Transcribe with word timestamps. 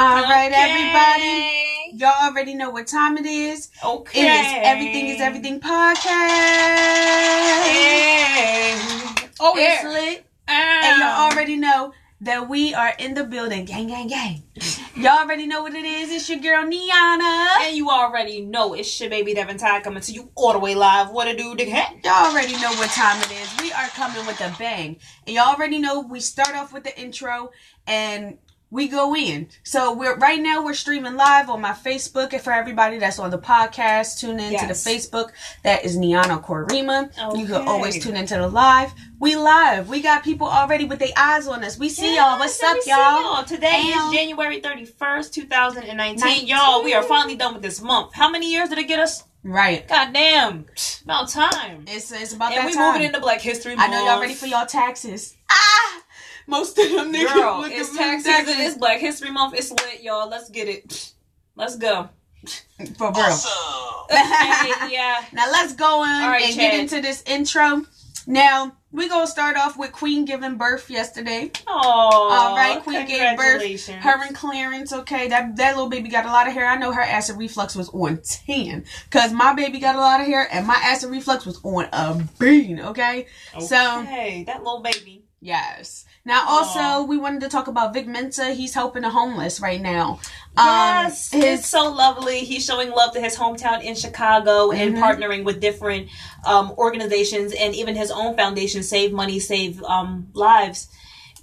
All 0.00 0.22
right, 0.22 0.50
everybody. 0.50 1.98
Y'all 1.98 2.30
already 2.30 2.54
know 2.54 2.70
what 2.70 2.86
time 2.86 3.18
it 3.18 3.26
is. 3.26 3.68
Okay. 3.84 4.20
It 4.20 4.30
is 4.30 4.52
Everything 4.64 5.08
is 5.08 5.20
Everything 5.20 5.60
podcast. 5.60 6.06
Hey. 7.66 8.80
Oh, 9.38 9.52
It's 9.58 9.82
yeah. 9.82 9.90
lit. 9.90 10.24
Ah. 10.48 10.52
And 10.84 11.00
y'all 11.02 11.30
already 11.30 11.56
know 11.56 11.92
that 12.22 12.48
we 12.48 12.72
are 12.72 12.94
in 12.98 13.12
the 13.12 13.24
building. 13.24 13.66
Gang, 13.66 13.88
gang, 13.88 14.08
gang. 14.08 14.42
y'all 14.96 15.18
already 15.18 15.46
know 15.46 15.60
what 15.60 15.74
it 15.74 15.84
is. 15.84 16.10
It's 16.10 16.30
your 16.30 16.38
girl, 16.38 16.64
Niana. 16.64 17.48
And 17.60 17.76
you 17.76 17.90
already 17.90 18.40
know 18.40 18.72
it's 18.72 18.98
your 19.02 19.10
baby 19.10 19.34
Devin 19.34 19.58
Ty 19.58 19.80
coming 19.82 20.00
to 20.02 20.12
you 20.12 20.30
all 20.34 20.54
the 20.54 20.58
way 20.60 20.74
live. 20.74 21.10
What 21.10 21.26
to 21.26 21.36
do, 21.36 21.54
dickhead? 21.54 22.02
Y'all 22.04 22.30
already 22.32 22.54
know 22.54 22.72
what 22.72 22.88
time 22.88 23.20
it 23.20 23.32
is. 23.32 23.54
We 23.60 23.70
are 23.72 23.88
coming 23.88 24.24
with 24.24 24.40
a 24.40 24.50
bang. 24.58 24.96
And 25.26 25.36
y'all 25.36 25.54
already 25.54 25.78
know 25.78 26.00
we 26.00 26.20
start 26.20 26.56
off 26.56 26.72
with 26.72 26.84
the 26.84 26.98
intro 26.98 27.50
and 27.86 28.38
we 28.70 28.86
go 28.88 29.16
in. 29.16 29.48
So 29.64 29.92
we're 29.92 30.16
right 30.16 30.40
now 30.40 30.64
we're 30.64 30.74
streaming 30.74 31.16
live 31.16 31.50
on 31.50 31.60
my 31.60 31.72
Facebook 31.72 32.32
and 32.32 32.40
for 32.42 32.52
everybody 32.52 32.98
that's 32.98 33.18
on 33.18 33.30
the 33.30 33.38
podcast, 33.38 34.20
tune 34.20 34.38
in 34.40 34.52
Yes. 34.52 34.62
to 34.62 34.66
the 34.68 34.90
Facebook. 34.90 35.30
That 35.64 35.84
is 35.84 35.96
Niana 35.96 36.42
Korima. 36.44 37.10
You 37.36 37.46
can 37.46 37.66
always 37.66 38.02
tune 38.02 38.16
into 38.16 38.34
the 38.36 38.48
live. 38.48 38.92
We 39.18 39.36
live. 39.36 39.88
We 39.88 40.00
got 40.00 40.22
people 40.22 40.46
already 40.46 40.84
with 40.84 40.98
their 41.00 41.08
eyes 41.16 41.46
on 41.48 41.62
us. 41.64 41.78
We 41.78 41.88
see 41.88 42.14
y'all. 42.16 42.38
What's 42.38 42.62
up, 42.62 42.78
see 42.80 42.90
y'all? 42.90 43.44
Today 43.44 43.92
And- 43.92 44.12
is 44.12 44.12
January 44.18 44.60
31st, 44.60 45.32
2019. 45.32 46.20
19. 46.20 46.46
Y'all, 46.46 46.82
we 46.84 46.94
are 46.94 47.02
finally 47.02 47.34
done 47.36 47.54
with 47.54 47.62
this 47.62 47.80
month. 47.82 48.14
How 48.14 48.30
many 48.30 48.50
years 48.52 48.68
did 48.68 48.78
it 48.78 48.84
get 48.88 49.00
us? 49.00 49.24
Right. 49.42 49.88
God 49.88 50.12
damn. 50.12 50.66
About 51.04 51.28
time. 51.30 51.84
It's 51.88 52.12
it's 52.12 52.34
about 52.34 52.52
And 52.52 52.60
that 52.60 52.66
we 52.66 52.74
time. 52.74 52.92
moving 52.92 53.06
into 53.06 53.20
Black 53.20 53.40
History 53.40 53.74
Month. 53.74 53.88
I 53.88 53.92
know 53.92 54.04
y'all 54.06 54.20
ready 54.20 54.34
for 54.34 54.46
y'all 54.46 54.66
taxes. 54.66 55.34
Ah! 55.50 56.02
Most 56.46 56.78
of 56.78 56.90
them 56.90 57.12
niggas 57.12 57.34
Girl, 57.34 57.64
it's 57.66 57.96
tax 57.96 58.24
season. 58.24 58.54
It's 58.58 58.76
Black 58.76 59.00
History 59.00 59.30
Month. 59.30 59.54
It's 59.54 59.70
lit, 59.70 60.02
y'all. 60.02 60.28
Let's 60.28 60.50
get 60.50 60.68
it. 60.68 61.12
Let's 61.56 61.76
go. 61.76 62.08
For 62.96 63.12
real. 63.12 63.36
yeah. 64.90 65.24
Now 65.32 65.50
let's 65.50 65.74
go 65.74 66.02
on 66.02 66.28
right, 66.30 66.42
and 66.44 66.54
get 66.56 66.78
into 66.80 67.00
this 67.00 67.22
intro. 67.26 67.84
Now 68.26 68.76
we 68.92 69.08
gonna 69.08 69.26
start 69.26 69.56
off 69.56 69.76
with 69.78 69.92
Queen 69.92 70.24
giving 70.24 70.56
birth 70.56 70.90
yesterday. 70.90 71.50
Oh, 71.66 72.28
All 72.30 72.56
right, 72.56 72.82
Queen 72.82 73.06
gave 73.06 73.36
birth. 73.36 73.88
Her 73.88 74.24
and 74.24 74.34
Clarence, 74.34 74.92
okay, 74.92 75.28
that 75.28 75.56
that 75.56 75.74
little 75.74 75.88
baby 75.88 76.08
got 76.08 76.24
a 76.26 76.28
lot 76.28 76.46
of 76.46 76.52
hair. 76.54 76.66
I 76.66 76.76
know 76.76 76.92
her 76.92 77.00
acid 77.00 77.36
reflux 77.36 77.74
was 77.76 77.88
on 77.90 78.20
ten, 78.24 78.84
cause 79.10 79.32
my 79.32 79.54
baby 79.54 79.78
got 79.78 79.96
a 79.96 79.98
lot 79.98 80.20
of 80.20 80.26
hair 80.26 80.48
and 80.50 80.66
my 80.66 80.78
acid 80.82 81.10
reflux 81.10 81.46
was 81.46 81.60
on 81.62 81.88
a 81.92 82.22
bean. 82.38 82.80
Okay, 82.80 83.26
so 83.58 84.00
Okay, 84.02 84.44
that 84.46 84.62
little 84.64 84.80
baby. 84.80 85.24
Yes. 85.40 86.04
Now 86.24 86.46
also 86.48 87.04
we 87.04 87.16
wanted 87.16 87.40
to 87.40 87.48
talk 87.48 87.66
about 87.66 87.94
Vic 87.94 88.06
Mensa. 88.06 88.50
He's 88.52 88.74
helping 88.74 89.02
the 89.02 89.10
homeless 89.10 89.60
right 89.60 89.80
now. 89.80 90.20
Yes, 90.56 91.32
um, 91.32 91.40
it's 91.42 91.66
so 91.68 91.90
lovely. 91.90 92.40
He's 92.40 92.64
showing 92.64 92.90
love 92.90 93.14
to 93.14 93.20
his 93.20 93.36
hometown 93.36 93.82
in 93.82 93.94
Chicago 93.94 94.70
and 94.70 94.94
Mhm. 94.94 95.00
partnering 95.00 95.44
with 95.44 95.60
different 95.60 96.08
um, 96.44 96.72
organizations 96.76 97.52
and 97.52 97.74
even 97.74 97.94
his 97.96 98.10
own 98.10 98.36
foundation, 98.36 98.82
Save 98.82 99.12
Money, 99.12 99.38
Save 99.38 99.82
um, 99.84 100.28
Lives, 100.34 100.88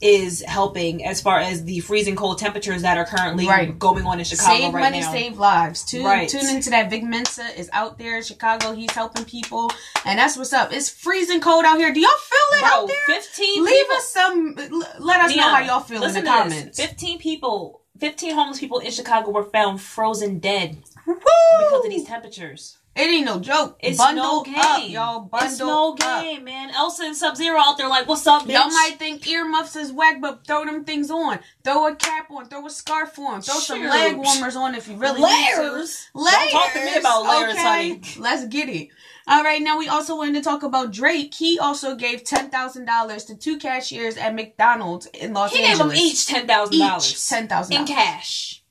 is 0.01 0.41
helping 0.47 1.03
as 1.05 1.21
far 1.21 1.39
as 1.39 1.63
the 1.65 1.79
freezing 1.79 2.15
cold 2.15 2.37
temperatures 2.39 2.81
that 2.83 2.97
are 2.97 3.05
currently 3.05 3.47
Right. 3.47 3.77
going 3.77 4.05
on 4.05 4.19
in 4.19 4.25
Chicago 4.25 4.55
save 4.57 4.73
right 4.73 4.81
money, 4.81 4.99
now. 5.01 5.11
save 5.11 5.37
lives. 5.39 5.83
Tune, 5.83 6.03
Right. 6.05 6.29
tune 6.29 6.47
into 6.47 6.69
that. 6.69 6.89
Vic 6.89 7.03
Mensa 7.03 7.45
is 7.59 7.69
out 7.73 7.97
there 7.97 8.17
in 8.17 8.23
Chicago. 8.23 8.73
He's 8.73 8.91
helping 8.91 9.25
people, 9.25 9.71
and 10.05 10.19
that's 10.19 10.37
what's 10.37 10.53
up. 10.53 10.71
It's 10.71 10.89
freezing 10.89 11.41
cold 11.41 11.65
out 11.65 11.77
here. 11.77 11.91
Do 11.91 11.99
y'all 11.99 12.09
feel 12.09 12.57
it 12.57 12.61
Bro, 12.61 12.69
out 12.69 12.87
there? 12.87 12.97
15 13.15 13.63
Leave 13.65 13.75
people- 13.75 13.95
us 13.95 14.09
some. 14.09 14.55
Let 14.99 15.21
us 15.21 15.35
know 15.35 15.49
how 15.49 15.59
y'all 15.61 15.79
feel 15.81 16.03
in 16.03 16.13
the 16.13 16.21
comments. 16.21 16.79
15 16.79 17.17
people, 17.19 17.81
15 17.99 18.35
homeless 18.35 18.59
people 18.59 18.79
in 18.79 18.91
Chicago 18.91 19.31
were 19.31 19.45
found 19.45 19.81
frozen 19.81 20.39
dead 20.39 20.77
Woo! 21.05 21.15
because 21.59 21.85
of 21.85 21.89
these 21.89 22.05
temperatures. 22.05 22.77
It 22.97 23.01
ain't 23.11 23.25
no 23.25 23.39
joke. 23.39 23.77
It's 23.79 23.97
Bundle 23.99 24.23
no 24.23 24.43
game. 24.43 24.55
up, 24.57 24.89
y'all. 24.89 25.19
Bundle 25.21 25.47
it's 25.49 25.59
no 25.59 25.93
up. 25.93 26.23
game, 26.23 26.43
man. 26.45 26.71
Elsa 26.71 27.03
and 27.03 27.15
Sub 27.15 27.35
Zero 27.35 27.59
out 27.59 27.77
there 27.77 27.87
like, 27.87 28.07
what's 28.07 28.25
up, 28.25 28.43
bitch? 28.43 28.53
Y'all 28.53 28.69
might 28.69 28.95
think 28.97 29.27
earmuffs 29.27 29.75
is 29.75 29.91
whack, 29.91 30.19
but 30.19 30.47
throw 30.47 30.65
them 30.65 30.83
things 30.83 31.11
on. 31.11 31.39
Throw 31.63 31.87
a 31.87 31.95
cap 31.95 32.31
on. 32.31 32.49
Throw 32.49 32.65
a 32.65 32.69
scarf 32.71 33.19
on. 33.19 33.41
Throw 33.41 33.59
some 33.59 33.83
leg 33.83 34.15
warmers 34.17 34.55
on 34.55 34.73
if 34.73 34.87
you 34.87 34.95
really 34.97 35.21
need 35.21 35.55
to. 35.55 35.61
layers. 35.61 36.09
Layers. 36.15 36.35
Don't 36.35 36.51
talk 36.51 36.73
to 36.73 36.85
me 36.85 36.95
about 36.95 37.23
layers, 37.25 37.53
okay? 37.53 37.61
honey. 37.89 38.01
Let's 38.17 38.47
get 38.47 38.67
it. 38.67 38.89
All 39.29 39.43
right, 39.43 39.61
now 39.61 39.77
we 39.77 39.89
also 39.89 40.15
wanted 40.15 40.35
to 40.35 40.41
talk 40.41 40.63
about 40.63 40.91
Drake. 40.93 41.33
He 41.33 41.59
also 41.59 41.95
gave 41.95 42.23
ten 42.23 42.49
thousand 42.49 42.85
dollars 42.85 43.25
to 43.25 43.35
two 43.35 43.57
cashiers 43.59 44.15
at 44.15 44.33
McDonald's 44.33 45.05
in 45.07 45.33
Los 45.33 45.53
Angeles. 45.53 45.67
He 45.69 45.77
gave 45.77 45.77
them 45.77 45.91
each 45.95 46.27
ten 46.27 46.47
thousand 46.47 46.79
dollars 46.79 47.27
ten 47.29 47.47
thousand 47.47 47.75
in 47.75 47.85
cash. 47.85 48.63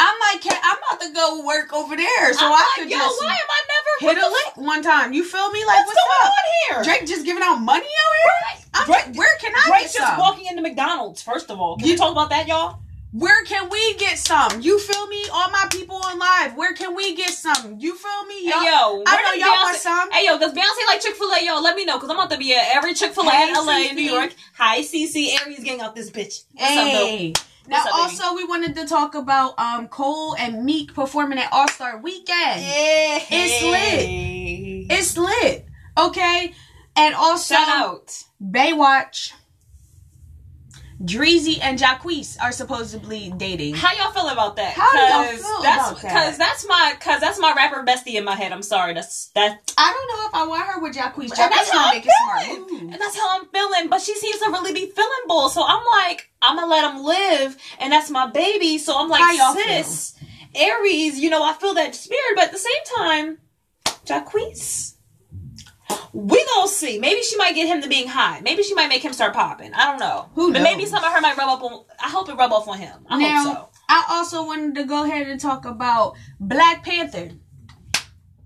I'm 0.00 0.14
like, 0.32 0.44
I'm 0.62 0.76
about 0.78 1.00
to 1.00 1.12
go 1.12 1.44
work 1.44 1.72
over 1.72 1.96
there, 1.96 2.32
so 2.34 2.46
I'm 2.46 2.52
I 2.52 2.56
like, 2.56 2.66
could 2.76 2.90
yo, 2.90 2.98
just 2.98 3.20
why 3.22 3.30
am 3.30 3.36
I 3.50 3.62
never 3.68 4.14
hit 4.14 4.24
a 4.24 4.28
lick 4.30 4.56
one 4.68 4.82
time. 4.82 5.12
You 5.12 5.24
feel 5.24 5.50
me? 5.50 5.64
Like, 5.64 5.84
What's, 5.86 5.88
what's, 5.88 6.20
going 6.20 6.26
up? 6.26 6.32
on 6.32 6.84
here? 6.84 6.94
Drake 6.98 7.08
just 7.08 7.24
giving 7.24 7.42
out 7.42 7.56
money 7.56 7.86
out 7.86 8.12
here. 8.22 8.66
I'm 8.74 8.86
Drake- 8.86 9.16
where 9.16 9.36
can 9.38 9.52
I 9.54 9.64
Drake's 9.66 9.92
get 9.94 10.00
just 10.00 10.10
some? 10.12 10.18
walking 10.20 10.46
into 10.46 10.62
McDonald's. 10.62 11.22
First 11.22 11.50
of 11.50 11.60
all, 11.60 11.76
can 11.76 11.88
You- 11.88 11.96
talk 11.96 12.12
about 12.12 12.30
that, 12.30 12.46
y'all? 12.46 12.78
Where 13.12 13.42
can 13.44 13.70
we 13.70 13.94
get 13.94 14.18
some? 14.18 14.60
You 14.60 14.78
feel 14.78 15.06
me? 15.06 15.24
All 15.32 15.50
my 15.50 15.66
people 15.70 15.96
on 15.96 16.18
live. 16.18 16.54
Where 16.56 16.74
can 16.74 16.94
we 16.94 17.16
get 17.16 17.30
some? 17.30 17.76
You 17.80 17.96
feel 17.96 18.26
me? 18.26 18.44
Hey, 18.44 18.50
Y'all- 18.50 18.64
yo, 18.98 19.02
I 19.06 19.14
where 19.16 19.24
know 19.24 19.46
y'all 19.46 19.62
want 19.64 19.76
some. 19.78 20.10
Hey, 20.12 20.26
yo, 20.26 20.38
does 20.38 20.52
Beyonce 20.52 20.86
like 20.86 21.00
Chick 21.00 21.16
Fil 21.16 21.32
A? 21.32 21.42
Yo, 21.42 21.58
let 21.60 21.74
me 21.74 21.86
know 21.86 21.96
because 21.96 22.10
I'm 22.10 22.16
about 22.16 22.30
to 22.32 22.36
be 22.36 22.54
at 22.54 22.68
every 22.76 22.92
Chick 22.92 23.12
Fil 23.14 23.26
A 23.26 23.30
Hey, 23.30 23.48
in 23.48 23.54
LA, 23.54 23.78
in 23.88 23.96
New 23.96 24.02
York. 24.02 24.34
Hi, 24.58 24.82
CC 24.82 25.40
Aries 25.40 25.64
gang 25.64 25.80
out 25.80 25.96
this 25.96 26.10
bitch. 26.10 26.44
What's 26.52 26.76
up, 26.76 26.92
though? 26.92 27.32
Now, 27.68 27.84
up, 27.84 27.94
also, 27.94 28.34
we 28.34 28.44
wanted 28.44 28.74
to 28.76 28.86
talk 28.86 29.14
about 29.14 29.58
um 29.58 29.88
Cole 29.88 30.34
and 30.36 30.64
Meek 30.64 30.94
performing 30.94 31.38
at 31.38 31.52
All 31.52 31.68
Star 31.68 31.98
Weekend. 31.98 32.60
Yeah, 32.62 33.18
It's 33.30 33.62
lit. 33.62 34.98
It's 34.98 35.16
lit, 35.18 35.66
okay? 35.96 36.54
And 36.96 37.14
also, 37.14 37.54
Shout 37.54 37.68
out. 37.68 38.24
Baywatch. 38.42 39.32
Dreezy 41.02 41.58
and 41.62 41.78
Jacquees 41.78 42.36
are 42.42 42.50
supposedly 42.50 43.32
dating. 43.36 43.74
How 43.74 43.92
y'all 43.96 44.10
feel 44.10 44.28
about 44.28 44.56
that? 44.56 44.72
How 44.74 44.90
do 44.90 44.98
y'all 44.98 45.30
'Cause 45.30 45.42
feel 45.42 45.62
that's, 45.62 45.90
about 45.90 46.02
that? 46.02 46.12
Cause 46.12 46.38
that's 46.38 46.66
my, 46.66 46.94
cause 46.98 47.20
that's 47.20 47.38
my 47.38 47.52
rapper 47.54 47.84
bestie 47.84 48.14
in 48.14 48.24
my 48.24 48.34
head. 48.34 48.50
I'm 48.52 48.62
sorry. 48.62 48.94
That's 48.94 49.28
that. 49.36 49.72
I 49.78 49.92
don't 49.92 50.18
know 50.20 50.28
if 50.28 50.34
I 50.34 50.46
want 50.48 50.66
her 50.68 50.80
with 50.80 50.94
Jacquees. 50.96 51.30
And 51.30 51.52
that's 51.52 51.70
Jacquees 51.70 51.72
how 51.72 51.78
gonna 51.78 51.86
I'm 51.86 51.94
make 51.94 52.06
a 52.06 52.10
smart 52.24 52.42
feeling. 52.68 52.92
And 52.92 53.00
that's 53.00 53.16
how 53.16 53.38
I'm 53.38 53.46
feeling. 53.46 53.88
But 53.88 54.00
she 54.02 54.14
seems 54.16 54.38
to 54.40 54.50
really 54.50 54.72
be 54.72 54.90
feeling 54.90 55.10
bull. 55.28 55.48
So 55.50 55.64
I'm 55.64 55.84
like, 56.02 56.30
I'm 56.42 56.56
gonna 56.56 56.66
let 56.66 56.92
him 56.92 57.04
live, 57.04 57.56
and 57.78 57.92
that's 57.92 58.10
my 58.10 58.28
baby. 58.30 58.78
So 58.78 58.98
I'm 58.98 59.08
like, 59.08 59.20
How 59.22 59.32
y'all 59.32 59.54
sis, 59.54 60.14
Aries. 60.56 61.20
You 61.20 61.30
know, 61.30 61.44
I 61.44 61.52
feel 61.52 61.74
that 61.74 61.94
spirit, 61.94 62.32
but 62.34 62.44
at 62.46 62.52
the 62.52 62.58
same 62.58 62.96
time, 62.96 63.38
Jacquees. 64.04 64.94
We 66.12 66.44
gonna 66.54 66.68
see. 66.68 66.98
Maybe 66.98 67.22
she 67.22 67.36
might 67.36 67.54
get 67.54 67.66
him 67.66 67.82
to 67.82 67.88
being 67.88 68.08
high. 68.08 68.40
Maybe 68.40 68.62
she 68.62 68.74
might 68.74 68.88
make 68.88 69.02
him 69.02 69.12
start 69.12 69.34
popping. 69.34 69.74
I 69.74 69.84
don't 69.84 70.00
know. 70.00 70.28
Who 70.34 70.52
But 70.52 70.62
maybe 70.62 70.86
some 70.86 71.04
of 71.04 71.12
her 71.12 71.20
might 71.20 71.36
rub 71.36 71.48
up 71.48 71.62
on. 71.62 71.84
I 72.02 72.08
hope 72.08 72.28
it 72.28 72.34
rub 72.34 72.52
off 72.52 72.66
on 72.66 72.78
him. 72.78 73.04
I 73.08 73.18
now, 73.18 73.44
hope 73.44 73.56
so. 73.56 73.80
I 73.88 74.04
also 74.10 74.44
wanted 74.44 74.74
to 74.76 74.84
go 74.84 75.04
ahead 75.04 75.28
and 75.28 75.40
talk 75.40 75.64
about 75.64 76.14
Black 76.40 76.84
Panther. 76.84 77.30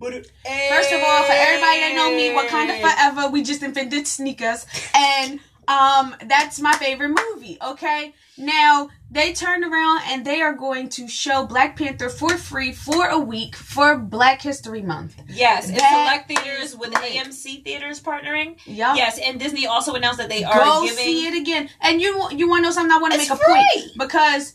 First 0.00 0.92
of 0.92 1.00
all, 1.00 1.22
for 1.22 1.32
everybody 1.32 1.78
that 1.78 1.92
know 1.94 2.10
me, 2.16 2.30
Wakanda 2.30 2.70
eh. 2.70 2.80
Forever, 2.82 3.30
we 3.30 3.44
just 3.44 3.62
invented 3.62 4.08
sneakers, 4.08 4.66
and 4.96 5.38
um, 5.68 6.14
that's 6.26 6.60
my 6.60 6.72
favorite 6.74 7.10
movie. 7.34 7.58
Okay, 7.64 8.14
now 8.36 8.88
they 9.10 9.32
turned 9.32 9.64
around 9.64 10.00
and 10.06 10.24
they 10.24 10.40
are 10.42 10.52
going 10.54 10.88
to 10.90 11.06
show 11.06 11.46
Black 11.46 11.76
Panther 11.76 12.08
for 12.08 12.36
free 12.36 12.72
for 12.72 13.06
a 13.06 13.18
week 13.18 13.54
for 13.54 13.96
Black 13.96 14.42
History 14.42 14.82
Month. 14.82 15.20
Yes, 15.28 15.68
in 15.68 15.76
select 15.76 16.28
theaters 16.28 16.76
with. 16.76 16.92
AMC 16.92 17.64
theaters 17.64 18.00
partnering. 18.00 18.56
Yup. 18.64 18.96
Yes, 18.96 19.18
and 19.18 19.38
Disney 19.40 19.66
also 19.66 19.94
announced 19.94 20.18
that 20.18 20.28
they 20.28 20.44
are 20.44 20.64
Go 20.64 20.82
giving. 20.82 20.96
see 21.04 21.26
it 21.26 21.34
again. 21.40 21.68
And 21.80 22.00
you 22.00 22.28
you 22.30 22.48
want 22.48 22.60
to 22.60 22.68
know 22.68 22.70
something? 22.72 22.92
I 22.96 22.98
want 23.00 23.12
to 23.14 23.18
make 23.18 23.30
a 23.30 23.36
free. 23.36 23.46
point 23.54 23.90
because 23.98 24.54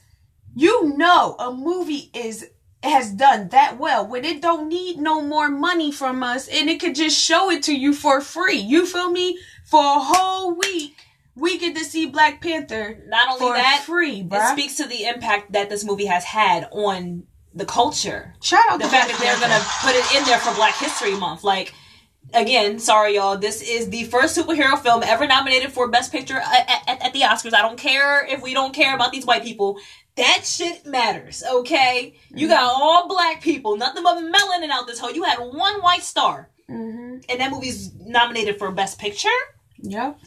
you 0.56 0.96
know 0.97 1.35
a 1.40 1.52
movie 1.53 2.09
is 2.14 2.47
has 2.84 3.11
done 3.11 3.49
that 3.49 3.78
well 3.79 4.05
when 4.08 4.23
it 4.23 4.41
don't 4.41 4.70
need 4.70 4.97
no 4.99 5.20
more 5.22 5.49
money 5.49 5.91
from 5.91 6.22
us 6.23 6.47
and 6.47 6.70
it 6.70 6.79
could 6.79 6.93
just 6.96 7.20
show 7.20 7.49
it 7.52 7.64
to 7.64 7.76
you 7.76 7.93
for 7.93 8.22
free. 8.22 8.58
You 8.58 8.85
feel 8.85 9.09
me? 9.11 9.37
For 9.66 9.81
a 9.81 9.99
whole 9.99 10.55
week, 10.55 10.96
we 11.37 11.57
get 11.57 11.75
to 11.75 11.84
see 11.85 12.07
Black 12.07 12.41
Panther 12.41 12.97
Not 13.07 13.28
only 13.29 13.39
for 13.39 13.53
that, 13.53 13.84
free, 13.85 14.28
it 14.29 14.51
speaks 14.53 14.75
to 14.78 14.87
the 14.87 15.05
impact 15.05 15.51
that 15.53 15.69
this 15.69 15.84
movie 15.85 16.05
has 16.05 16.23
had 16.23 16.67
on 16.72 17.23
the 17.53 17.66
culture. 17.66 18.34
Shout 18.41 18.63
out 18.69 18.79
The 18.79 18.87
fact 18.87 19.09
that 19.09 19.19
they're 19.19 19.39
gonna 19.39 19.63
put 19.81 19.95
it 19.95 20.17
in 20.19 20.25
there 20.25 20.39
for 20.39 20.53
Black 20.55 20.75
History 20.75 21.16
Month, 21.16 21.43
like. 21.43 21.73
Again, 22.34 22.78
sorry 22.78 23.16
y'all. 23.16 23.37
This 23.37 23.61
is 23.61 23.89
the 23.89 24.03
first 24.03 24.37
superhero 24.37 24.78
film 24.78 25.01
ever 25.01 25.25
nominated 25.25 25.72
for 25.72 25.87
Best 25.87 26.11
Picture 26.11 26.35
at, 26.37 26.84
at, 26.85 27.01
at 27.05 27.13
the 27.13 27.22
Oscars. 27.22 27.53
I 27.53 27.61
don't 27.61 27.78
care 27.79 28.25
if 28.25 28.41
we 28.41 28.53
don't 28.53 28.73
care 28.73 28.93
about 28.93 29.13
these 29.13 29.25
white 29.25 29.43
people. 29.43 29.79
That 30.17 30.41
shit 30.43 30.85
matters, 30.85 31.41
okay? 31.49 32.16
You 32.29 32.49
got 32.49 32.63
all 32.63 33.07
black 33.07 33.40
people, 33.41 33.78
nothing 33.78 34.03
but 34.03 34.17
melanin 34.17 34.69
out 34.69 34.87
this 34.87 34.99
hole. 34.99 35.13
You 35.13 35.23
had 35.23 35.37
one 35.40 35.79
white 35.81 36.03
star, 36.03 36.49
Mhm. 36.69 37.23
and 37.29 37.40
that 37.40 37.49
movie's 37.49 37.93
nominated 37.97 38.57
for 38.59 38.72
Best 38.72 38.99
Picture. 38.99 39.29
Yep. 39.78 40.19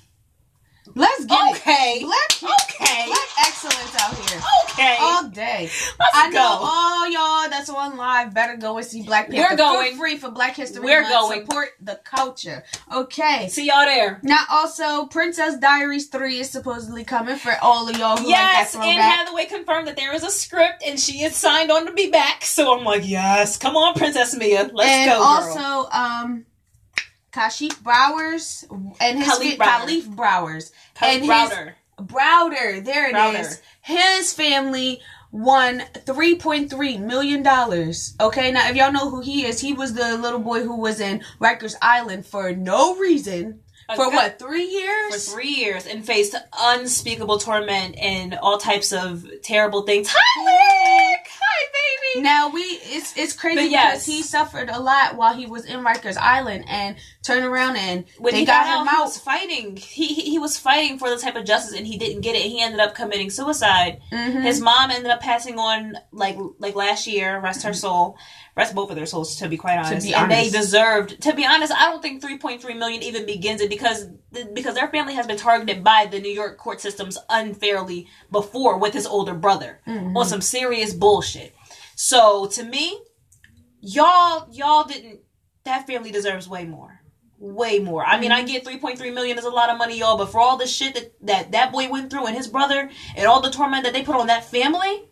Let's 0.94 1.24
get 1.24 1.38
it. 1.38 1.56
Okay. 1.56 1.98
it. 2.00 2.04
Black, 2.04 2.54
Okay. 2.60 3.06
black 3.06 3.28
excellence 3.46 3.94
out 4.00 4.14
here. 4.30 4.40
Okay. 4.72 4.96
All 5.00 5.28
day. 5.28 5.70
Let's 5.98 6.14
I 6.14 6.28
know 6.30 6.38
go. 6.38 6.58
all 6.62 7.10
y'all 7.10 7.50
that's 7.50 7.68
on 7.70 7.96
live 7.96 8.32
better 8.34 8.56
go 8.56 8.76
and 8.78 8.86
see 8.86 9.02
Black 9.02 9.30
Panther 9.30 9.52
We're 9.52 9.56
going. 9.56 9.92
for 9.92 9.98
free 9.98 10.16
for 10.16 10.30
Black 10.30 10.56
History 10.56 10.82
We're 10.82 11.02
Month. 11.02 11.12
going. 11.14 11.40
Support 11.46 11.68
the 11.80 12.00
culture. 12.04 12.64
Okay. 12.92 13.48
See 13.48 13.66
y'all 13.66 13.84
there. 13.84 14.20
Now, 14.22 14.44
also, 14.50 15.06
Princess 15.06 15.56
Diaries 15.58 16.06
3 16.08 16.40
is 16.40 16.50
supposedly 16.50 17.04
coming 17.04 17.36
for 17.36 17.52
all 17.62 17.88
of 17.88 17.96
y'all 17.98 18.16
who 18.16 18.28
Yes, 18.28 18.74
like 18.74 18.82
that 18.82 18.88
Anne 18.88 18.94
throwback. 18.96 19.18
Hathaway 19.18 19.44
confirmed 19.46 19.88
that 19.88 19.96
there 19.96 20.14
is 20.14 20.24
a 20.24 20.30
script 20.30 20.82
and 20.86 20.98
she 20.98 21.22
is 21.22 21.36
signed 21.36 21.70
on 21.70 21.86
to 21.86 21.92
be 21.92 22.10
back. 22.10 22.44
So 22.44 22.76
I'm 22.76 22.84
like, 22.84 23.06
yes, 23.06 23.56
come 23.58 23.76
on, 23.76 23.94
Princess 23.94 24.34
Mia, 24.36 24.70
let's 24.72 24.90
and 24.90 25.10
go, 25.10 25.18
girl. 25.18 25.22
also, 25.22 25.90
um, 25.90 26.46
Kashif 27.32 27.82
Browers 27.82 28.64
and 29.00 29.18
his 29.18 29.28
Kalief 29.28 29.56
fa- 29.56 29.62
Browder. 29.64 29.86
Kalief 29.86 30.14
Browers 30.16 30.72
Kalief 30.96 31.02
and 31.14 31.20
his- 31.22 31.30
Browder. 31.30 31.72
Browder, 32.00 32.84
there 32.84 33.08
it 33.10 33.16
is. 33.40 33.58
Browder. 33.58 33.60
His 33.82 34.32
family 34.32 35.00
won 35.32 35.82
three 36.06 36.34
point 36.34 36.70
three 36.70 36.96
million 36.96 37.42
dollars. 37.42 38.14
Okay, 38.20 38.50
now 38.50 38.68
if 38.68 38.74
y'all 38.76 38.90
know 38.92 39.10
who 39.10 39.20
he 39.20 39.44
is, 39.46 39.60
he 39.60 39.72
was 39.74 39.92
the 39.94 40.16
little 40.16 40.38
boy 40.40 40.62
who 40.62 40.76
was 40.76 40.98
in 40.98 41.22
Rikers 41.40 41.74
Island 41.82 42.26
for 42.26 42.52
no 42.52 42.96
reason. 42.96 43.60
A 43.88 43.96
For 43.96 44.04
good- 44.06 44.14
what, 44.14 44.38
three 44.38 44.64
years? 44.66 45.26
for 45.28 45.32
three 45.34 45.48
years 45.50 45.84
and 45.86 46.04
faced 46.06 46.34
unspeakable 46.58 47.38
torment 47.38 47.96
and 47.98 48.34
all 48.34 48.56
types 48.58 48.92
of 48.92 49.26
terrible 49.42 49.82
things. 49.82 50.08
Hi, 50.10 51.09
Now 52.16 52.50
we 52.50 52.60
it's 52.60 53.16
it's 53.16 53.32
crazy 53.32 53.56
But 53.56 53.68
because 53.70 54.04
he 54.06 54.22
suffered 54.22 54.68
a 54.68 54.80
lot 54.80 55.16
while 55.16 55.34
he 55.34 55.46
was 55.46 55.64
in 55.64 55.80
Rikers 55.84 56.16
Island 56.16 56.64
and 56.68 56.96
turned 57.22 57.44
around 57.44 57.76
and 57.76 58.04
When 58.18 58.32
they 58.34 58.40
he 58.40 58.46
got, 58.46 58.64
got, 58.64 58.82
him 58.82 58.88
out, 58.88 58.94
he 58.96 59.02
was 59.02 59.18
fighting. 59.18 59.76
He, 59.76 60.06
he 60.14 60.30
he 60.30 60.38
was 60.38 60.58
fighting 60.58 60.98
for 60.98 61.08
the 61.10 61.16
type 61.18 61.36
of 61.36 61.44
justice, 61.44 61.76
and 61.76 61.86
he 61.86 61.96
didn't 61.98 62.22
get 62.22 62.34
it. 62.34 62.42
He 62.42 62.60
ended 62.60 62.80
up 62.80 62.94
committing 62.94 63.30
suicide. 63.30 64.00
Mhm. 64.12 64.42
His 64.42 64.60
mom 64.60 64.90
ended 64.90 65.10
up 65.10 65.20
passing 65.20 65.58
on 65.58 65.96
like 66.12 66.36
like 66.58 66.74
last 66.74 67.06
year. 67.06 67.38
Rest 67.40 67.62
her 67.62 67.74
soul. 67.74 68.16
Rest 68.56 68.74
both 68.74 68.90
of 68.90 68.96
their 68.96 69.06
souls, 69.06 69.36
to 69.36 69.48
be 69.48 69.56
quite 69.56 69.78
honest. 69.78 70.06
be 70.06 70.12
and 70.12 70.30
they 70.30 70.50
deserved. 70.50 71.20
To 71.22 71.32
be 71.34 71.46
honest, 71.46 71.72
I 71.72 71.90
don't 71.90 72.02
think 72.02 72.20
three 72.20 72.38
point 72.38 72.60
three 72.60 72.74
million 72.74 73.02
even 73.02 73.24
begins 73.24 73.60
it 73.60 73.70
because 73.70 74.06
because 74.52 74.74
their 74.74 74.88
family 74.88 75.14
has 75.14 75.26
been 75.26 75.36
targeted 75.36 75.84
by 75.84 76.06
the 76.10 76.20
New 76.20 76.30
York 76.32 76.58
court 76.58 76.80
systems 76.80 77.16
unfairly 77.28 78.08
before 78.30 78.78
with 78.78 78.92
his 78.94 79.06
older 79.06 79.34
brother 79.34 79.80
Mhm. 79.86 80.16
on 80.16 80.26
some 80.26 80.40
serious 80.40 80.92
bullshit. 80.92 81.54
So 82.02 82.46
to 82.46 82.62
me, 82.64 82.98
y'all 83.82 84.48
y'all 84.50 84.84
didn't. 84.84 85.20
That 85.64 85.86
family 85.86 86.10
deserves 86.10 86.48
way 86.48 86.64
more 86.64 87.02
way 87.38 87.78
more. 87.78 88.04
I 88.04 88.20
mean, 88.20 88.32
I 88.32 88.42
get 88.42 88.64
3.3 88.66 89.14
million 89.14 89.38
is 89.38 89.44
a 89.46 89.50
lot 89.50 89.70
of 89.70 89.78
money, 89.78 89.98
y'all, 89.98 90.18
but 90.18 90.30
for 90.30 90.38
all 90.40 90.56
the 90.58 90.66
shit 90.66 90.94
that, 90.94 91.12
that 91.22 91.52
that 91.52 91.72
boy 91.72 91.88
went 91.90 92.10
through 92.10 92.26
and 92.26 92.36
his 92.36 92.48
brother 92.48 92.90
and 93.16 93.26
all 93.26 93.40
the 93.40 93.50
torment 93.50 93.84
that 93.84 93.92
they 93.94 94.02
put 94.02 94.14
on 94.16 94.26
that 94.28 94.44
family, 94.44 95.08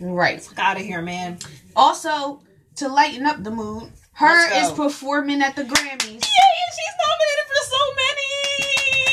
Right. 0.00 0.48
out 0.56 0.76
of 0.76 0.82
here, 0.82 1.02
man. 1.02 1.38
Also, 1.76 2.42
to 2.76 2.88
lighten 2.88 3.26
up 3.26 3.42
the 3.42 3.50
mood, 3.50 3.84
H.E.R. 4.16 4.62
is 4.62 4.70
performing 4.72 5.42
at 5.42 5.54
the 5.56 5.62
Grammys. 5.62 6.02
Yeah, 6.02 6.48
and 6.54 6.70
she's 6.74 6.94
nominated 7.06 7.37
for 7.37 7.37
so 7.37 7.37
many. 7.37 7.37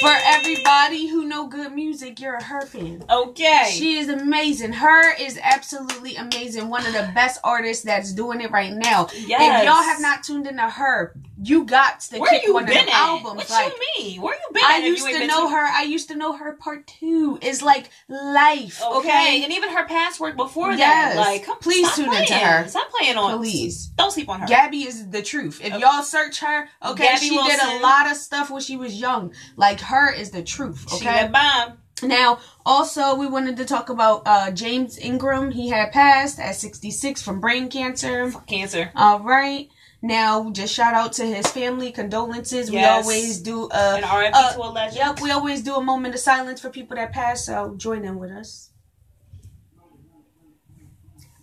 For 0.05 0.15
everybody 0.23 1.07
who 1.07 1.25
know 1.25 1.47
good 1.47 1.73
music, 1.73 2.19
you're 2.19 2.35
a 2.35 2.37
H.E.R. 2.37 2.65
fan. 2.67 3.03
Okay. 3.09 3.71
She 3.71 3.97
is 3.97 4.07
amazing. 4.07 4.71
H.E.R. 4.71 5.15
is 5.19 5.39
absolutely 5.41 6.15
amazing. 6.15 6.69
One 6.69 6.85
of 6.85 6.93
the 6.93 7.11
best 7.15 7.39
artists 7.43 7.83
that's 7.83 8.13
doing 8.13 8.39
it 8.39 8.51
right 8.51 8.71
now. 8.71 9.07
Yes. 9.15 9.63
If 9.63 9.65
y'all 9.65 9.81
have 9.81 9.99
not 9.99 10.21
tuned 10.21 10.45
into 10.45 10.61
her, 10.61 11.15
you 11.41 11.65
got 11.65 11.99
to 11.99 12.19
Where 12.19 12.29
kick 12.29 12.43
you 12.45 12.53
one 12.53 12.65
been 12.65 12.77
of 12.77 12.85
them 12.85 12.93
at? 12.93 13.01
albums. 13.01 13.35
What 13.37 13.49
like 13.49 13.73
you 13.73 14.03
mean? 14.05 14.21
Where 14.21 14.33
you 14.35 14.53
been 14.53 14.63
I 14.65 14.77
used 14.77 15.05
to 15.05 15.27
know 15.27 15.49
her. 15.49 15.65
I 15.65 15.83
used 15.83 16.07
to 16.09 16.15
know 16.15 16.35
her 16.37 16.53
part 16.53 16.87
two. 16.87 17.37
Is 17.41 17.61
like 17.61 17.89
life. 18.07 18.81
Okay. 18.83 18.97
Okay. 18.97 19.43
and 19.43 19.51
even 19.53 19.69
her 19.69 19.85
past 19.85 20.19
work 20.19 20.35
before 20.37 20.71
Yes. 20.73 21.15
that. 21.15 21.19
Like, 21.19 21.45
come, 21.45 21.59
Please 21.59 21.93
tune 21.95 22.13
into 22.13 22.27
playing. 22.33 22.45
her. 22.45 22.67
Stop 22.67 22.89
playing 22.91 23.17
on. 23.17 23.37
Please. 23.39 23.87
Don't 23.97 24.11
sleep 24.11 24.29
on 24.29 24.41
her. 24.41 24.47
Gabby 24.47 24.83
is 24.83 25.09
the 25.09 25.21
truth. 25.21 25.59
If 25.61 25.73
Okay. 25.73 25.79
y'all 25.79 26.03
search 26.03 26.41
H.E.R., 26.43 26.69
okay, 26.91 27.03
Gabby 27.03 27.25
she 27.27 27.35
did 27.43 27.59
a 27.59 27.79
lot 27.81 28.09
of 28.09 28.17
stuff 28.17 28.49
when 28.49 28.61
she 28.61 28.77
was 28.77 28.99
young. 28.99 29.33
Like 29.57 29.79
her 29.81 30.11
is 30.11 30.31
the 30.31 30.43
truth. 30.43 30.85
She 30.89 30.95
Okay. 31.07 31.27
that 31.27 31.31
bomb. 31.31 31.77
Now, 32.03 32.39
also, 32.65 33.15
we 33.15 33.25
wanted 33.25 33.55
to 33.57 33.63
talk 33.65 33.89
about 33.89 34.23
uh, 34.25 34.51
James 34.51 34.97
Ingram. 34.97 35.51
He 35.51 35.69
had 35.69 35.93
passed 35.93 36.39
at 36.39 36.55
66 36.55 37.21
from 37.21 37.39
brain 37.39 37.69
cancer. 37.69 38.33
Cancer. 38.47 38.91
All 38.95 39.21
right. 39.21 39.69
Now, 40.05 40.51
just 40.51 40.71
shout 40.71 40.93
out 40.93 41.13
to 41.13 41.25
his 41.25 41.47
family. 41.47 41.91
Condolences. 41.91 42.69
We 42.69 42.83
always 42.83 43.39
do. 43.39 43.67
Uh, 43.69 43.99
And 44.01 44.05
RIP 44.05 44.35
uh, 44.35 44.53
to 44.53 44.61
a 44.61 44.69
legend. 44.69 44.97
Yep, 44.97 45.21
we 45.21 45.31
always 45.31 45.63
do 45.63 45.75
a 45.75 45.81
moment 45.83 46.13
of 46.13 46.21
silence 46.21 46.61
for 46.61 46.69
people 46.69 46.95
that 46.95 47.11
pass. 47.11 47.43
So 47.45 47.73
join 47.75 48.05
in 48.05 48.19
with 48.19 48.29
us. 48.31 48.69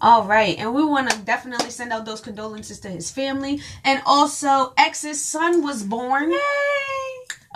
All 0.01 0.25
right, 0.25 0.57
and 0.59 0.75
we 0.75 0.85
want 0.85 1.11
to 1.11 1.19
definitely 1.21 1.71
send 1.71 1.93
out 1.93 2.05
those 2.05 2.21
condolences 2.21 2.81
to 2.81 2.89
his 2.89 3.09
family, 3.11 3.61
and 3.85 4.03
also 4.05 4.73
X's 4.77 5.25
son 5.25 5.63
was 5.63 5.83
born. 5.85 6.33
Yay! 6.33 6.39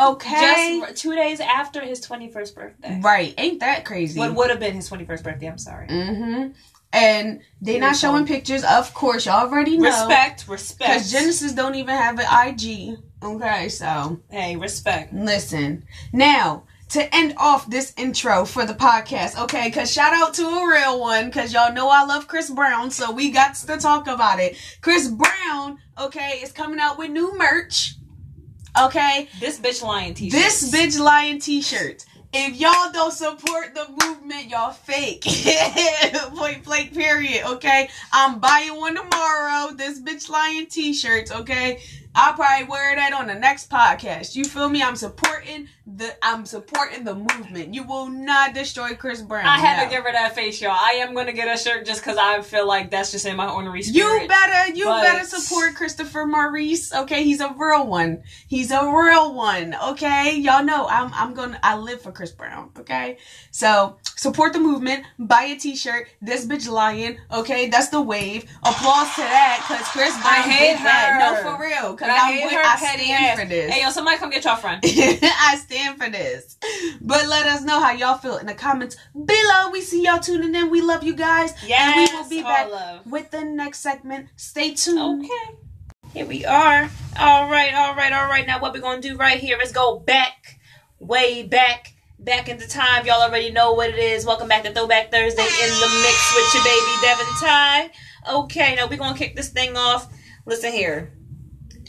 Okay, 0.01 0.81
Just 0.87 1.03
two 1.03 1.15
days 1.17 1.41
after 1.41 1.81
his 1.81 2.01
21st 2.07 2.55
birthday. 2.55 3.01
right? 3.03 3.35
Ain't 3.39 3.61
that 3.61 3.85
crazy? 3.85 4.19
What 4.21 4.35
would 4.35 4.51
have 4.51 4.61
been 4.61 4.75
his 4.75 4.89
21st 4.91 5.23
birthday, 5.25 5.47
I'm 5.49 5.59
sorry. 5.59 5.89
Mm-hmm. 5.89 6.53
And 6.93 7.41
they're 7.61 7.81
not 7.81 7.97
showing 7.97 8.27
pictures. 8.27 8.65
Of 8.65 8.95
course, 8.95 9.27
y'all 9.27 9.49
already 9.49 9.77
know. 9.77 9.85
Respect, 9.89 10.49
respect. 10.49 10.91
Because 10.91 11.13
Jenesis 11.13 11.55
don't 11.55 11.75
even 11.75 11.95
have 11.95 12.19
an 12.19 12.27
IG. 12.49 12.99
Okay, 13.23 13.69
so 13.69 14.21
hey, 14.31 14.57
respect. 14.57 15.13
listen. 15.13 15.85
Now, 16.13 16.65
to 16.91 17.15
end 17.15 17.35
off 17.37 17.69
this 17.69 17.93
intro 17.97 18.45
for 18.45 18.65
the 18.65 18.75
podcast, 18.75 19.43
okay, 19.43 19.69
because 19.69 19.93
shout 19.93 20.13
out 20.15 20.35
to 20.35 20.45
a 20.47 20.69
real 20.69 21.01
one, 21.01 21.27
because 21.27 21.53
y'all 21.53 21.73
know 21.73 21.89
I 21.89 22.05
love 22.05 22.29
Chris 22.29 22.49
Brown, 22.51 22.91
so 22.91 23.11
we 23.11 23.31
got 23.31 23.57
to 23.57 23.77
talk 23.79 24.07
about 24.07 24.39
it. 24.39 24.57
Chris 24.81 25.09
Brown, 25.09 25.79
okay, 26.01 26.39
is 26.43 26.53
coming 26.53 26.79
out 26.79 26.99
with 26.99 27.11
new 27.11 27.37
merch. 27.37 27.97
Okay, 28.81 29.29
This 29.41 29.59
bitch 29.59 29.83
lion 29.83 30.13
t-shirt. 30.15 30.39
this 30.39 30.71
bitch 30.71 31.01
lion 31.01 31.41
t-shirt. 31.41 32.05
If 32.39 32.61
y'all 32.61 32.93
don't 32.93 33.15
support 33.15 33.75
the 33.75 33.87
movement, 34.05 34.49
y'all 34.51 34.71
fake. 34.71 35.25
Point 36.37 36.65
blank 36.65 36.93
period, 36.93 37.47
okay? 37.47 37.89
I'm 38.13 38.41
buying 38.41 38.77
one 38.77 38.95
tomorrow. 38.95 39.73
This 39.73 39.99
bitch 40.01 40.29
lying 40.29 40.67
t-shirts, 40.67 41.33
okay? 41.33 41.81
I'll 42.19 42.33
probably 42.33 42.67
wear 42.67 42.97
that 42.97 43.13
on 43.13 43.27
the 43.27 43.35
next 43.35 43.69
podcast. 43.69 44.35
You 44.37 44.45
feel 44.45 44.71
me? 44.71 44.83
I'm 44.83 44.97
supporting 44.97 45.69
the 45.87 46.17
I'm 46.23 46.47
supporting 46.47 47.05
the 47.05 47.15
movement. 47.15 47.75
You 47.75 47.83
will 47.83 48.09
not 48.09 48.55
destroy 48.55 48.95
Chris 48.95 49.21
Brown. 49.21 49.45
I 49.45 49.59
had 49.59 49.77
no. 49.77 49.85
to 49.85 49.95
give 49.95 50.03
her 50.03 50.13
that 50.13 50.35
face, 50.35 50.61
y'all. 50.63 50.71
I 50.73 50.93
am 50.93 51.15
gonna 51.15 51.35
get 51.35 51.55
a 51.55 51.63
shirt 51.63 51.85
just 51.85 52.01
because 52.01 52.17
I 52.17 52.41
feel 52.41 52.67
like 52.67 52.91
that's 52.91 53.13
just 53.13 53.27
in 53.27 53.37
my 53.37 53.51
ornery 53.51 53.83
spirit. 53.83 54.23
You 54.23 54.29
better, 54.29 54.73
you 54.75 54.85
But- 54.87 55.03
better 55.03 55.25
support 55.27 55.75
Christopher 55.75 56.25
Maurice. 56.25 56.93
Okay, 56.95 57.23
he's 57.23 57.41
a 57.41 57.55
real 57.55 57.87
one. 57.87 58.23
He's 58.49 58.71
a 58.71 58.81
real 58.81 59.35
one. 59.35 59.77
Okay, 59.91 60.37
y'all 60.39 60.65
know 60.65 60.89
I'm, 60.89 61.13
I'm 61.13 61.35
gonna, 61.35 61.61
I 61.63 61.77
live 61.77 62.01
for 62.01 62.13
Chris 62.13 62.33
Brown. 62.33 62.71
Okay, 62.79 63.19
so 63.51 63.99
support 64.17 64.53
the 64.53 64.59
movement. 64.59 65.05
Buy 65.19 65.43
a 65.45 65.57
T-shirt. 65.57 66.09
This 66.21 66.45
bitch 66.47 66.69
lying. 66.69 67.19
Okay, 67.33 67.69
that's 67.69 67.89
the 67.89 68.01
wave. 68.01 68.45
Applause 68.65 69.15
to 69.15 69.21
that, 69.23 69.65
cause 69.69 69.87
Chris 69.89 70.13
Brown 70.15 70.27
I 70.27 70.43
hate 70.43 70.77
did 70.77 70.87
that. 70.87 71.43
No, 71.45 71.53
for 71.57 71.63
real. 71.63 71.97
Cause 71.97 72.09
I 72.09 72.17
I'm 72.17 72.33
hate 72.35 72.45
with, 72.45 72.53
her 72.53 72.63
I 72.65 72.77
petty 72.77 73.13
ass. 73.13 73.39
for 73.39 73.47
this. 73.47 73.73
Hey, 73.73 73.83
yo, 73.83 73.91
somebody 73.91 74.19
come 74.19 74.31
get 74.31 74.45
your 74.45 74.57
friend. 74.57 74.81
I 74.85 75.57
stand 75.65 75.99
for 75.99 76.11
this. 76.11 76.57
But 77.01 77.29
let 77.29 77.47
us 77.47 77.63
know 77.63 77.81
how 77.81 77.93
y'all 77.93 78.19
feel 78.19 78.39
in 78.39 78.47
the 78.47 78.55
comments 78.55 78.97
below. 79.13 79.71
We 79.71 79.81
see 79.81 80.03
y'all 80.05 80.19
tuning 80.21 80.55
in. 80.55 80.71
We 80.71 80.81
love 80.83 81.05
you 81.05 81.15
guys. 81.15 81.55
Yes, 81.67 82.11
and 82.11 82.19
we 82.19 82.23
will 82.23 82.29
be 82.31 82.43
back 82.43 82.71
love. 82.71 83.07
with 83.07 83.31
the 83.31 83.45
next 83.45 83.81
segment. 83.81 84.29
Stay 84.37 84.75
tuned. 84.75 85.25
Okay. 85.25 85.59
Here 86.13 86.25
we 86.27 86.45
are. 86.47 86.89
All 87.19 87.51
right, 87.51 87.75
all 87.75 87.95
right, 87.95 88.13
all 88.13 88.27
right. 88.29 88.47
Now, 88.47 88.59
what 88.61 88.73
we're 88.73 88.81
going 88.81 89.03
to 89.03 89.09
do 89.11 89.17
right 89.17 89.39
here 89.39 89.61
is 89.61 89.71
go 89.73 89.99
back, 89.99 90.59
way 90.99 91.43
back, 91.43 91.93
back 92.19 92.49
in 92.49 92.59
the 92.59 92.67
time. 92.67 93.07
Y'all 93.07 93.23
already 93.23 93.51
know 93.51 93.73
what 93.73 93.91
it 93.91 93.99
is. 93.99 94.25
Welcome 94.27 94.49
back 94.49 94.65
to 94.65 94.73
Throwback 94.73 95.11
Thursday 95.11 95.43
in 95.43 95.71
the 95.71 96.03
mix 96.03 96.35
with 96.35 96.55
your 96.55 96.65
baby 96.65 96.93
Devin 97.03 97.27
Ty. 97.41 97.91
Okay, 98.33 98.75
now 98.75 98.87
we're 98.89 98.97
going 98.97 99.13
to 99.15 99.19
kick 99.19 99.37
this 99.37 99.51
thing 99.51 99.77
off. 99.77 100.13
Listen 100.47 100.73
here. 100.73 101.13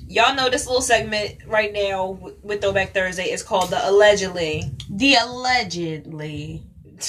Y'all 0.08 0.36
know 0.36 0.50
this 0.50 0.66
little 0.68 0.82
segment 0.82 1.36
right 1.48 1.74
now 1.74 2.12
with- 2.44 2.62
Throwback 2.62 2.94
Thursday 2.94 3.26
is 3.32 3.44
called 3.44 3.70
the 3.70 3.90
Allegedly. 3.90 4.64
The 4.90 5.16
allegedly. 5.16 6.64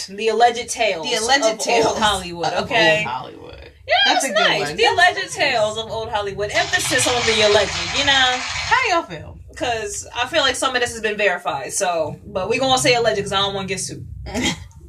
The 0.08 0.28
alleged 0.28 0.68
tales. 0.68 1.08
The 1.08 1.16
alleged 1.16 1.46
of 1.46 1.58
tales 1.58 1.86
Old 1.86 1.98
Hollywood, 1.98 2.52
of 2.52 2.64
okay? 2.64 2.98
old 2.98 3.06
Hollywood. 3.06 3.72
Yeah, 3.86 3.94
That's 4.12 4.22
that's, 4.22 4.24
a 4.24 4.28
good 4.28 4.48
nice. 4.48 4.68
one. 4.68 4.76
The 4.76 4.84
alleged 4.84 5.32
tales 5.32 5.78
of 5.78 5.90
old 5.90 6.10
Hollywood. 6.10 6.50
Emphasis 6.50 7.06
on 7.08 7.14
the 7.26 7.46
alleged, 7.48 7.72
you 7.98 8.04
know, 8.04 8.12
How 8.12 8.76
y'all 8.90 9.02
feel? 9.02 9.37
Because 9.58 10.06
I 10.14 10.26
feel 10.26 10.40
like 10.40 10.54
some 10.54 10.74
of 10.74 10.80
this 10.80 10.92
has 10.92 11.00
been 11.00 11.16
verified. 11.16 11.72
So, 11.72 12.18
but 12.26 12.48
we 12.48 12.58
gonna 12.58 12.78
say 12.78 12.94
alleged 12.94 13.16
because 13.16 13.32
I 13.32 13.40
don't 13.40 13.54
want 13.54 13.68
to 13.68 13.74
get 13.74 13.80
sued. 13.80 14.06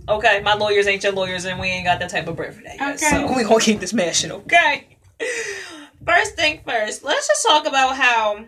Okay, 0.08 0.42
my 0.42 0.54
lawyers 0.54 0.88
ain't 0.88 1.04
your 1.04 1.14
lawyers, 1.14 1.46
and 1.46 1.60
we 1.60 1.68
ain't 1.68 1.86
got 1.86 2.00
that 2.00 2.10
type 2.10 2.28
of 2.28 2.36
bread 2.36 2.54
for 2.56 2.64
that. 2.64 2.78
Yet, 2.78 2.96
Okay. 2.96 3.28
So 3.28 3.36
we 3.36 3.44
gonna 3.44 3.60
keep 3.60 3.80
this 3.80 3.94
mashing. 3.94 4.32
Okay. 4.32 4.98
First 6.06 6.36
thing 6.36 6.62
first, 6.66 7.04
let's 7.04 7.28
just 7.28 7.46
talk 7.46 7.68
about 7.68 7.96
how 7.96 8.46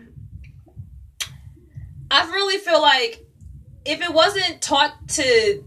I 2.10 2.24
really 2.32 2.58
feel 2.58 2.80
like 2.80 3.24
if 3.84 4.00
it 4.00 4.12
wasn't 4.12 4.60
taught 4.62 4.94
to 5.08 5.62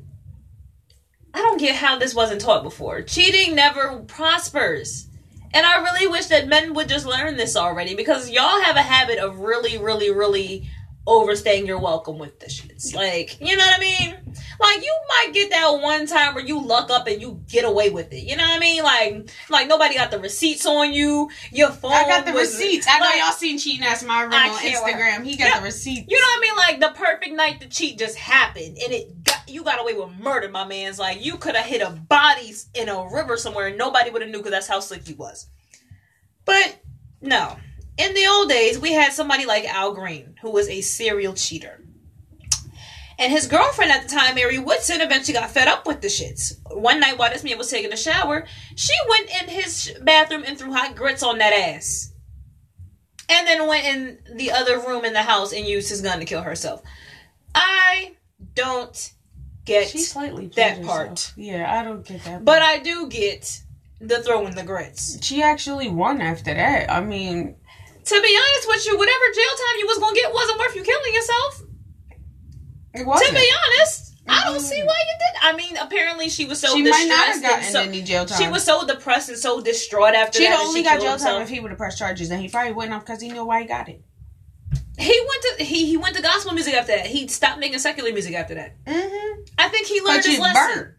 I 1.33 1.39
don't 1.39 1.59
get 1.59 1.75
how 1.75 1.99
this 1.99 2.15
wasn't 2.15 2.41
taught 2.41 2.63
before. 2.63 3.01
Cheating 3.01 3.55
never 3.55 3.99
prospers. 4.07 5.07
And 5.55 5.65
I 5.65 5.81
really 5.81 6.07
wish 6.07 6.25
that 6.27 6.47
men 6.49 6.73
would 6.73 6.89
just 6.89 7.05
learn 7.05 7.37
this 7.37 7.55
already 7.55 7.95
because 7.95 8.29
y'all 8.29 8.61
have 8.61 8.75
a 8.75 8.81
habit 8.81 9.19
of 9.19 9.39
really, 9.39 9.77
really, 9.77 10.11
really 10.11 10.69
overstaying 11.07 11.65
your 11.65 11.79
welcome 11.79 12.17
with 12.17 12.39
the 12.39 12.47
shits. 12.47 12.93
Like, 12.93 13.39
you 13.39 13.55
know 13.55 13.63
what 13.65 13.77
I 13.77 13.79
mean? 13.79 14.15
Like 14.59 14.83
you 14.83 14.95
might 15.07 15.33
get 15.33 15.51
that 15.51 15.69
one 15.81 16.07
time 16.07 16.33
where 16.35 16.43
you 16.43 16.61
luck 16.61 16.89
up 16.89 17.07
and 17.07 17.21
you 17.21 17.41
get 17.47 17.63
away 17.63 17.89
with 17.89 18.11
it. 18.11 18.23
You 18.23 18.35
know 18.35 18.43
what 18.43 18.57
I 18.57 18.59
mean? 18.59 18.83
Like, 18.83 19.29
like 19.49 19.67
nobody 19.67 19.95
got 19.95 20.11
the 20.11 20.19
receipts 20.19 20.65
on 20.65 20.91
you. 20.91 21.29
Your 21.51 21.69
phone. 21.69 21.93
I 21.93 22.03
got 22.05 22.25
the 22.25 22.33
receipts. 22.33 22.87
I 22.89 22.99
know 22.99 23.23
y'all 23.23 23.31
seen 23.33 23.57
cheating 23.57 23.85
ass 23.85 24.03
my 24.03 24.23
room 24.23 24.33
on. 24.33 24.49
Instagram. 24.57 25.23
He 25.23 25.37
got 25.37 25.47
Yeah. 25.47 25.59
the 25.59 25.65
receipts. 25.65 26.05
You 26.09 26.19
know 26.19 26.25
what 26.25 26.37
I 26.37 26.41
mean? 26.41 26.55
Like 26.57 26.79
the 26.81 26.99
perfect 26.99 27.33
night 27.33 27.61
to 27.61 27.67
cheat 27.69 27.97
just 27.97 28.17
happened, 28.17 28.77
and 28.83 28.91
it 28.93 29.24
you 29.55 29.63
got 29.63 29.79
away 29.79 29.93
with 29.93 30.11
murder, 30.19 30.49
my 30.49 30.67
man's. 30.67 30.99
Like 30.99 31.23
you 31.23 31.37
could 31.37 31.55
have 31.55 31.65
hit 31.65 31.81
a 31.81 31.89
bodies 31.89 32.67
in 32.75 32.89
a 32.89 33.07
river 33.11 33.37
somewhere, 33.37 33.67
and 33.67 33.77
nobody 33.77 34.11
would 34.11 34.21
have 34.21 34.29
knew 34.29 34.39
because 34.39 34.51
that's 34.51 34.67
how 34.67 34.81
slick 34.81 35.07
you 35.07 35.15
was. 35.15 35.47
But 36.43 36.77
no, 37.21 37.55
in 37.97 38.13
the 38.13 38.27
old 38.27 38.49
days, 38.49 38.77
we 38.77 38.91
had 38.91 39.13
somebody 39.13 39.45
like 39.45 39.65
Al 39.65 39.93
Green, 39.93 40.35
who 40.41 40.51
was 40.51 40.67
a 40.67 40.81
serial 40.81 41.33
cheater. 41.33 41.81
And 43.17 43.31
his 43.31 43.47
girlfriend 43.47 43.93
at 43.93 44.03
the 44.03 44.13
time, 44.13 44.35
Mary 44.35 44.59
Woodson, 44.59 44.99
eventually 44.99 45.37
got 45.37 45.49
fed 45.49 45.69
up 45.69 45.87
with 45.87 46.01
the 46.01 46.09
shits. 46.09 46.57
One 46.69 46.99
night 46.99 47.17
while 47.17 47.31
this 47.31 47.45
man 47.45 47.57
was 47.57 47.71
taking 47.71 47.93
a 47.93 47.97
shower, 47.97 48.45
she 48.75 48.93
went 49.09 49.29
in 49.41 49.47
his 49.47 49.97
bathroom 50.01 50.43
and 50.45 50.57
threw 50.57 50.73
hot 50.73 50.97
grits 50.97 51.23
on 51.23 51.37
that 51.37 51.53
ass. 51.53 52.11
And 53.29 53.47
then 53.47 53.67
went 53.67 53.85
in 53.85 54.37
the 54.37 54.51
other 54.51 54.79
room 54.79 55.05
in 55.05 55.13
the 55.13 55.23
house 55.23 55.53
and 55.53 55.65
used 55.65 55.89
his 55.89 56.01
gun 56.01 56.19
to 56.19 56.25
kill 56.25 56.41
herself. 56.41 56.83
I 57.55 58.17
don't 58.53 59.13
get 59.65 59.89
She 59.89 59.99
slightly 59.99 60.47
that 60.55 60.75
played 60.75 60.85
part. 60.87 61.09
herself. 61.09 61.33
Yeah, 61.37 61.79
I 61.79 61.83
don't 61.83 62.05
get 62.05 62.23
that. 62.23 62.45
But 62.45 62.61
I 62.61 62.79
do 62.79 63.07
get 63.07 63.61
the 63.99 64.21
throwing 64.23 64.53
the 64.55 64.63
grits. 64.63 65.17
she 65.23 65.41
actually 65.41 65.89
won 65.89 66.21
after 66.21 66.53
that. 66.53 66.91
I 66.91 67.01
mean, 67.01 67.55
To 68.05 68.21
be 68.21 68.37
honest 68.39 68.67
with 68.67 68.85
you, 68.85 68.97
whatever 68.97 69.25
jail 69.33 69.55
time 69.57 69.79
you 69.79 69.87
was 69.87 69.97
gonna 69.97 70.15
get 70.15 70.31
wasn't 70.33 70.59
worth 70.59 70.75
you 70.75 70.83
killing 70.83 71.13
yourself. 71.13 71.61
it 72.93 73.05
wasn't. 73.05 73.29
To 73.29 73.35
be 73.35 73.49
honest, 73.79 74.13
I 74.27 74.43
don't 74.45 74.57
Mhm. 74.57 74.61
see 74.61 74.81
why 74.83 74.95
you 74.99 75.15
did. 75.19 75.41
I 75.41 75.53
mean, 75.55 75.77
apparently 75.77 76.29
she 76.29 76.45
was 76.45 76.59
so 76.59 76.73
she 76.75 76.81
might 76.83 77.07
not 77.07 77.27
have 77.27 77.41
gotten 77.41 77.71
so, 77.71 77.81
any 77.81 78.01
jail 78.01 78.25
time. 78.25 78.39
She 78.41 78.47
was 78.47 78.63
so 78.63 78.85
depressed 78.85 79.29
and 79.29 79.37
so 79.37 79.59
distraught 79.61 80.13
after 80.15 80.37
She'd 80.39 80.47
that. 80.47 80.59
only 80.59 80.81
she 80.81 80.83
got 80.83 80.99
jail 81.01 81.13
herself. 81.13 81.33
time 81.33 81.41
if 81.41 81.49
he 81.49 81.59
would 81.59 81.71
have 81.71 81.77
pressed 81.79 81.97
charges, 81.97 82.29
and 82.31 82.39
he 82.41 82.47
probably 82.49 82.73
wouldn't 82.73 82.93
have 82.93 83.05
because 83.05 83.21
he 83.21 83.29
knew 83.29 83.43
why 83.45 83.61
he 83.61 83.67
got 83.67 83.89
it. 83.89 84.01
He 84.97 85.19
went 85.27 85.57
to 85.59 85.63
he 85.65 85.85
he 85.87 85.97
went 85.97 86.15
to 86.15 86.21
gospel 86.21 86.53
music 86.53 86.73
after 86.73 86.93
that. 86.95 87.05
He 87.07 87.27
stopped 87.27 87.59
making 87.59 87.79
secular 87.79 88.11
music 88.13 88.33
after 88.35 88.55
that. 88.55 88.83
Mm-hmm. 88.85 89.41
I 89.57 89.69
think 89.69 89.87
he 89.87 89.99
learned 90.01 90.17
But 90.19 90.25
his 90.25 90.35
you 90.35 90.41
lesson. 90.41 90.95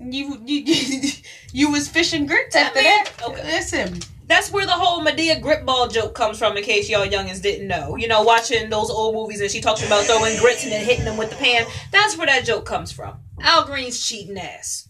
burnt. 0.00 0.12
You 0.14 0.42
you 0.44 1.10
you 1.52 1.70
was 1.70 1.88
fishing 1.88 2.26
grits 2.26 2.54
That 2.54 2.66
after 2.68 2.82
man- 2.82 3.04
that. 3.04 3.28
okay. 3.28 3.44
Listen, 3.44 4.00
That's 4.26 4.50
where 4.52 4.66
the 4.66 4.72
whole 4.72 5.04
Madea 5.04 5.40
grip 5.40 5.64
ball 5.64 5.88
joke 5.88 6.14
comes 6.14 6.38
from, 6.38 6.56
in 6.56 6.62
case 6.62 6.88
y'all 6.88 7.06
youngins 7.06 7.40
didn't 7.42 7.66
know. 7.66 7.96
You 7.96 8.08
know, 8.08 8.22
watching 8.22 8.70
those 8.70 8.90
old 8.90 9.14
movies 9.14 9.40
and 9.40 9.50
she 9.50 9.60
talks 9.60 9.84
about 9.86 10.04
throwing 10.04 10.36
grits 10.38 10.62
and 10.64 10.72
then 10.72 10.84
hitting 10.84 11.04
them 11.04 11.16
with 11.16 11.30
the 11.30 11.36
pan. 11.36 11.64
That's 11.92 12.16
where 12.16 12.26
that 12.26 12.44
joke 12.44 12.64
comes 12.66 12.92
from. 12.92 13.16
Al 13.40 13.64
Green's 13.66 14.04
cheating 14.04 14.36
ass. 14.38 14.87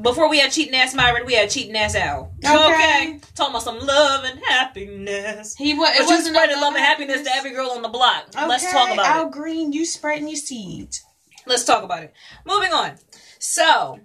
Before 0.00 0.28
we 0.28 0.40
had 0.40 0.50
cheating 0.50 0.74
ass 0.74 0.94
Myron, 0.94 1.24
we 1.24 1.34
had 1.34 1.50
cheating 1.50 1.76
ass 1.76 1.94
Al. 1.94 2.32
Okay. 2.44 3.20
Talking 3.34 3.52
about 3.52 3.62
some 3.62 3.78
love 3.78 4.24
and 4.24 4.40
happiness. 4.48 5.54
he 5.56 5.74
was. 5.74 5.96
But 5.98 6.08
you 6.08 6.20
spreading 6.22 6.60
love 6.60 6.74
and 6.74 6.84
happiness 6.84 7.22
to 7.22 7.30
every 7.32 7.52
girl 7.52 7.70
on 7.70 7.82
the 7.82 7.88
block. 7.88 8.24
Let's 8.34 8.64
Okay, 8.64 8.72
talk 8.72 8.92
about 8.92 9.06
Al 9.06 9.26
it. 9.28 9.32
Green, 9.32 9.72
you 9.72 9.84
spreading 9.84 10.26
your 10.28 10.36
seeds. 10.36 11.04
Let's 11.46 11.64
talk 11.64 11.84
about 11.84 12.02
it. 12.02 12.12
Moving 12.44 12.72
on. 12.72 12.92
So, 13.38 14.00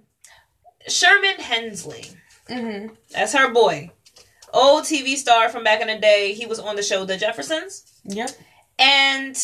Sherman 0.88 1.36
Hemsley. 1.38 2.14
Mm-hmm. 2.48 2.94
That's 3.12 3.32
her 3.34 3.52
boy. 3.52 3.90
Old 4.52 4.84
TV 4.84 5.16
star 5.16 5.48
from 5.48 5.64
back 5.64 5.80
in 5.80 5.86
the 5.88 5.98
day. 5.98 6.34
He 6.34 6.46
was 6.46 6.58
on 6.58 6.76
the 6.76 6.82
show 6.82 7.04
The 7.04 7.16
Jeffersons. 7.16 7.84
Yep. 8.04 8.30
And 8.78 9.36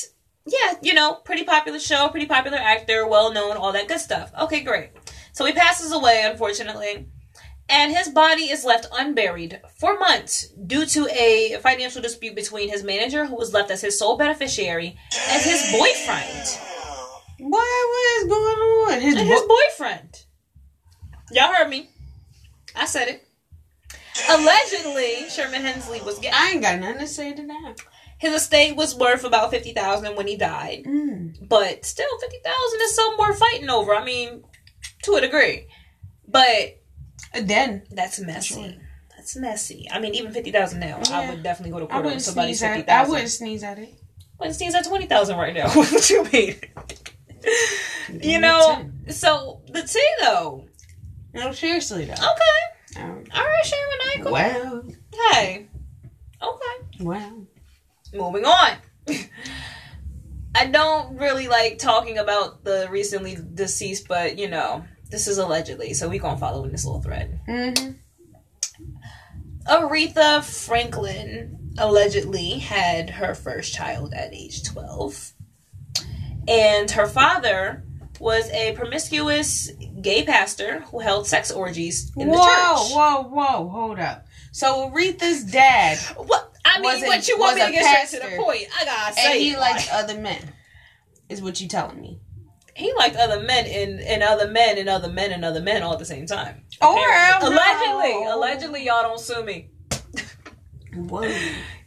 yeah, 0.46 0.74
you 0.82 0.94
know, 0.94 1.14
pretty 1.14 1.44
popular 1.44 1.78
show, 1.78 2.08
pretty 2.08 2.26
popular 2.26 2.58
actor, 2.58 3.06
well 3.06 3.32
known, 3.32 3.56
all 3.56 3.72
that 3.72 3.88
good 3.88 4.00
stuff. 4.00 4.30
Okay, 4.42 4.60
great. 4.60 4.90
So 5.36 5.44
he 5.44 5.52
passes 5.52 5.92
away, 5.92 6.22
unfortunately. 6.24 7.08
And 7.68 7.94
his 7.94 8.08
body 8.08 8.44
is 8.44 8.64
left 8.64 8.86
unburied 8.96 9.60
for 9.78 9.98
months 9.98 10.48
due 10.48 10.86
to 10.86 11.08
a 11.10 11.58
financial 11.60 12.00
dispute 12.00 12.34
between 12.34 12.70
his 12.70 12.82
manager, 12.82 13.26
who 13.26 13.36
was 13.36 13.52
left 13.52 13.70
as 13.70 13.82
his 13.82 13.98
sole 13.98 14.16
beneficiary, 14.16 14.96
and 15.28 15.42
his 15.42 15.60
boyfriend. 15.72 16.46
What 17.38 17.50
what 17.50 18.22
is 18.22 18.28
going 18.28 18.56
on? 18.94 19.00
His, 19.00 19.14
bo- 19.16 19.24
his 19.24 19.42
boyfriend. 19.42 20.24
Y'all 21.32 21.52
heard 21.52 21.68
me. 21.68 21.90
I 22.74 22.86
said 22.86 23.08
it. 23.08 23.28
Allegedly, 24.30 25.28
Sherman 25.28 25.62
Hemsley 25.62 26.02
was 26.02 26.18
getting 26.18 26.38
I 26.38 26.52
ain't 26.52 26.62
got 26.62 26.80
nothing 26.80 27.00
to 27.00 27.06
say 27.06 27.34
to 27.34 27.46
that. 27.46 27.74
his 28.18 28.32
estate 28.32 28.74
was 28.74 28.96
worth 28.96 29.24
about 29.24 29.50
fifty 29.50 29.72
thousand 29.72 30.16
when 30.16 30.28
he 30.28 30.36
died. 30.38 30.84
Mm. 30.86 31.46
But 31.46 31.84
still, 31.84 32.08
fifty 32.20 32.38
thousand 32.42 32.80
is 32.82 32.94
something 32.94 33.18
worth 33.18 33.38
fighting 33.38 33.68
over. 33.68 33.94
I 33.94 34.04
mean, 34.04 34.44
to 35.06 35.14
a 35.14 35.20
degree. 35.20 35.66
But 36.28 36.80
Then 37.40 37.82
that's 37.90 38.20
messy. 38.20 38.78
That's 39.16 39.36
messy. 39.36 39.88
I 39.90 39.98
mean, 39.98 40.14
even 40.14 40.32
fifty 40.32 40.52
thousand 40.52 40.80
now, 40.80 41.00
I 41.10 41.30
would 41.30 41.42
definitely 41.42 41.72
go 41.72 41.80
to 41.80 41.86
court 41.86 41.96
with 41.98 42.04
wouldn't 42.04 42.22
somebody's 42.22 42.58
sneeze 42.58 42.76
fifty 42.76 42.90
at. 42.90 43.06
I 43.06 43.08
wouldn't 43.08 43.30
sneeze 43.30 43.62
at 43.62 43.78
it. 43.78 43.94
It 44.40 44.52
stands 44.54 44.74
at 44.74 44.84
twenty 44.84 45.06
thousand 45.06 45.38
right 45.38 45.54
now. 45.54 45.68
what 45.74 46.10
you 46.10 46.24
mean? 46.32 46.60
you 48.22 48.38
know. 48.40 48.88
So 49.08 49.62
the 49.72 49.82
tea 49.82 50.08
though. 50.22 50.66
No, 51.34 51.52
seriously 51.52 52.04
though. 52.04 52.12
Okay. 52.12 53.02
Um, 53.02 53.24
All 53.34 53.44
right, 53.44 53.64
Sharon. 53.64 54.22
Cool. 54.22 54.32
well, 54.32 54.84
Hey. 55.32 55.66
Okay. 56.42 57.04
well. 57.04 57.46
moving 58.14 58.44
on. 58.44 58.76
I 60.54 60.66
don't 60.66 61.18
really 61.18 61.48
like 61.48 61.78
talking 61.78 62.16
about 62.16 62.64
the 62.64 62.88
recently 62.90 63.36
deceased, 63.54 64.08
but 64.08 64.38
you 64.38 64.48
know, 64.48 64.84
this 65.10 65.26
is 65.28 65.38
allegedly, 65.38 65.94
so 65.94 66.08
we 66.08 66.18
gonna 66.18 66.38
follow 66.38 66.64
in 66.64 66.72
this 66.72 66.84
little 66.84 67.02
thread. 67.02 67.40
Mm-hmm. 67.48 67.92
Aretha 69.68 70.42
Franklin 70.42 71.72
allegedly 71.78 72.58
had 72.58 73.10
her 73.10 73.34
first 73.34 73.74
child 73.74 74.14
at 74.14 74.32
age 74.32 74.62
12. 74.64 75.32
And 76.48 76.90
her 76.92 77.06
father 77.06 77.82
was 78.20 78.48
a 78.50 78.72
promiscuous 78.72 79.70
gay 80.00 80.24
pastor 80.24 80.80
who 80.90 81.00
held 81.00 81.26
sex 81.26 81.50
orgies 81.50 82.12
in 82.16 82.28
whoa, 82.28 82.36
the 82.36 82.42
church. 82.42 82.94
whoa, 82.94 83.22
whoa! 83.22 83.60
Whoa, 83.60 83.68
hold 83.68 83.98
up. 83.98 84.26
So 84.52 84.90
Aretha's 84.90 85.44
dad, 85.44 85.98
What 86.16 86.54
I 86.64 86.80
mean, 86.80 87.04
what 87.06 87.28
you 87.28 87.38
want 87.38 87.56
me 87.56 87.66
to 87.66 87.72
get 87.72 88.08
straight 88.08 88.22
to 88.22 88.28
the 88.28 88.36
point? 88.36 88.66
I 88.78 88.84
gotta 88.84 89.06
and 89.08 89.16
say, 89.16 89.40
he 89.40 89.52
it, 89.52 89.58
likes 89.58 89.88
other 89.92 90.18
men, 90.18 90.52
is 91.28 91.42
what 91.42 91.60
you 91.60 91.68
telling 91.68 92.00
me? 92.00 92.20
He 92.76 92.92
liked 92.94 93.16
other 93.16 93.40
men 93.40 93.66
and, 93.66 94.00
and 94.00 94.22
other 94.22 94.48
men 94.48 94.76
and 94.76 94.88
other 94.88 95.08
men 95.08 95.32
and 95.32 95.44
other 95.44 95.62
men 95.62 95.82
all 95.82 95.94
at 95.94 95.98
the 95.98 96.04
same 96.04 96.26
time. 96.26 96.62
Oh, 96.82 96.92
Apparently. 96.92 97.40
hell 97.40 97.50
no. 97.50 97.56
allegedly, 97.56 98.24
allegedly, 98.26 98.84
y'all 98.84 99.02
don't 99.02 99.20
sue 99.20 99.42
me. 99.42 99.70
Whoa. 100.94 101.30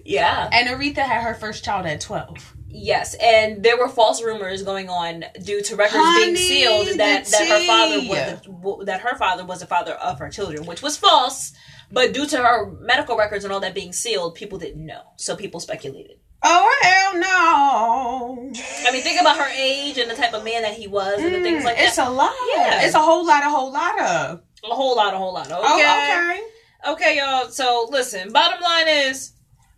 Yeah. 0.05 0.49
And 0.51 0.67
Aretha 0.69 1.03
had 1.03 1.21
her 1.21 1.35
first 1.35 1.63
child 1.63 1.85
at 1.85 2.01
twelve. 2.01 2.55
Yes, 2.67 3.15
and 3.21 3.61
there 3.63 3.77
were 3.77 3.89
false 3.89 4.23
rumors 4.23 4.63
going 4.63 4.89
on 4.89 5.25
due 5.43 5.61
to 5.61 5.75
records 5.75 6.03
Honey, 6.03 6.33
being 6.33 6.35
sealed 6.35 6.99
that, 6.99 7.25
that 7.25 7.47
her 7.47 7.67
father 7.67 7.99
was 8.07 8.79
the, 8.79 8.85
that 8.85 9.01
her 9.01 9.15
father 9.17 9.45
was 9.45 9.59
the 9.59 9.67
father 9.67 9.93
of 9.93 10.17
her 10.17 10.29
children, 10.29 10.65
which 10.65 10.81
was 10.81 10.97
false. 10.97 11.51
But 11.91 12.13
due 12.13 12.25
to 12.27 12.37
her 12.37 12.71
medical 12.79 13.17
records 13.17 13.43
and 13.43 13.53
all 13.53 13.59
that 13.59 13.75
being 13.75 13.93
sealed, 13.93 14.35
people 14.35 14.57
didn't 14.57 14.85
know, 14.85 15.01
so 15.15 15.35
people 15.35 15.59
speculated. 15.59 16.17
Oh 16.41 16.79
hell 16.81 17.19
no! 17.19 18.51
I 18.87 18.91
mean, 18.93 19.01
think 19.01 19.19
about 19.19 19.37
her 19.37 19.49
age 19.57 19.97
and 19.97 20.09
the 20.09 20.15
type 20.15 20.33
of 20.33 20.43
man 20.43 20.61
that 20.61 20.73
he 20.73 20.87
was, 20.87 21.19
and 21.21 21.33
the 21.35 21.41
things 21.41 21.63
Mm, 21.63 21.65
like 21.65 21.77
it's 21.79 21.95
that. 21.97 22.03
It's 22.03 22.09
a 22.09 22.09
lot. 22.09 22.33
Yeah. 22.55 22.85
It's 22.85 22.95
a 22.95 22.99
whole 22.99 23.25
lot, 23.25 23.43
a 23.43 23.49
whole 23.49 23.71
lot 23.73 23.99
of. 23.99 24.41
A 24.63 24.73
whole 24.75 24.95
lot, 24.95 25.13
a 25.13 25.17
whole 25.17 25.33
lot. 25.33 25.47
Okay, 25.47 25.57
Oh, 25.57 26.31
okay. 26.85 26.91
okay, 26.93 27.17
y'all. 27.17 27.49
So 27.49 27.87
listen, 27.91 28.31
bottom 28.31 28.61
line 28.61 28.87
is 28.87 29.33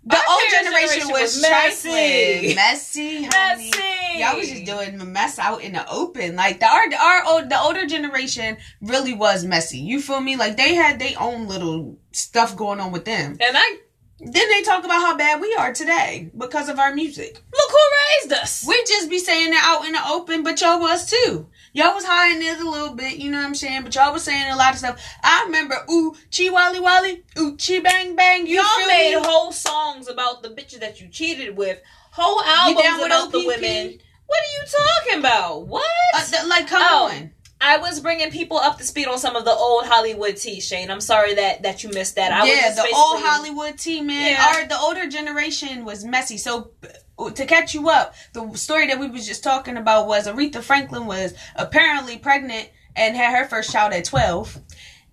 The 0.05 0.15
Our 0.17 0.23
old 0.29 0.41
generation, 0.51 0.99
generation 0.99 1.07
was, 1.11 1.21
was 1.21 1.41
messy. 1.41 1.89
messy, 1.89 2.55
messy, 2.55 3.23
honey. 3.23 3.69
messy. 3.71 4.19
Y'all 4.19 4.37
was 4.37 4.49
just 4.49 4.65
doing 4.65 4.97
the 4.97 5.05
mess 5.05 5.39
out 5.39 5.61
in 5.63 5.73
the 5.73 5.89
open. 5.89 6.35
Like 6.35 6.59
the 6.59 6.67
our 6.67 6.83
our 6.93 7.23
old, 7.27 7.49
the 7.49 7.59
older 7.59 7.85
generation 7.87 8.57
really 8.81 9.13
was 9.13 9.45
messy. 9.45 9.77
You 9.79 9.99
feel 10.01 10.19
me? 10.21 10.35
Like 10.35 10.57
they 10.57 10.73
had 10.75 10.99
their 10.99 11.13
own 11.19 11.47
little 11.47 11.97
stuff 12.11 12.55
going 12.55 12.79
on 12.79 12.91
with 12.91 13.05
them. 13.05 13.37
and 13.39 13.57
I 13.57 13.77
Then 14.23 14.49
they 14.49 14.61
talk 14.61 14.83
about 14.85 15.01
how 15.01 15.17
bad 15.17 15.41
we 15.41 15.55
are 15.55 15.73
today 15.73 16.29
because 16.37 16.69
of 16.69 16.77
our 16.77 16.93
music. 16.93 17.41
look 17.57 17.71
who 17.71 17.77
raised 18.29 18.33
us. 18.33 18.65
We 18.67 18.75
just 18.87 19.09
be 19.09 19.17
saying 19.17 19.49
it 19.51 19.57
out 19.59 19.85
in 19.85 19.93
the 19.93 20.01
open, 20.09 20.43
but 20.43 20.61
y'all 20.61 20.79
was 20.79 21.09
too. 21.09 21.47
Y'all 21.73 21.95
was 21.95 22.03
hiding 22.05 22.45
it 22.45 22.59
a 22.59 22.69
little 22.69 22.93
bit, 22.95 23.17
you 23.17 23.31
know 23.31 23.39
what 23.39 23.47
I'm 23.47 23.55
saying? 23.55 23.81
But 23.83 23.95
y'all 23.95 24.13
was 24.13 24.23
saying 24.23 24.51
a 24.51 24.55
lot 24.55 24.73
of 24.73 24.79
stuff. 24.79 25.01
I 25.23 25.43
remember, 25.45 25.75
ooh, 25.89 26.13
chi 26.35 26.49
wally 26.49 26.79
wally, 26.79 27.23
ooh, 27.39 27.57
chi 27.57 27.79
bang 27.79 28.15
bang. 28.15 28.45
You 28.45 28.57
Y'all 28.57 28.87
made 28.87 29.15
me? 29.15 29.21
whole 29.23 29.51
songs 29.51 30.07
about 30.07 30.43
the 30.43 30.49
bitches 30.49 30.81
that 30.81 31.01
you 31.01 31.07
cheated 31.07 31.57
with, 31.57 31.81
whole 32.11 32.41
albums 32.43 33.03
about 33.03 33.31
the 33.31 33.39
women. 33.45 33.97
What 34.27 34.39
are 34.39 34.53
you 34.53 34.65
talking 35.05 35.19
about? 35.19 35.67
What? 35.67 35.83
Uh, 36.15 36.23
th- 36.25 36.45
like, 36.45 36.67
come 36.67 36.83
Oh. 36.85 37.09
on. 37.11 37.31
I 37.61 37.77
was 37.77 37.99
bringing 37.99 38.31
people 38.31 38.57
up 38.57 38.77
to 38.79 38.83
speed 38.83 39.07
on 39.07 39.19
some 39.19 39.35
of 39.35 39.45
the 39.45 39.51
old 39.53 39.85
Hollywood 39.85 40.35
tea, 40.37 40.59
Shane. 40.59 40.89
I'm 40.89 40.99
sorry 41.01 41.35
that 41.35 41.61
that 41.63 41.83
you 41.83 41.89
missed 41.91 42.15
that. 42.15 42.31
I 42.31 42.41
was 42.41 42.49
yeah, 42.49 42.73
the 42.73 42.81
old 42.95 43.21
Hollywood 43.21 43.77
tea, 43.77 44.01
man. 44.01 44.31
Yeah. 44.31 44.45
Our 44.61 44.67
the 44.67 44.77
older 44.79 45.07
generation 45.07 45.85
was 45.85 46.03
messy. 46.03 46.37
So 46.37 46.71
uh, 47.19 47.29
to 47.29 47.45
catch 47.45 47.73
you 47.75 47.89
up, 47.89 48.15
the 48.33 48.51
story 48.55 48.87
that 48.87 48.99
we 48.99 49.09
was 49.09 49.27
just 49.27 49.43
talking 49.43 49.77
about 49.77 50.07
was 50.07 50.27
Aretha 50.27 50.61
Franklin 50.61 51.05
was 51.05 51.33
apparently 51.55 52.17
pregnant 52.17 52.69
and 52.95 53.15
had 53.15 53.35
her 53.37 53.47
first 53.47 53.71
child 53.71 53.93
at 53.93 54.05
12. 54.05 54.57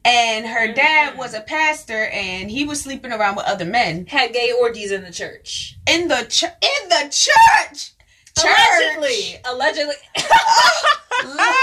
And 0.04 0.46
her 0.46 0.72
dad 0.72 1.14
Mhm. 1.14 1.16
was 1.18 1.34
a 1.34 1.40
pastor 1.42 2.06
and 2.06 2.50
he 2.50 2.64
was 2.64 2.80
sleeping 2.80 3.12
around 3.12 3.36
with 3.36 3.44
other 3.44 3.66
men 3.66 4.06
had 4.06 4.32
gay 4.32 4.52
orgies 4.52 4.90
in 4.90 5.02
the 5.04 5.10
church. 5.12 5.76
in 5.86 6.08
the 6.08 6.24
church 6.30 6.52
in 6.62 6.88
the 6.88 7.02
church. 7.10 7.90
Church. 8.38 8.46
Allegedly, 8.46 9.40
allegedly. 9.44 9.94
Lord. 11.26 11.54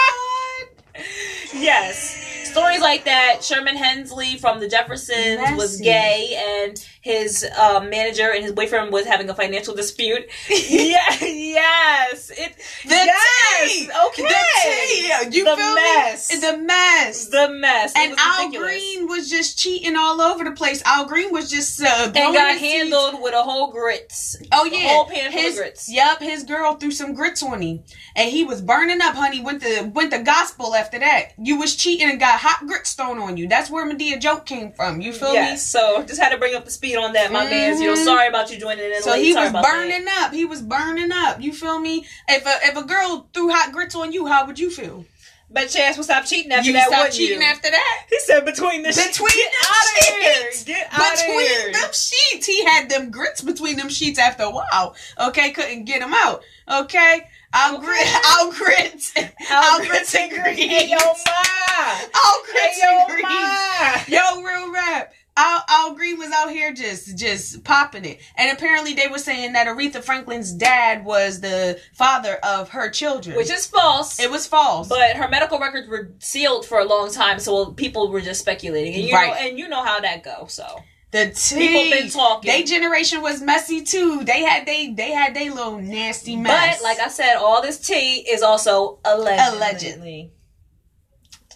Yes. 1.55 2.51
Stories 2.51 2.81
like 2.81 3.05
that. 3.05 3.43
Sherman 3.43 3.75
Hemsley 3.75 4.39
from 4.39 4.59
the 4.59 4.67
Jeffersons 4.67 5.57
was 5.57 5.79
gay, 5.81 6.61
and 6.63 6.87
his 7.05 7.45
um, 7.59 7.91
manager 7.91 8.31
and 8.33 8.41
his 8.43 8.51
boyfriend 8.51 8.91
was 8.91 9.05
having 9.05 9.29
a 9.29 9.35
financial 9.35 9.75
dispute. 9.75 10.25
yeah, 10.49 11.05
yes. 11.21 12.31
It, 12.31 12.55
The 12.83 12.95
yes. 12.95 13.71
tea. 13.71 13.89
Okay. 14.07 14.23
The 14.23 15.29
tea. 15.29 15.37
You 15.37 15.43
The 15.45 15.55
feel 15.55 15.75
mess. 15.75 16.31
me? 16.33 16.39
The 16.41 16.57
mess. 16.57 17.27
The 17.27 17.49
mess. 17.51 17.91
It 17.95 17.97
and 17.99 18.11
was 18.13 18.19
Al 18.19 18.45
ridiculous. 18.47 18.71
Green 18.71 19.07
was 19.07 19.29
just 19.29 19.59
cheating 19.59 19.95
all 19.95 20.19
over 20.19 20.43
the 20.43 20.51
place. 20.53 20.81
Al 20.83 21.05
Green 21.05 21.31
was 21.31 21.51
just 21.51 21.79
uh, 21.79 22.11
and 22.15 22.33
got 22.33 22.53
his 22.53 22.61
seeds. 22.61 22.73
handled 22.73 23.21
with 23.21 23.35
a 23.35 23.43
whole 23.43 23.71
grits. 23.71 24.35
Oh 24.51 24.65
A 24.65 24.69
yeah, 24.75 24.89
whole 24.89 25.05
pan 25.05 25.31
full 25.31 25.39
of 25.39 25.45
his 25.45 25.57
grits. 25.57 25.91
yep, 25.93 26.19
his 26.19 26.43
girl 26.43 26.73
threw 26.73 26.89
some 26.89 27.13
grits 27.13 27.43
on 27.43 27.61
him, 27.61 27.83
and 28.15 28.31
he 28.31 28.43
was 28.43 28.61
burning 28.63 28.99
up. 29.01 29.13
Honey 29.13 29.41
went 29.41 29.61
the 29.61 29.91
went 29.93 30.09
the 30.09 30.23
gospel 30.23 30.73
after 30.73 30.97
that. 30.97 31.33
You 31.37 31.59
was 31.59 31.75
cheating 31.75 32.09
and 32.09 32.19
got 32.19 32.39
hot 32.39 32.65
grits 32.67 32.93
thrown 32.93 33.19
on 33.19 33.37
you. 33.37 33.47
That's 33.47 33.69
where 33.69 33.85
Madea 33.85 34.19
joke 34.19 34.47
came 34.47 34.71
from. 34.71 35.01
You 35.01 35.13
feel 35.13 35.33
me? 35.33 35.55
so 35.57 36.03
just 36.03 36.19
had 36.19 36.29
to 36.29 36.37
bring 36.39 36.55
up 36.55 36.65
the 36.65 36.71
speed 36.71 36.94
on 36.97 37.13
that, 37.13 37.31
my 37.31 37.45
man. 37.49 37.79
You 37.81 37.87
know, 37.87 37.93
Mhm. 37.95 38.03
sorry 38.03 38.27
about 38.27 38.51
you 38.51 38.57
joining 38.57 38.91
in? 38.91 39.01
So 39.01 39.11
late. 39.11 39.23
he 39.23 39.33
Sorry 39.33 39.43
was 39.45 39.49
about 39.51 39.63
that. 39.63 39.71
burning 39.73 40.05
up. 40.19 40.33
He 40.33 40.45
was 40.45 40.61
burning 40.61 41.11
up. 41.11 41.41
You 41.41 41.53
feel 41.53 41.79
me? 41.79 42.05
If 42.27 42.45
a 42.45 42.67
if 42.67 42.75
a 42.77 42.83
girl 42.83 43.27
threw 43.33 43.49
hot 43.49 43.71
grits 43.71 43.95
on 43.95 44.11
you, 44.11 44.27
how 44.27 44.45
would 44.45 44.59
you 44.59 44.69
feel? 44.69 45.05
But 45.47 45.69
Chance 45.69 45.95
will 45.95 46.03
stop 46.03 46.25
cheating 46.25 46.51
after 46.51 46.65
you 46.67 46.73
that, 46.73 46.87
stop 46.87 47.11
cheating 47.11 47.39
you? 47.39 47.47
after 47.47 47.69
that. 47.69 48.05
He 48.09 48.19
said 48.21 48.45
between 48.45 48.81
the 48.81 48.89
Between 48.89 49.29
sheets. 49.29 49.35
Get 49.35 49.51
the 49.61 49.67
out 49.67 49.85
of 49.85 50.05
here. 50.25 50.51
sheets. 50.51 50.63
Get 50.63 50.87
out 50.91 51.13
of 51.13 51.19
between 51.19 51.39
here. 51.47 51.71
them 51.71 51.89
sheets. 51.93 52.45
He 52.47 52.65
had 52.65 52.89
them 52.89 53.11
grits 53.11 53.41
between 53.41 53.77
them 53.77 53.87
sheets 53.89 54.17
after 54.19 54.43
a 54.43 54.49
while. 54.49 54.95
Okay, 55.19 55.51
couldn't 55.51 55.85
get 55.85 55.99
them 56.01 56.13
out. 56.15 56.41
Okay, 56.69 57.27
I'll 57.53 57.77
grit. 57.77 58.01
I'll 58.25 58.51
grit. 58.51 59.13
I'll 59.51 59.85
grits 59.85 60.15
and 60.15 60.31
greens. 60.31 60.59
Hey, 60.59 60.87
yo, 60.89 60.97
ma. 60.97 61.93
I'll 62.15 62.41
grits 62.43 62.81
Hey, 62.81 62.87
and 62.87 62.99
yo, 62.99 63.13
greens. 63.13 63.23
ma. 63.29 63.99
Yo, 64.07 64.41
real 64.41 64.73
rap. 64.73 65.13
Al, 65.37 65.63
Al 65.67 65.95
Green 65.95 66.17
was 66.17 66.31
out 66.31 66.49
here 66.49 66.73
just 66.73 67.17
just 67.17 67.63
popping 67.65 68.05
it, 68.05 68.21
and 68.37 68.55
apparently 68.57 68.93
they 68.93 69.07
were 69.07 69.17
saying 69.17 69.51
that 69.53 69.67
Aretha 69.67 70.01
Franklin's 70.03 70.53
dad 70.53 71.03
was 71.03 71.41
the 71.41 71.79
father 71.93 72.35
of 72.43 72.69
her 72.69 72.89
children, 72.89 73.35
Which 73.35 73.51
is 73.51 73.65
false. 73.65 74.19
it 74.19 74.31
was 74.31 74.47
false. 74.47 74.87
but 74.87 75.17
her 75.17 75.27
medical 75.27 75.59
records 75.59 75.87
were 75.89 76.11
sealed 76.19 76.65
for 76.65 76.79
a 76.79 76.85
long 76.85 77.11
time, 77.11 77.39
so 77.39 77.71
people 77.73 78.09
were 78.11 78.21
just 78.21 78.39
speculating, 78.39 78.93
and 78.95 79.03
you 79.03 79.13
Right. 79.13 79.27
know, 79.27 79.33
and 79.49 79.59
you 79.59 79.67
know 79.67 79.83
how 79.83 79.99
that 79.99 80.23
goes. 80.23 80.53
So 80.53 80.83
the 81.11 81.31
tea, 81.35 81.67
people 81.67 81.83
been 81.91 82.09
talking. 82.09 82.49
They 82.49 82.63
generation 82.63 83.21
was 83.21 83.41
messy 83.41 83.81
too. 83.81 84.23
They 84.23 84.41
had 84.43 84.65
they 84.65 84.91
they 84.93 85.11
had 85.11 85.33
they 85.33 85.49
little 85.49 85.79
nasty 85.79 86.37
mess. 86.37 86.77
But 86.77 86.83
like 86.83 86.99
I 86.99 87.09
said, 87.09 87.35
all 87.35 87.61
this 87.61 87.79
tea 87.85 88.19
is 88.19 88.41
also 88.41 88.99
allegedly. 89.03 89.57
Alleged. 89.57 90.31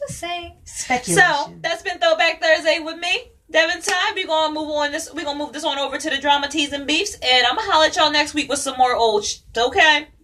Just 0.08 0.20
saying. 0.20 0.58
speculation. 0.66 1.24
So 1.30 1.54
that's 1.62 1.82
been 1.82 2.00
Throwback 2.00 2.42
Thursday 2.42 2.80
with 2.80 2.98
me, 2.98 3.32
Devin 3.52 3.82
Time. 3.82 4.14
We're 4.16 4.28
gonna 4.28 4.54
move 4.54 4.70
on 4.70 4.92
this. 4.92 5.12
We're 5.14 5.24
gonna 5.26 5.40
move 5.40 5.54
this 5.54 5.64
on 5.64 5.80
over 5.80 5.98
to 5.98 6.10
the 6.10 6.20
drama 6.20 6.48
teas 6.48 6.72
and 6.72 6.86
beefs, 6.86 7.16
and 7.16 7.48
I'm 7.48 7.56
gonna 7.56 7.72
holler 7.72 7.88
at 7.88 7.96
y'all 7.96 8.12
next 8.12 8.36
week 8.36 8.48
with 8.48 8.60
some 8.60 8.78
more 8.78 8.96
old. 8.96 9.26
Sh- 9.26 9.38
okay. 9.58 10.08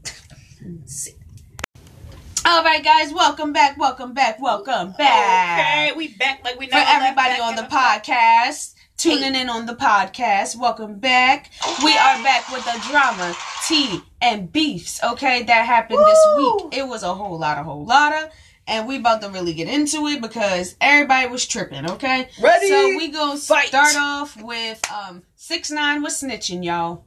All 2.48 2.64
right, 2.64 2.84
guys, 2.84 3.12
welcome 3.12 3.52
back, 3.52 3.76
welcome 3.80 4.14
back, 4.14 4.40
welcome 4.40 4.92
back. 4.92 5.60
Okay, 5.60 5.98
we 5.98 6.10
back 6.10 6.44
like 6.44 6.60
we 6.60 6.68
For 6.68 6.76
never 6.76 6.86
left 6.86 7.02
everybody 7.02 7.42
on 7.42 7.56
the 7.56 7.64
podcast, 7.64 8.76
tuning 8.98 9.34
in 9.34 9.50
on 9.50 9.66
the 9.66 9.74
podcast, 9.74 10.56
welcome 10.56 11.00
back. 11.00 11.52
We 11.84 11.94
are 11.98 12.22
back 12.22 12.48
with 12.52 12.64
the 12.66 12.80
drama, 12.92 13.36
tea, 13.68 14.02
and 14.22 14.52
beefs. 14.52 15.04
Okay, 15.04 15.42
that 15.42 15.66
happened 15.66 16.06
this 16.06 16.28
week. 16.38 16.74
It 16.74 16.88
was 16.88 17.02
a 17.02 17.16
whole 17.16 17.40
lot, 17.40 17.58
a 17.58 17.64
whole 17.64 17.88
lot 17.88 18.14
of. 18.14 18.30
And 18.68 18.88
we 18.88 18.98
about 18.98 19.22
to 19.22 19.30
really 19.30 19.54
get 19.54 19.68
into 19.68 20.08
it 20.08 20.22
because 20.22 20.76
everybody 20.82 21.28
was 21.28 21.46
tripping, 21.46 21.90
okay? 21.92 22.30
Ready? 22.42 22.68
So 22.68 22.98
we 22.98 23.10
gonna 23.10 23.40
Fight. 23.40 23.68
start 23.68 23.96
off 23.96 24.42
with 24.42 24.82
um 24.92 25.24
six 25.36 25.70
nine 25.70 26.02
was 26.02 26.22
snitching, 26.22 26.64
y'all. 26.64 27.06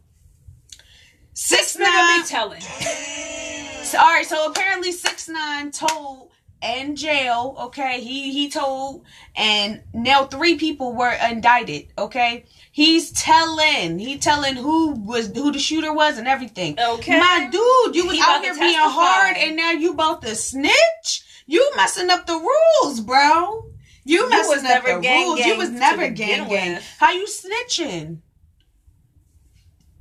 Six 1.33 1.77
Nigga 1.77 1.85
nine 1.85 2.23
be 2.23 2.29
telling. 2.29 2.61
so, 3.83 3.99
all 3.99 4.07
right, 4.07 4.27
so 4.27 4.51
apparently 4.51 4.93
six 4.93 5.29
nine 5.29 5.71
told 5.71 6.31
and 6.63 6.97
jail. 6.97 7.57
Okay, 7.61 8.01
he 8.01 8.33
he 8.33 8.51
told, 8.51 9.05
and 9.37 9.83
now 9.93 10.25
three 10.25 10.57
people 10.57 10.95
were 10.95 11.17
indicted. 11.31 11.89
Okay, 11.97 12.45
he's 12.73 13.13
telling, 13.13 13.99
he 13.99 14.19
telling 14.19 14.57
who 14.57 14.93
was 14.93 15.29
who 15.35 15.53
the 15.53 15.59
shooter 15.59 15.93
was 15.93 16.19
and 16.19 16.27
everything. 16.27 16.79
Okay. 16.79 17.19
my 17.19 17.49
dude, 17.51 17.95
you 17.95 18.07
was 18.07 18.17
He 18.17 18.23
out 18.23 18.43
here 18.43 18.55
being 18.55 18.75
hard, 18.77 19.37
and 19.37 19.57
now 19.57 19.73
you 19.73 19.93
about 19.93 20.23
to 20.23 20.35
snitch. 20.35 21.25
You 21.51 21.73
messing 21.77 22.11
up 22.11 22.27
the 22.27 22.35
rules, 22.37 23.01
bro. 23.01 23.65
You 24.05 24.21
You 24.23 24.31
messing 24.31 24.49
was 24.51 24.59
up 24.65 24.85
never 24.85 24.95
the 24.97 25.01
gang 25.01 25.27
rules. 25.27 25.39
gang 25.41 25.49
You 25.49 25.57
was 25.59 25.71
never 25.71 26.09
gang 26.11 26.49
gang. 26.49 26.75
with. 26.75 26.85
How 26.99 27.11
you 27.13 27.27
snitching? 27.27 28.19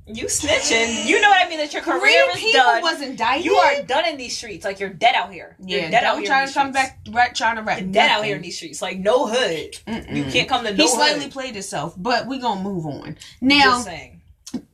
You 0.06 0.24
snitching. 0.26 1.06
You 1.06 1.20
know 1.20 1.28
what 1.28 1.44
I 1.44 1.48
mean? 1.50 1.58
That 1.58 1.72
your 1.72 1.82
Three 1.82 1.98
career 2.00 2.24
is 2.30 2.36
people 2.36 2.60
done. 2.60 2.82
was 2.82 3.02
indicted. 3.02 3.44
you 3.44 3.56
are 3.56 3.82
done 3.82 4.06
in 4.06 4.16
these 4.16 4.36
streets. 4.36 4.64
Like 4.64 4.78
you're 4.80 4.88
dead 4.90 5.14
out 5.14 5.32
here. 5.32 5.56
You're 5.58 5.80
Yeah, 5.80 5.90
dead 5.90 6.04
out 6.04 6.18
here 6.18 6.26
try 6.26 6.42
in 6.42 6.48
to 6.48 6.54
come 6.54 6.72
back 6.72 7.00
right 7.10 7.34
trying 7.34 7.56
to 7.56 7.62
rap. 7.62 7.80
You're 7.80 7.88
dead 7.92 8.10
out 8.10 8.24
here 8.24 8.36
in 8.36 8.42
these 8.42 8.56
streets. 8.56 8.80
Like 8.80 8.98
no 8.98 9.26
hood. 9.26 9.72
Mm-mm. 9.86 10.16
You 10.16 10.24
can't 10.24 10.48
come 10.48 10.64
to 10.64 10.70
no 10.74 10.84
he 10.84 10.88
slightly 10.88 11.24
hood. 11.24 11.32
played 11.32 11.54
himself, 11.54 11.94
but 11.96 12.26
we 12.26 12.38
gonna 12.38 12.62
move 12.62 12.86
on. 12.86 13.18
Now, 13.42 13.80
saying. 13.80 14.20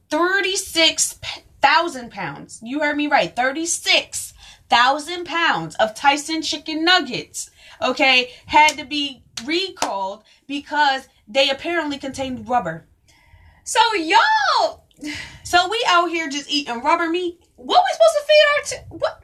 thirty-six 0.09 1.19
thousand 1.61 2.11
pounds. 2.13 2.61
You 2.63 2.81
heard 2.81 2.97
me 2.97 3.07
right. 3.09 3.35
Thirty-six 3.35 4.34
thousand 4.69 5.25
pounds 5.27 5.75
of 5.77 5.95
Tyson 5.95 6.43
chicken 6.43 6.85
nuggets. 6.85 7.51
Okay, 7.83 8.31
had 8.47 8.77
to 8.79 8.85
be 8.85 9.23
recalled 9.45 10.25
because 10.47 11.09
they 11.29 11.51
apparently 11.51 11.99
contained 11.99 12.49
rubber. 12.49 12.87
So 13.65 13.81
y'all, 13.95 14.85
So 15.43 15.69
we 15.69 15.85
out 15.89 16.09
here 16.11 16.29
just 16.29 16.51
eating 16.51 16.81
rubber 16.83 17.09
meat. 17.09 17.41
what 17.57 17.83
we 17.83 17.93
supposed 17.93 18.17
to 18.17 18.25
feed 18.27 18.45
our? 18.51 18.63
T- 18.65 18.97
what? 19.05 19.21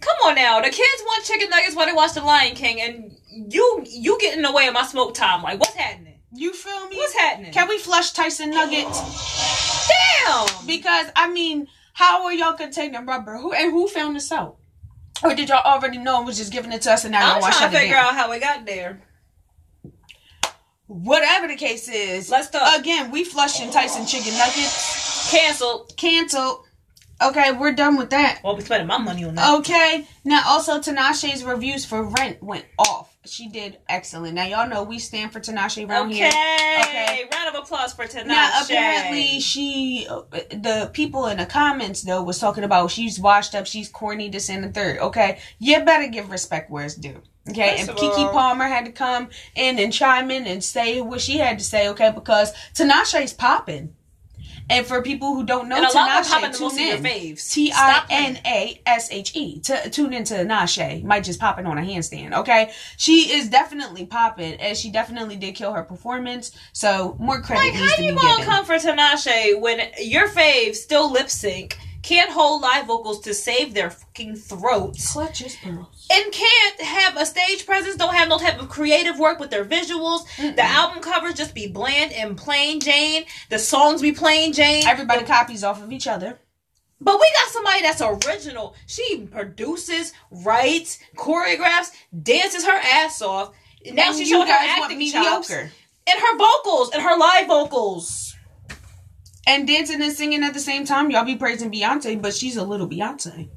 Come 0.00 0.16
on 0.26 0.34
now, 0.34 0.60
the 0.60 0.68
kids 0.68 1.02
want 1.06 1.24
chicken 1.24 1.48
nuggets 1.48 1.74
while 1.74 1.86
they 1.86 1.92
watch 1.92 2.12
The 2.12 2.22
Lion 2.22 2.54
King, 2.54 2.80
and 2.82 3.16
you 3.52 3.84
you 3.88 4.18
get 4.20 4.36
in 4.36 4.42
the 4.42 4.52
way 4.52 4.66
of 4.66 4.74
my 4.74 4.84
smoke 4.84 5.14
time. 5.14 5.42
Like 5.42 5.58
what's 5.60 5.74
happening? 5.74 6.18
You 6.36 6.52
feel 6.52 6.88
me? 6.88 6.96
What's 6.96 7.14
happening? 7.14 7.52
Can 7.52 7.68
we 7.68 7.78
flush 7.78 8.10
Tyson 8.12 8.50
nuggets? 8.50 9.88
Damn. 9.88 10.66
Because 10.66 11.06
I 11.16 11.30
mean, 11.30 11.68
how 11.92 12.24
are 12.24 12.32
y'all 12.32 12.52
containing 12.54 13.06
rubber? 13.06 13.36
Who 13.36 13.52
and 13.52 13.70
who 13.72 13.88
found 13.88 14.16
this 14.16 14.30
out? 14.32 14.56
Or 15.24 15.34
did 15.34 15.48
y'all 15.48 15.64
already 15.64 15.98
know 15.98 16.18
and 16.18 16.26
was 16.26 16.36
just 16.36 16.52
giving 16.52 16.70
it 16.72 16.82
to 16.82 16.92
us 16.92 17.04
and 17.04 17.12
now 17.12 17.20
y'all 17.20 17.36
I'm 17.36 17.40
want 17.40 17.54
to 17.54 17.58
trying 17.60 17.72
to 17.72 17.78
figure 17.78 17.96
out 17.96 18.14
how 18.14 18.30
we 18.30 18.38
got 18.38 18.66
there. 18.66 19.00
Whatever 20.86 21.48
the 21.48 21.56
case 21.56 21.88
is, 21.88 22.30
Let's 22.30 22.50
talk. 22.50 22.78
again, 22.78 23.10
we 23.10 23.24
flushing 23.24 23.70
Tyson 23.70 24.06
chicken 24.06 24.36
nuggets. 24.36 25.30
Canceled. 25.30 25.96
Canceled. 25.96 26.66
Okay, 27.22 27.52
we're 27.52 27.72
done 27.72 27.96
with 27.96 28.10
that. 28.10 28.40
Well, 28.44 28.54
we 28.54 28.62
spending 28.62 28.86
my 28.86 28.98
money 28.98 29.24
on 29.24 29.34
that. 29.36 29.58
Okay. 29.60 30.06
Now 30.24 30.42
also 30.46 30.78
Tinashe's 30.78 31.42
reviews 31.42 31.84
for 31.86 32.02
Rent 32.02 32.42
went 32.42 32.66
off. 32.78 33.13
She 33.26 33.48
did 33.48 33.78
excellent. 33.88 34.34
Now 34.34 34.44
y'all 34.44 34.68
know 34.68 34.82
we 34.82 34.98
stand 34.98 35.32
for 35.32 35.40
Tinashe 35.40 35.88
around 35.88 36.08
okay. 36.10 36.16
here. 36.16 36.28
Okay. 36.28 37.24
Round 37.32 37.56
of 37.56 37.62
applause 37.62 37.94
for 37.94 38.04
Tinashe. 38.04 38.26
Now 38.26 38.62
apparently 38.62 39.40
she, 39.40 40.06
the 40.30 40.90
people 40.92 41.26
in 41.26 41.38
the 41.38 41.46
comments 41.46 42.02
though 42.02 42.22
was 42.22 42.38
talking 42.38 42.64
about 42.64 42.90
she's 42.90 43.18
washed 43.18 43.54
up, 43.54 43.66
she's 43.66 43.88
corny, 43.88 44.28
this 44.28 44.50
and 44.50 44.62
the 44.62 44.68
third. 44.68 44.98
Okay, 44.98 45.38
you 45.58 45.82
better 45.84 46.08
give 46.08 46.30
respect 46.30 46.70
where 46.70 46.84
it's 46.84 46.94
due. 46.94 47.22
Okay, 47.48 47.76
First 47.78 47.90
and 47.90 47.98
Kiki 47.98 48.24
all- 48.24 48.32
Palmer 48.32 48.64
had 48.66 48.84
to 48.86 48.92
come 48.92 49.28
in 49.54 49.78
and 49.78 49.92
chime 49.92 50.30
in 50.30 50.46
and 50.46 50.62
say 50.62 51.00
what 51.00 51.20
she 51.20 51.38
had 51.38 51.58
to 51.58 51.64
say. 51.64 51.88
Okay, 51.88 52.10
because 52.14 52.52
Tinashe's 52.74 53.32
popping. 53.32 53.94
And 54.70 54.86
for 54.86 55.02
people 55.02 55.34
who 55.34 55.44
don't 55.44 55.68
know 55.68 55.76
and 55.76 55.84
a 55.84 55.88
Tinashe, 55.88 56.28
popping 56.30 56.52
the 56.52 56.58
most 56.60 56.72
of 56.72 56.78
tune 56.78 56.88
your 56.88 56.96
in. 56.96 57.02
faves. 57.02 57.52
T 57.52 57.70
I 57.70 57.74
Stop 57.74 58.06
N 58.10 58.38
A 58.46 58.80
S 58.86 59.08
H 59.10 59.36
E. 59.36 59.60
To 59.60 59.90
tune 59.90 60.12
into 60.14 60.34
Nashe. 60.34 61.02
Might 61.04 61.24
just 61.24 61.38
pop 61.40 61.54
popping 61.56 61.66
on 61.70 61.78
a 61.78 61.82
handstand, 61.82 62.32
okay? 62.32 62.72
She 62.96 63.32
is 63.32 63.48
definitely 63.48 64.06
popping, 64.06 64.54
and 64.54 64.76
she 64.76 64.90
definitely 64.90 65.36
did 65.36 65.54
kill 65.54 65.72
her 65.72 65.82
performance. 65.82 66.52
So 66.72 67.16
more 67.18 67.40
credit 67.42 67.60
Like, 67.64 67.74
needs 67.74 67.90
how 67.90 67.96
to 67.96 68.02
you 68.04 68.10
be 68.12 68.16
gonna 68.16 68.36
given. 68.38 68.44
come 68.52 68.64
for 68.64 68.74
Tinashe 68.74 69.60
when 69.60 69.80
your 70.00 70.28
fave 70.28 70.74
still 70.74 71.12
lip 71.12 71.28
sync 71.30 71.78
can't 72.04 72.30
hold 72.30 72.62
live 72.62 72.86
vocals 72.86 73.20
to 73.22 73.34
save 73.34 73.74
their 73.74 73.90
fucking 73.90 74.36
throats, 74.36 75.12
Clutch 75.12 75.38
his 75.40 75.56
pearls. 75.56 76.06
and 76.12 76.30
can't 76.32 76.80
have 76.82 77.16
a 77.16 77.24
stage 77.26 77.64
presence, 77.66 77.96
don't 77.96 78.14
have 78.14 78.28
no 78.28 78.38
type 78.38 78.60
of 78.60 78.68
creative 78.68 79.18
work 79.18 79.40
with 79.40 79.50
their 79.50 79.64
visuals. 79.64 80.26
Mm-mm. 80.36 80.54
The 80.54 80.62
album 80.64 81.02
covers 81.02 81.34
just 81.34 81.54
be 81.54 81.66
bland 81.66 82.12
and 82.12 82.36
plain 82.36 82.78
Jane. 82.80 83.24
The 83.50 83.58
songs 83.58 84.02
be 84.02 84.12
plain 84.12 84.52
Jane. 84.52 84.86
Everybody 84.86 85.24
copies 85.24 85.64
off 85.64 85.82
of 85.82 85.90
each 85.90 86.06
other. 86.06 86.38
But 87.00 87.18
we 87.20 87.26
got 87.38 87.48
somebody 87.50 87.82
that's 87.82 88.00
original. 88.00 88.74
She 88.86 89.26
produces, 89.30 90.12
writes, 90.30 90.98
choreographs, 91.16 91.90
dances 92.22 92.64
her 92.64 92.78
ass 92.82 93.20
off. 93.20 93.52
Now 93.92 94.08
And 94.08 94.16
she's 94.16 94.30
you 94.30 94.36
showing 94.36 94.48
her 94.48 94.54
acting 94.58 95.00
chops 95.10 95.50
mediocre. 95.50 95.72
and 96.06 96.20
her 96.20 96.38
vocals 96.38 96.90
and 96.94 97.02
her 97.02 97.18
live 97.18 97.46
vocals. 97.48 98.33
And 99.46 99.66
dancing 99.68 100.00
and 100.02 100.12
singing 100.12 100.42
at 100.42 100.54
the 100.54 100.60
same 100.60 100.84
time. 100.86 101.10
Y'all 101.10 101.24
be 101.24 101.36
praising 101.36 101.70
Beyonce, 101.70 102.20
but 102.20 102.34
she's 102.34 102.56
a 102.56 102.64
little 102.64 102.88
Beyonce. 102.88 103.50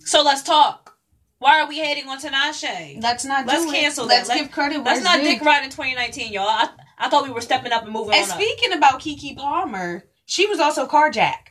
So 0.00 0.22
let's 0.22 0.42
talk. 0.42 0.96
Why 1.38 1.60
are 1.60 1.68
we 1.68 1.78
hating 1.78 2.08
on 2.08 2.20
Tinashe? 2.20 3.00
Let's 3.02 3.24
not 3.24 3.46
Let's 3.46 3.70
cancel. 3.70 4.06
Let's 4.06 4.28
Let- 4.28 4.38
give 4.38 4.50
credit. 4.50 4.82
it's 4.84 5.02
not. 5.04 5.20
Dick 5.20 5.40
Ride 5.42 5.64
in 5.64 5.70
2019, 5.70 6.32
y'all. 6.32 6.44
I, 6.48 6.68
I 6.98 7.08
thought 7.08 7.24
we 7.24 7.30
were 7.30 7.40
stepping 7.40 7.72
up 7.72 7.84
and 7.84 7.92
moving 7.92 8.14
And 8.14 8.24
on. 8.24 8.30
up. 8.30 8.36
speaking 8.36 8.72
about 8.72 9.00
Keke 9.00 9.36
Palmer, 9.36 10.04
she 10.26 10.46
was 10.46 10.58
also 10.60 10.86
carjacked. 10.86 11.49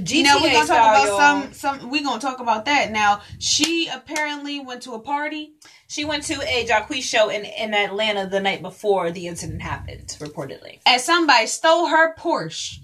GTA 0.00 0.22
now 0.24 0.40
we're 0.42 0.52
gonna 0.52 0.66
talk 0.66 0.68
about 0.68 1.06
y'all. 1.06 1.18
some 1.18 1.52
some. 1.52 1.90
We're 1.90 2.02
gonna 2.04 2.20
talk 2.20 2.40
about 2.40 2.64
that. 2.66 2.90
Now 2.92 3.20
she 3.38 3.88
apparently 3.88 4.60
went 4.60 4.82
to 4.82 4.92
a 4.92 5.00
party. 5.00 5.54
She 5.88 6.04
went 6.04 6.24
to 6.24 6.34
a 6.42 6.66
Jacquees 6.66 7.02
show 7.02 7.28
in, 7.28 7.44
in 7.44 7.72
Atlanta 7.74 8.26
the 8.28 8.40
night 8.40 8.62
before 8.62 9.10
the 9.10 9.26
incident 9.28 9.62
happened, 9.62 10.08
reportedly. 10.18 10.80
and 10.86 11.00
somebody 11.00 11.46
stole 11.46 11.86
her 11.88 12.14
Porsche. 12.16 12.78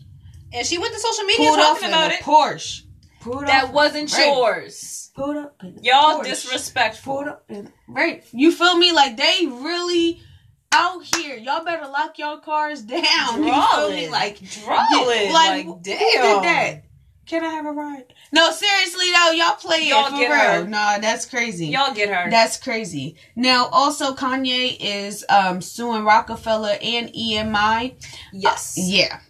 And 0.52 0.66
she 0.66 0.78
went 0.78 0.92
to 0.94 1.00
social 1.00 1.24
media 1.24 1.46
Pulled 1.48 1.58
talking 1.60 1.84
in 1.88 1.90
about 1.94 2.10
it. 2.12 2.20
Porsche. 2.20 2.82
Pulled 3.20 3.46
That 3.46 3.64
off- 3.64 3.72
wasn't 3.72 4.12
right. 4.12 4.26
yours. 4.26 5.10
Pulled 5.14 5.36
up 5.36 5.56
Y'all 5.82 6.20
Porsche. 6.20 6.24
disrespectful. 6.24 7.14
Pulled 7.16 7.28
up 7.28 7.46
right. 7.88 8.24
You 8.32 8.52
feel 8.52 8.76
me? 8.76 8.92
Like 8.92 9.16
they 9.16 9.46
really 9.46 10.20
out 10.72 11.02
here. 11.16 11.36
Y'all 11.36 11.64
better 11.64 11.86
lock 11.88 12.16
your 12.18 12.38
cars 12.40 12.82
down. 12.82 13.00
You 13.02 13.06
feel 13.06 13.38
me? 13.40 13.50
Drawling. 13.50 14.10
Like 14.10 14.38
Drawling. 14.40 15.32
Like, 15.32 15.64
who 15.66 15.80
damn. 15.82 15.98
did 15.98 16.44
that? 16.44 16.82
Can 17.30 17.44
I 17.44 17.50
have 17.50 17.64
a 17.64 17.70
ride? 17.70 18.12
No, 18.32 18.50
seriously 18.50 19.04
though, 19.12 19.30
y'all 19.30 19.54
play 19.54 19.86
Y'all 19.88 20.06
it 20.06 20.10
for 20.10 20.16
get 20.16 20.30
real. 20.30 20.64
her. 20.64 20.68
Nah, 20.68 20.98
that's 20.98 21.26
crazy. 21.26 21.66
Y'all 21.68 21.94
get 21.94 22.08
her. 22.08 22.28
That's 22.28 22.56
crazy. 22.56 23.14
Now, 23.36 23.66
also 23.70 24.16
Kanye 24.16 24.76
is 24.80 25.24
um 25.28 25.60
suing 25.60 26.04
Roc-A-Fella 26.04 26.72
and 26.72 27.08
EMI. 27.14 27.94
yes. 28.32 28.74
Yeah. 28.76 29.20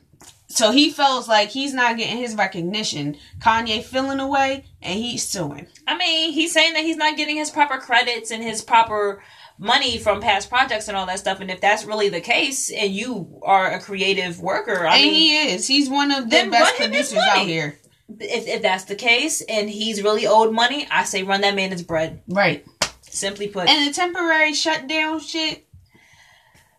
So 0.48 0.70
he 0.70 0.88
feels 0.90 1.28
like 1.28 1.50
he's 1.50 1.74
not 1.74 1.98
getting 1.98 2.16
his 2.16 2.34
recognition. 2.34 3.18
Kanye 3.38 3.84
feeling 3.84 4.18
away 4.18 4.64
and 4.80 4.98
he's 4.98 5.28
suing. 5.28 5.66
I 5.86 5.98
mean, 5.98 6.32
he's 6.32 6.52
saying 6.54 6.72
that 6.72 6.84
he's 6.84 6.96
not 6.96 7.18
getting 7.18 7.36
his 7.36 7.50
proper 7.50 7.76
credits 7.76 8.30
and 8.30 8.42
his 8.42 8.62
proper 8.62 9.22
money 9.58 9.98
from 9.98 10.22
past 10.22 10.48
projects 10.48 10.88
and 10.88 10.96
all 10.96 11.04
that 11.06 11.18
stuff. 11.18 11.40
And 11.40 11.50
if 11.50 11.60
that's 11.60 11.84
really 11.84 12.08
the 12.08 12.20
case, 12.22 12.70
and 12.70 12.90
you 12.92 13.40
are 13.42 13.70
a 13.70 13.78
creative 13.78 14.40
worker, 14.40 14.86
I 14.86 14.96
and 14.96 15.04
mean, 15.04 15.14
he 15.14 15.36
is. 15.52 15.66
He's 15.68 15.88
one 15.90 16.10
of 16.10 16.30
the 16.30 16.48
best 16.50 16.80
run 16.80 16.88
him 16.88 16.92
his 16.94 17.10
producers 17.12 17.18
out 17.30 17.46
here. 17.46 17.78
If 18.18 18.46
if 18.48 18.62
that's 18.62 18.84
the 18.84 18.94
case, 18.96 19.40
and 19.42 19.68
he's 19.70 20.02
really 20.02 20.26
owed 20.26 20.52
money, 20.52 20.86
I 20.90 21.04
say 21.04 21.22
run 21.22 21.42
that 21.42 21.54
man 21.54 21.70
his 21.70 21.82
bread. 21.82 22.22
Right. 22.28 22.64
Simply 23.02 23.48
put, 23.48 23.68
And 23.68 23.88
the 23.88 23.92
temporary 23.94 24.52
shutdown 24.54 25.18
shit. 25.20 25.66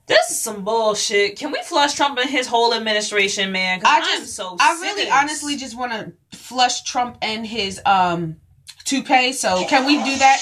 this 0.07 0.29
is 0.31 0.41
some 0.41 0.63
bullshit. 0.63 1.37
Can 1.37 1.51
we 1.51 1.61
flush 1.63 1.93
Trump 1.95 2.17
and 2.19 2.29
his 2.29 2.47
whole 2.47 2.73
administration, 2.73 3.51
man? 3.51 3.81
I 3.85 3.97
I'm 3.99 4.21
just 4.21 4.35
so 4.35 4.55
I 4.59 4.73
really 4.81 5.09
honestly 5.09 5.55
just 5.57 5.77
want 5.77 5.91
to 5.91 6.37
flush 6.37 6.83
Trump 6.83 7.17
and 7.21 7.45
his 7.45 7.81
um 7.85 8.37
toupee. 8.85 9.31
So 9.33 9.65
can 9.67 9.85
we 9.85 9.97
do 10.03 10.17
that? 10.17 10.39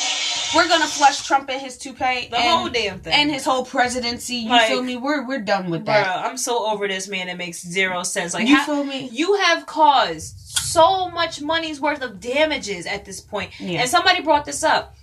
We're 0.56 0.68
gonna 0.68 0.88
flush 0.88 1.28
Trump 1.28 1.50
and 1.50 1.62
his 1.62 1.78
toupee 1.78 2.28
the 2.30 2.38
and, 2.38 2.50
whole 2.60 2.70
damn 2.70 3.00
thing. 3.00 3.14
and 3.14 3.30
his 3.32 3.46
whole 3.46 3.64
presidency. 3.66 4.38
You 4.38 4.50
Like, 4.50 4.68
feel 4.70 4.82
me? 4.82 4.96
We're 4.98 5.28
we're 5.28 5.42
done 5.42 5.70
with 5.70 5.86
that. 5.86 6.26
I'm 6.26 6.38
so 6.38 6.68
over 6.72 6.88
this 6.88 7.08
man. 7.08 7.30
It 7.30 7.38
makes 7.38 7.62
zero 7.64 8.02
sense. 8.04 8.34
Like 8.34 8.48
you 8.48 8.56
how- 8.56 8.66
feel 8.66 8.84
me? 8.84 9.10
you 9.12 9.36
have 9.36 9.66
caused 9.68 10.40
so 10.72 11.10
much 11.10 11.42
money's 11.42 11.80
worth 11.82 12.02
of 12.02 12.20
damages 12.20 12.86
at 12.86 13.06
this 13.06 13.20
point. 13.22 13.52
Yeah. 13.60 13.82
And 13.82 13.90
somebody 13.90 14.22
brought 14.22 14.46
this 14.46 14.64
up. 14.64 14.96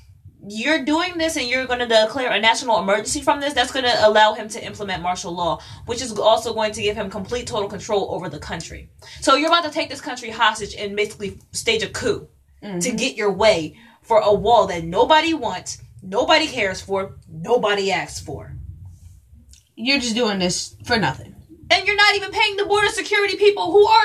You're 0.48 0.84
doing 0.84 1.18
this 1.18 1.36
and 1.36 1.46
you're 1.48 1.66
going 1.66 1.80
to 1.80 1.86
declare 1.86 2.30
a 2.30 2.40
national 2.40 2.78
emergency 2.78 3.20
from 3.20 3.40
this. 3.40 3.52
That's 3.54 3.72
going 3.72 3.84
to 3.84 4.06
allow 4.06 4.34
him 4.34 4.48
to 4.50 4.64
implement 4.64 5.02
martial 5.02 5.32
law, 5.32 5.60
which 5.86 6.00
is 6.00 6.16
also 6.18 6.54
going 6.54 6.72
to 6.72 6.82
give 6.82 6.94
him 6.94 7.10
complete 7.10 7.46
total 7.48 7.68
control 7.68 8.14
over 8.14 8.28
the 8.28 8.38
country. 8.38 8.88
So 9.20 9.34
you're 9.34 9.48
about 9.48 9.64
to 9.64 9.70
take 9.70 9.88
this 9.88 10.00
country 10.00 10.30
hostage 10.30 10.74
and 10.76 10.94
basically 10.94 11.38
stage 11.52 11.82
a 11.82 11.88
coup 11.88 12.28
to 12.62 12.68
Mhm. 12.68 12.96
get 12.98 13.16
your 13.16 13.32
way 13.32 13.76
for 14.02 14.20
a 14.20 14.32
wall 14.32 14.66
that 14.68 14.84
nobody 14.84 15.34
wants, 15.34 15.78
nobody 16.02 16.46
cares 16.46 16.80
for, 16.80 17.16
nobody 17.28 17.90
asks 17.90 18.20
for. 18.20 18.52
You're 19.74 19.98
just 19.98 20.14
doing 20.14 20.38
this 20.38 20.76
for 20.84 20.96
nothing. 20.96 21.34
And 21.70 21.86
you're 21.86 21.96
not 21.96 22.14
even 22.14 22.30
paying 22.30 22.56
the 22.56 22.64
border 22.64 22.88
security 22.88 23.36
people 23.36 23.72
who 23.72 23.84
are 23.86 24.04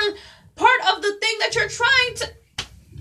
part 0.64 0.80
of 0.96 1.02
the 1.02 1.12
thing 1.20 1.34
that 1.40 1.54
you're 1.54 1.68
trying 1.68 2.14
to 2.16 2.26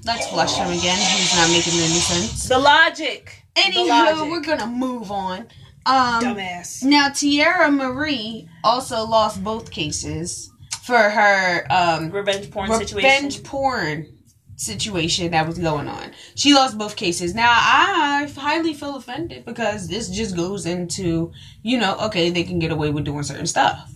Let's 0.04 0.28
flush 0.30 0.56
him 0.56 0.68
again. 0.68 0.98
He's 0.98 1.36
not 1.38 1.50
making 1.50 1.74
any 1.74 2.00
sense. 2.00 2.48
The 2.50 2.58
logic. 2.58 3.44
the 3.56 3.62
Anywho, 3.62 3.88
logic. 3.88 4.32
we're 4.32 4.42
gonna 4.42 4.66
move 4.68 5.12
on. 5.12 5.48
Um, 5.86 6.24
Dumbass. 6.24 6.84
now 6.84 7.10
Teairra 7.10 7.70
Mari 7.76 8.48
also 8.64 9.04
lost 9.06 9.44
both 9.44 9.70
cases 9.72 10.52
for 10.84 10.98
her 10.98 11.66
um 11.72 12.10
Revenge 12.12 12.50
porn 12.52 12.70
revenge 12.70 12.90
situation. 12.90 13.10
Revenge 13.10 13.44
porn 13.44 14.18
situation 14.56 15.32
that 15.32 15.48
was 15.48 15.58
going 15.58 15.88
on. 15.88 16.12
She 16.36 16.54
lost 16.54 16.78
both 16.78 16.96
cases. 16.96 17.34
Now 17.36 17.52
I 17.52 18.32
highly 18.36 18.74
feel 18.74 18.96
offended 18.96 19.46
because 19.46 19.88
this 19.88 20.10
just 20.10 20.36
goes 20.36 20.66
into, 20.68 21.32
you 21.64 21.78
know, 21.80 21.98
okay, 22.08 22.30
they 22.32 22.44
can 22.44 22.60
get 22.60 22.72
away 22.72 22.90
with 22.92 23.06
doing 23.06 23.24
certain 23.24 23.48
stuff. 23.48 23.92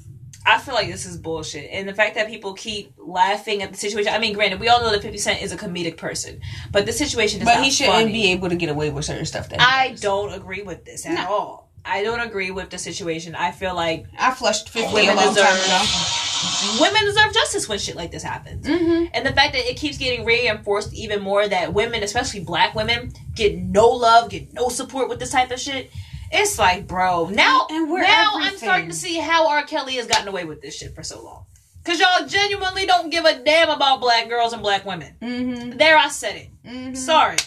I 0.48 0.60
feel 0.60 0.76
like 0.76 0.88
this 0.92 1.06
is 1.06 1.18
bullshit. 1.18 1.70
And 1.72 1.88
the 1.88 1.94
fact 1.94 2.16
that 2.16 2.28
people 2.28 2.54
keep 2.54 2.94
laughing 2.98 3.64
at 3.64 3.72
the 3.72 3.78
situation. 3.78 4.14
I 4.14 4.20
mean, 4.20 4.34
granted, 4.34 4.60
we 4.60 4.68
all 4.70 4.80
know 4.82 4.92
that 4.92 5.02
50 5.02 5.18
Cent 5.18 5.42
is 5.42 5.52
a 5.52 5.58
comedic 5.58 5.98
person, 5.98 6.40
but 6.72 6.86
this 6.86 6.98
situation 6.98 7.42
is 7.42 7.46
But 7.46 7.64
he 7.64 7.72
shouldn't 7.72 7.96
funny. 7.96 8.12
be 8.12 8.32
able 8.32 8.50
to 8.50 8.56
get 8.56 8.70
away 8.70 8.90
with 8.92 9.06
certain 9.06 9.26
stuff 9.26 9.50
that 9.50 9.60
he 9.60 9.66
I 9.66 9.90
does. 9.92 10.02
don't 10.02 10.34
agree 10.34 10.62
with 10.62 10.86
this 10.86 11.06
at 11.06 11.16
No. 11.16 11.28
all. 11.28 11.66
I 11.88 12.04
don't 12.04 12.20
agree 12.20 12.50
with 12.52 12.70
the 12.72 12.78
situation. 12.80 13.36
I 13.36 13.52
feel 13.52 13.76
like 13.76 14.06
I 14.18 14.32
flushed 14.32 14.70
50 14.70 14.92
Women 14.94 15.14
a 15.14 15.16
long 15.18 15.26
time 15.26 15.56
deserve- 15.56 15.66
ago. 15.66 16.82
women 16.82 17.06
deserve 17.06 17.34
justice 17.34 17.68
when 17.70 17.78
shit 17.80 17.96
like 17.96 18.12
this 18.12 18.24
happens. 18.24 18.66
Mm-hmm. 18.68 19.06
And 19.14 19.26
the 19.26 19.32
fact 19.34 19.54
that 19.54 19.70
it 19.70 19.78
keeps 19.78 19.98
getting 19.98 20.26
reinforced 20.26 20.94
even 20.94 21.22
more 21.22 21.48
that 21.48 21.74
women, 21.74 22.02
especially 22.04 22.40
black 22.42 22.74
women, 22.76 23.14
get 23.36 23.56
no 23.58 23.88
love, 23.88 24.30
get 24.30 24.52
no 24.54 24.70
support 24.70 25.10
with 25.10 25.20
this 25.20 25.32
type 25.32 25.52
of 25.52 25.60
shit. 25.60 25.92
It's 26.38 26.60
like, 26.60 26.88
bro, 26.88 27.30
now 27.30 27.68
And 27.70 27.90
we're 27.90 28.02
now 28.02 28.34
I'm 28.36 28.58
starting 28.58 28.90
to 28.90 28.96
see 28.96 29.18
how 29.18 29.48
R. 29.48 29.64
Kelly 29.64 29.94
has 29.96 30.08
gotten 30.08 30.28
away 30.28 30.44
with 30.46 30.62
this 30.62 30.76
shit 30.76 30.94
for 30.94 31.04
so 31.04 31.24
long. 31.24 31.46
Cause 31.84 32.00
y'all 32.00 32.28
genuinely 32.28 32.86
don't 32.88 33.12
give 33.12 33.26
a 33.26 33.44
damn 33.44 33.70
about 33.70 34.02
black 34.02 34.28
girls 34.28 34.54
and 34.54 34.62
black 34.62 34.86
women. 34.86 35.16
Mm-hmm. 35.22 35.78
There, 35.78 35.98
I 35.98 36.08
said 36.10 36.36
it. 36.36 36.50
mm-hmm. 36.66 36.96
Sorry, 36.96 37.38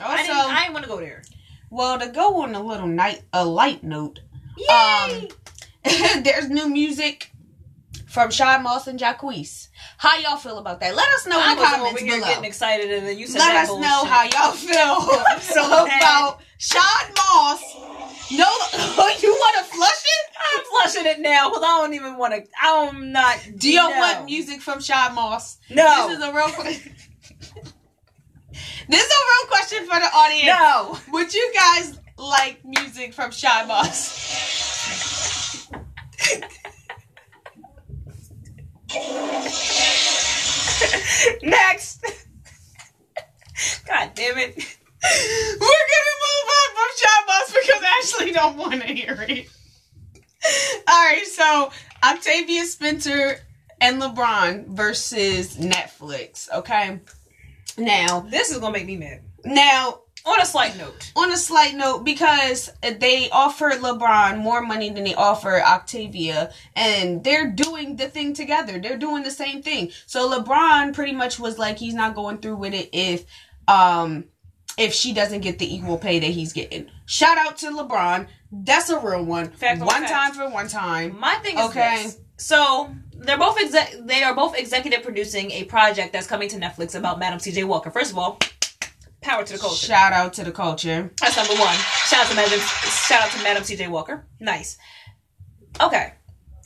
I 0.00 0.12
Also, 0.12 0.22
didn't. 0.22 0.36
I 0.38 0.60
didn't 0.62 0.72
want 0.72 0.84
to 0.84 0.88
go 0.90 0.98
there. 0.98 1.22
well, 1.70 1.98
to 1.98 2.08
go 2.08 2.42
on 2.42 2.54
a 2.54 2.62
little 2.62 2.86
night, 2.86 3.22
a 3.34 3.44
light 3.44 3.84
note, 3.84 4.20
Yay! 4.56 4.68
Um, 4.68 5.28
there's 6.22 6.48
new 6.48 6.68
music 6.68 7.31
from 8.12 8.30
Sean 8.30 8.62
Moss 8.62 8.86
and 8.86 8.98
Jacquees. 8.98 9.68
How 9.96 10.18
y'all 10.18 10.36
feel 10.36 10.58
about 10.58 10.80
that? 10.80 10.94
Let 10.94 11.08
us 11.14 11.26
know 11.26 11.40
I 11.40 11.52
in 11.52 11.58
the 11.58 11.64
comments 11.64 12.02
below. 12.02 12.20
getting 12.20 12.44
excited, 12.44 12.92
and 12.92 13.08
then 13.08 13.18
you 13.18 13.26
said 13.26 13.38
Let 13.38 13.56
us 13.56 13.68
bullshit. 13.68 13.88
know 13.88 14.04
how 14.04 14.24
y'all 14.24 14.52
feel 14.52 15.00
so 15.54 15.64
about 15.86 16.40
Sean 16.58 16.82
Moss. 17.16 17.62
No, 18.30 18.44
you 19.22 19.30
want 19.32 19.66
to 19.66 19.72
flush 19.74 20.04
it? 20.04 20.30
I'm 20.54 20.62
flushing 20.64 21.06
it 21.06 21.20
now 21.20 21.48
because 21.48 21.62
I 21.62 21.78
don't 21.80 21.94
even 21.94 22.18
want 22.18 22.34
to. 22.34 22.44
I'm 22.60 23.12
not. 23.12 23.38
Do 23.56 23.72
y'all 23.72 23.88
no. 23.88 23.96
want 23.98 24.26
music 24.26 24.60
from 24.60 24.82
Sean 24.82 25.14
Moss? 25.14 25.56
No. 25.70 26.08
This 26.08 26.18
is 26.18 26.24
a 26.24 26.34
real 26.34 26.50
question. 26.50 26.92
this 28.88 29.04
is 29.04 29.10
a 29.10 29.24
real 29.32 29.46
question 29.48 29.86
for 29.86 29.98
the 29.98 30.10
audience. 30.14 30.48
no. 30.48 30.98
Would 31.12 31.32
you 31.32 31.50
guys 31.54 31.98
like 32.18 32.62
music 32.62 33.14
from 33.14 33.30
Sean 33.30 33.68
Moss? 33.68 35.70
Next. 41.42 42.04
God 43.86 44.10
damn 44.14 44.38
it. 44.38 44.56
We're 44.56 45.60
gonna 45.60 46.16
move 46.22 46.48
on 46.48 46.68
from 46.74 46.90
Sean 46.96 47.26
Moss 47.26 47.52
because 47.52 47.82
Ashley 47.98 48.30
don't 48.32 48.56
want 48.56 48.80
to 48.82 48.88
hear 48.88 49.16
it. 49.28 49.48
All 50.88 51.04
right, 51.06 51.26
so 51.26 51.70
Octavia 52.04 52.64
Spencer 52.66 53.38
and 53.80 54.00
LeBron 54.00 54.68
versus 54.68 55.56
Netflix. 55.56 56.48
Okay, 56.52 57.00
now 57.78 58.20
This 58.20 58.50
is 58.50 58.58
gonna 58.58 58.72
make 58.72 58.86
me 58.86 58.96
mad. 58.96 59.22
now 59.44 60.01
On 60.24 60.40
a 60.40 60.46
slight 60.46 60.76
note. 60.78 61.12
On 61.16 61.30
a 61.32 61.36
slight 61.36 61.74
note, 61.74 62.04
because 62.04 62.70
they 62.82 63.28
offered 63.30 63.74
LeBron 63.74 64.38
more 64.38 64.62
money 64.62 64.88
than 64.90 65.04
they 65.04 65.14
offer 65.14 65.60
Octavia, 65.60 66.52
and 66.76 67.24
they're 67.24 67.50
doing 67.50 67.96
the 67.96 68.08
thing 68.08 68.32
together. 68.32 68.78
They're 68.78 68.96
doing 68.98 69.24
the 69.24 69.30
same 69.30 69.62
thing. 69.62 69.90
So 70.06 70.30
LeBron 70.30 70.94
pretty 70.94 71.12
much 71.12 71.40
was 71.40 71.58
like 71.58 71.78
he's 71.78 71.94
not 71.94 72.14
going 72.14 72.38
through 72.38 72.56
with 72.56 72.74
it 72.74 72.88
if 72.92 73.24
um 73.68 74.24
if 74.78 74.92
she 74.94 75.12
doesn't 75.12 75.40
get 75.42 75.58
the 75.58 75.74
equal 75.74 75.98
pay 75.98 76.18
that 76.18 76.26
he's 76.30 76.52
getting. 76.52 76.88
Shout 77.04 77.36
out 77.36 77.58
to 77.58 77.70
LeBron. 77.70 78.26
That's 78.50 78.88
a 78.90 78.98
real 78.98 79.24
one. 79.24 79.50
Fact 79.50 79.80
on 79.80 79.86
one 79.86 80.02
fact. 80.06 80.12
time 80.12 80.32
for 80.32 80.48
one 80.54 80.68
time. 80.68 81.18
My 81.18 81.34
thing 81.36 81.58
is 81.58 81.66
Okay. 81.66 82.04
this. 82.04 82.18
So 82.38 82.94
they're 83.12 83.38
both 83.38 83.58
exec. 83.60 83.94
They 84.00 84.22
are 84.22 84.34
both 84.34 84.56
executive 84.56 85.02
producing 85.02 85.50
a 85.50 85.64
project 85.64 86.12
that's 86.12 86.26
coming 86.26 86.48
to 86.50 86.58
Netflix 86.58 86.94
about 86.94 87.18
Madam 87.18 87.38
C.J. 87.38 87.64
Walker. 87.64 87.90
First 87.90 88.12
of 88.12 88.18
all, 88.18 88.38
power 89.22 89.44
to 89.44 89.52
the 89.52 89.58
culture. 89.58 89.86
Shout 89.86 90.12
out 90.12 90.32
to 90.34 90.44
the 90.44 90.52
culture. 90.52 91.10
That's 91.20 91.36
number 91.36 91.54
one. 91.54 91.74
Shout 92.08 92.24
out 92.24 92.30
to 92.30 92.36
Madam. 92.36 92.58
Shout 92.60 93.22
out 93.22 93.30
to 93.30 93.42
Madam 93.42 93.64
C.J. 93.64 93.88
Walker. 93.88 94.26
Nice. 94.40 94.76
Okay. 95.80 96.14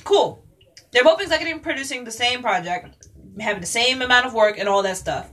Cool. 0.04 0.44
They're 0.92 1.04
both 1.04 1.20
executive 1.20 1.62
producing 1.62 2.04
the 2.04 2.10
same 2.10 2.42
project, 2.42 3.08
having 3.40 3.60
the 3.60 3.66
same 3.66 4.02
amount 4.02 4.26
of 4.26 4.34
work 4.34 4.58
and 4.58 4.68
all 4.68 4.82
that 4.82 4.96
stuff. 4.96 5.30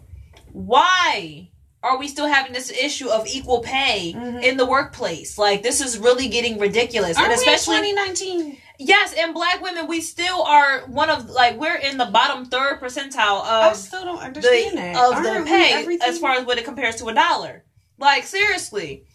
Why 0.52 1.50
are 1.82 1.98
we 1.98 2.08
still 2.08 2.28
having 2.28 2.54
this 2.54 2.72
issue 2.72 3.10
of 3.10 3.28
equal 3.28 3.60
pay 3.62 4.14
Mhm. 4.16 4.44
in 4.44 4.58
the 4.58 4.66
workplace? 4.66 5.38
Like 5.38 5.64
this 5.64 5.82
is 5.82 5.98
really 5.98 6.28
getting 6.28 6.58
ridiculous, 6.60 7.18
Aren't 7.18 7.32
and 7.32 7.40
especially 7.40 7.78
2019? 7.78 8.58
Yes, 8.86 9.14
and 9.18 9.34
black 9.34 9.62
women, 9.62 9.88
we 9.88 10.02
still 10.02 10.44
are 10.44 10.82
one 10.88 11.10
of 11.10 11.30
like 11.30 11.58
we're 11.60 11.76
in 11.76 11.98
the 11.98 12.06
bottom 12.06 12.46
third 12.46 12.80
percentile 12.82 13.42
of. 13.42 13.72
I 13.72 13.74
still 13.74 14.04
don't 14.04 14.18
the 14.20 14.26
understand 14.26 14.78
that. 14.78 14.96
of 14.96 15.14
Aren't 15.14 15.46
the 15.46 15.50
pay 15.50 15.74
everything? 15.74 16.08
as 16.10 16.20
far 16.20 16.32
as 16.34 16.46
what 16.46 16.58
it 16.58 16.66
compares 16.66 16.96
to 16.98 17.08
a 17.08 17.14
dollar. 17.14 17.64
Like 17.98 18.24
seriously, 18.26 19.06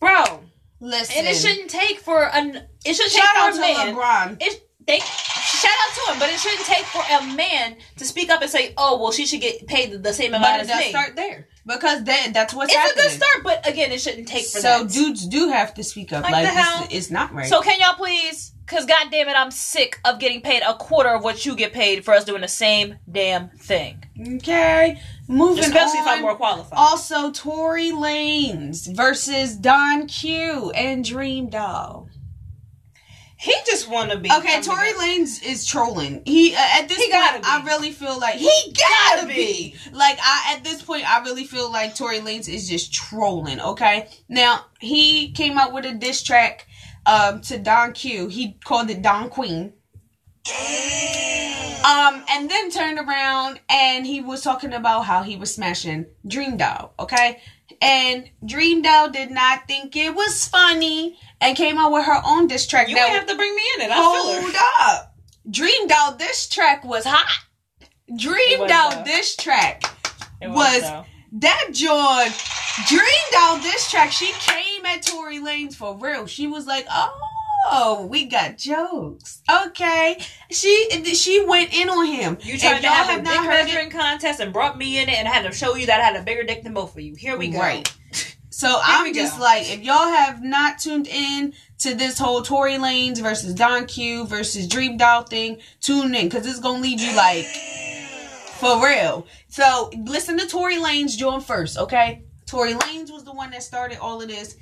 bro, 0.00 0.40
Listen. 0.80 1.16
and 1.18 1.26
it 1.26 1.36
shouldn't 1.36 1.70
take 1.70 2.00
for 2.00 2.24
an 2.34 2.62
it 2.84 2.94
shouldn't 2.94 3.12
Shout 3.12 3.36
out 3.36 3.54
take 3.54 3.76
for 3.76 3.82
a 3.82 3.94
man. 3.94 3.94
LeBron. 3.96 4.36
It 4.42 4.68
they 4.84 4.98
shout 4.98 5.70
out 5.70 5.94
to 6.06 6.12
him, 6.12 6.18
but 6.18 6.28
it 6.30 6.40
shouldn't 6.40 6.64
take 6.66 6.84
for 6.86 7.02
a 7.02 7.34
man 7.36 7.76
to 7.98 8.04
speak 8.04 8.30
up 8.30 8.42
and 8.42 8.50
say, 8.50 8.74
"Oh, 8.76 9.00
well, 9.00 9.12
she 9.12 9.26
should 9.26 9.40
get 9.40 9.64
paid 9.68 10.02
the 10.02 10.12
same 10.12 10.34
amount 10.34 10.44
But 10.44 10.56
it 10.56 10.60
as 10.62 10.66
does 10.68 10.80
me." 10.80 10.88
start 10.90 11.14
there 11.14 11.46
because 11.64 12.02
that 12.04 12.30
that's 12.34 12.52
what's 12.52 12.72
it's 12.72 12.76
happening. 12.76 13.04
a 13.04 13.08
good 13.08 13.16
start, 13.16 13.44
but 13.44 13.68
again, 13.68 13.92
it 13.92 14.00
shouldn't 14.00 14.26
take 14.26 14.44
for 14.46 14.58
so 14.58 14.82
that. 14.82 14.90
dudes 14.92 15.26
do 15.28 15.50
have 15.50 15.74
to 15.74 15.84
speak 15.84 16.12
up. 16.12 16.24
Like 16.24 16.32
Like, 16.32 16.44
the 16.46 16.50
hell? 16.50 16.80
this, 16.80 16.88
it's 16.98 17.10
not 17.12 17.32
right. 17.32 17.46
So 17.46 17.60
can 17.62 17.78
y'all 17.78 17.94
please? 17.94 18.52
Cause 18.66 18.86
goddamn 18.86 19.28
it, 19.28 19.36
I'm 19.36 19.50
sick 19.50 19.98
of 20.04 20.18
getting 20.18 20.40
paid 20.40 20.62
a 20.66 20.74
quarter 20.74 21.10
of 21.10 21.22
what 21.24 21.44
you 21.44 21.54
get 21.56 21.72
paid 21.72 22.04
for 22.04 22.14
us 22.14 22.24
doing 22.24 22.40
the 22.40 22.48
same 22.48 22.96
damn 23.10 23.50
thing. 23.50 24.02
okay, 24.36 25.00
moving 25.28 25.64
Especially 25.64 25.98
on. 25.98 26.06
if 26.06 26.12
I'm 26.14 26.22
more 26.22 26.36
qualified. 26.36 26.78
Also, 26.78 27.30
Tory 27.32 27.90
Lanez 27.90 28.94
versus 28.96 29.56
Don 29.56 30.06
Q 30.06 30.70
and 30.70 31.04
Dream 31.04 31.50
Doll. 31.50 32.08
he 33.38 33.52
just 33.66 33.90
want 33.90 34.10
to 34.12 34.18
be 34.18 34.30
Okay, 34.32 34.62
Tory 34.62 34.92
Lanez 34.92 35.42
is 35.44 35.66
trolling. 35.66 36.22
He 36.24 36.54
uh, 36.54 36.58
at 36.78 36.88
this 36.88 36.96
He 36.98 37.10
point, 37.10 37.12
gotta 37.12 37.38
be. 37.40 37.44
I 37.46 37.64
really 37.66 37.90
feel 37.90 38.18
like 38.18 38.36
he 38.36 38.48
gotta, 38.72 39.22
gotta 39.22 39.26
be. 39.26 39.34
be. 39.34 39.76
Like 39.92 40.18
I 40.22 40.54
at 40.56 40.64
this 40.64 40.80
point, 40.80 41.04
I 41.12 41.22
really 41.24 41.44
feel 41.44 41.70
like 41.70 41.94
Tory 41.96 42.20
Lanez 42.20 42.48
is 42.48 42.68
just 42.68 42.94
trolling. 42.94 43.60
Okay, 43.60 44.08
now 44.28 44.64
he 44.80 45.32
came 45.32 45.58
out 45.58 45.72
with 45.74 45.84
a 45.84 45.92
diss 45.92 46.22
track 46.22 46.68
um 47.06 47.40
to 47.42 47.58
Don 47.58 47.92
Q. 47.92 48.28
He 48.28 48.58
called 48.64 48.90
it 48.90 49.02
Don 49.02 49.28
Queen. 49.28 49.72
Um, 51.84 52.24
and 52.30 52.48
then 52.48 52.70
turned 52.70 52.98
around 52.98 53.60
and 53.68 54.06
he 54.06 54.20
was 54.20 54.42
talking 54.42 54.72
about 54.72 55.04
how 55.04 55.22
he 55.22 55.36
was 55.36 55.52
smashing 55.52 56.06
Dream 56.26 56.56
Doll, 56.56 56.94
okay? 56.98 57.40
And 57.80 58.30
Dream 58.44 58.82
Doll 58.82 59.10
did 59.10 59.32
not 59.32 59.66
think 59.66 59.96
it 59.96 60.14
was 60.14 60.46
funny 60.46 61.18
and 61.40 61.56
came 61.56 61.78
out 61.78 61.92
with 61.92 62.04
her 62.04 62.20
own 62.24 62.46
diss 62.46 62.66
track. 62.66 62.88
You 62.88 62.94
might 62.94 63.08
have 63.08 63.26
to 63.26 63.34
bring 63.34 63.54
me 63.54 63.62
in 63.76 63.82
it. 63.82 63.90
I 63.90 63.96
Hold 63.96 64.54
up. 64.80 65.16
Dream 65.50 65.88
Doll 65.88 66.14
this 66.16 66.48
track 66.48 66.84
was 66.84 67.04
hot. 67.04 67.28
Dream 68.16 68.66
Doll 68.68 69.02
this 69.04 69.34
track. 69.34 69.82
Was- 70.40 70.82
though. 70.82 71.04
That 71.32 71.70
John 71.72 72.28
dreamed 72.88 73.32
Doll 73.32 73.58
this 73.58 73.90
track, 73.90 74.12
she 74.12 74.32
came 74.32 74.84
at 74.84 75.02
Tory 75.02 75.38
Lanez 75.38 75.74
for 75.74 75.96
real. 75.96 76.26
She 76.26 76.46
was 76.46 76.66
like, 76.66 76.86
Oh, 77.64 78.06
we 78.10 78.26
got 78.26 78.58
jokes. 78.58 79.40
Okay. 79.66 80.18
She 80.50 80.90
she 81.14 81.44
went 81.46 81.72
in 81.72 81.88
on 81.88 82.06
him. 82.06 82.38
You 82.42 82.58
tried 82.58 82.78
to 82.78 82.82
y'all 82.82 82.92
have, 82.92 83.06
have 83.06 83.20
a 83.20 83.22
dick 83.22 83.42
measuring 83.42 83.90
contest 83.90 84.40
and 84.40 84.52
brought 84.52 84.76
me 84.76 85.00
in 85.00 85.08
it 85.08 85.16
and 85.16 85.28
had 85.28 85.44
to 85.44 85.52
show 85.52 85.74
you 85.74 85.86
that 85.86 86.00
I 86.00 86.04
had 86.04 86.16
a 86.16 86.22
bigger 86.22 86.42
dick 86.42 86.64
than 86.64 86.74
both 86.74 86.94
of 86.94 87.00
you. 87.00 87.14
Here 87.14 87.36
we 87.36 87.48
go. 87.48 87.58
Right. 87.58 87.92
So 88.54 88.78
I'm 88.80 89.12
just 89.14 89.38
go. 89.38 89.44
like, 89.44 89.62
if 89.72 89.82
y'all 89.82 90.08
have 90.08 90.44
not 90.44 90.78
tuned 90.78 91.08
in 91.08 91.54
to 91.78 91.94
this 91.94 92.18
whole 92.18 92.42
Tory 92.42 92.74
Lanez 92.74 93.18
versus 93.18 93.54
Don 93.54 93.86
Q 93.86 94.26
versus 94.26 94.68
Dream 94.68 94.98
Doll 94.98 95.22
thing, 95.22 95.58
tune 95.80 96.14
in 96.14 96.28
because 96.28 96.46
it's 96.46 96.60
gonna 96.60 96.80
leave 96.80 97.00
you 97.00 97.16
like 97.16 97.46
for 98.62 98.86
real. 98.86 99.26
So 99.48 99.90
listen 100.06 100.38
to 100.38 100.46
Tory 100.46 100.76
Lanez 100.76 101.16
join 101.18 101.40
first, 101.40 101.76
okay? 101.76 102.22
Tory 102.46 102.74
Lanez 102.74 103.10
was 103.10 103.24
the 103.24 103.32
one 103.32 103.50
that 103.50 103.64
started 103.64 103.98
all 103.98 104.22
of 104.22 104.28
this. 104.28 104.56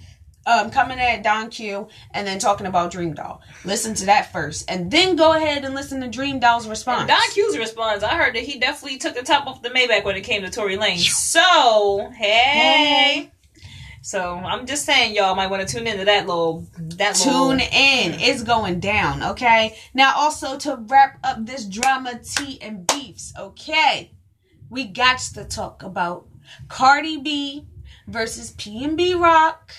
Um, 0.46 0.70
coming 0.70 0.98
at 0.98 1.22
Don 1.22 1.50
Q 1.50 1.86
and 2.12 2.26
then 2.26 2.38
talking 2.38 2.66
about 2.66 2.90
Dream 2.90 3.12
Doll. 3.12 3.42
Listen 3.66 3.92
to 3.96 4.06
that 4.06 4.32
first, 4.32 4.70
and 4.70 4.90
then 4.90 5.14
go 5.14 5.34
ahead 5.34 5.66
and 5.66 5.74
listen 5.74 6.00
to 6.00 6.08
Dream 6.08 6.40
Doll's 6.40 6.66
response. 6.66 7.00
And 7.00 7.08
Don 7.08 7.30
Q's 7.34 7.58
response, 7.58 8.02
I 8.02 8.16
heard 8.16 8.34
that 8.34 8.44
he 8.44 8.58
definitely 8.58 8.96
took 8.96 9.14
the 9.14 9.22
top 9.22 9.46
off 9.46 9.60
the 9.60 9.68
Maybach 9.68 10.02
when 10.02 10.16
it 10.16 10.22
came 10.22 10.40
to 10.40 10.50
Tory 10.50 10.78
Lane. 10.78 10.98
So, 10.98 12.10
hey. 12.16 13.30
So, 14.02 14.36
I'm 14.36 14.66
just 14.66 14.86
saying, 14.86 15.14
y'all 15.14 15.34
might 15.34 15.48
want 15.48 15.66
to 15.66 15.76
tune 15.76 15.86
into 15.86 16.04
that 16.06 16.26
little. 16.26 16.66
That 16.96 17.16
Tune 17.16 17.58
little, 17.58 17.60
in. 17.60 18.14
It's 18.18 18.42
going 18.42 18.80
down, 18.80 19.22
okay? 19.22 19.76
Now, 19.92 20.14
also 20.16 20.56
to 20.58 20.76
wrap 20.88 21.18
up 21.22 21.44
this 21.44 21.66
drama, 21.66 22.18
tea, 22.22 22.58
and 22.62 22.86
beefs, 22.86 23.32
okay? 23.38 24.12
We 24.70 24.84
got 24.84 25.18
to 25.34 25.44
talk 25.44 25.82
about 25.82 26.26
Cardi 26.68 27.18
B 27.18 27.66
versus 28.06 28.52
PNB 28.52 29.20
Rock 29.20 29.72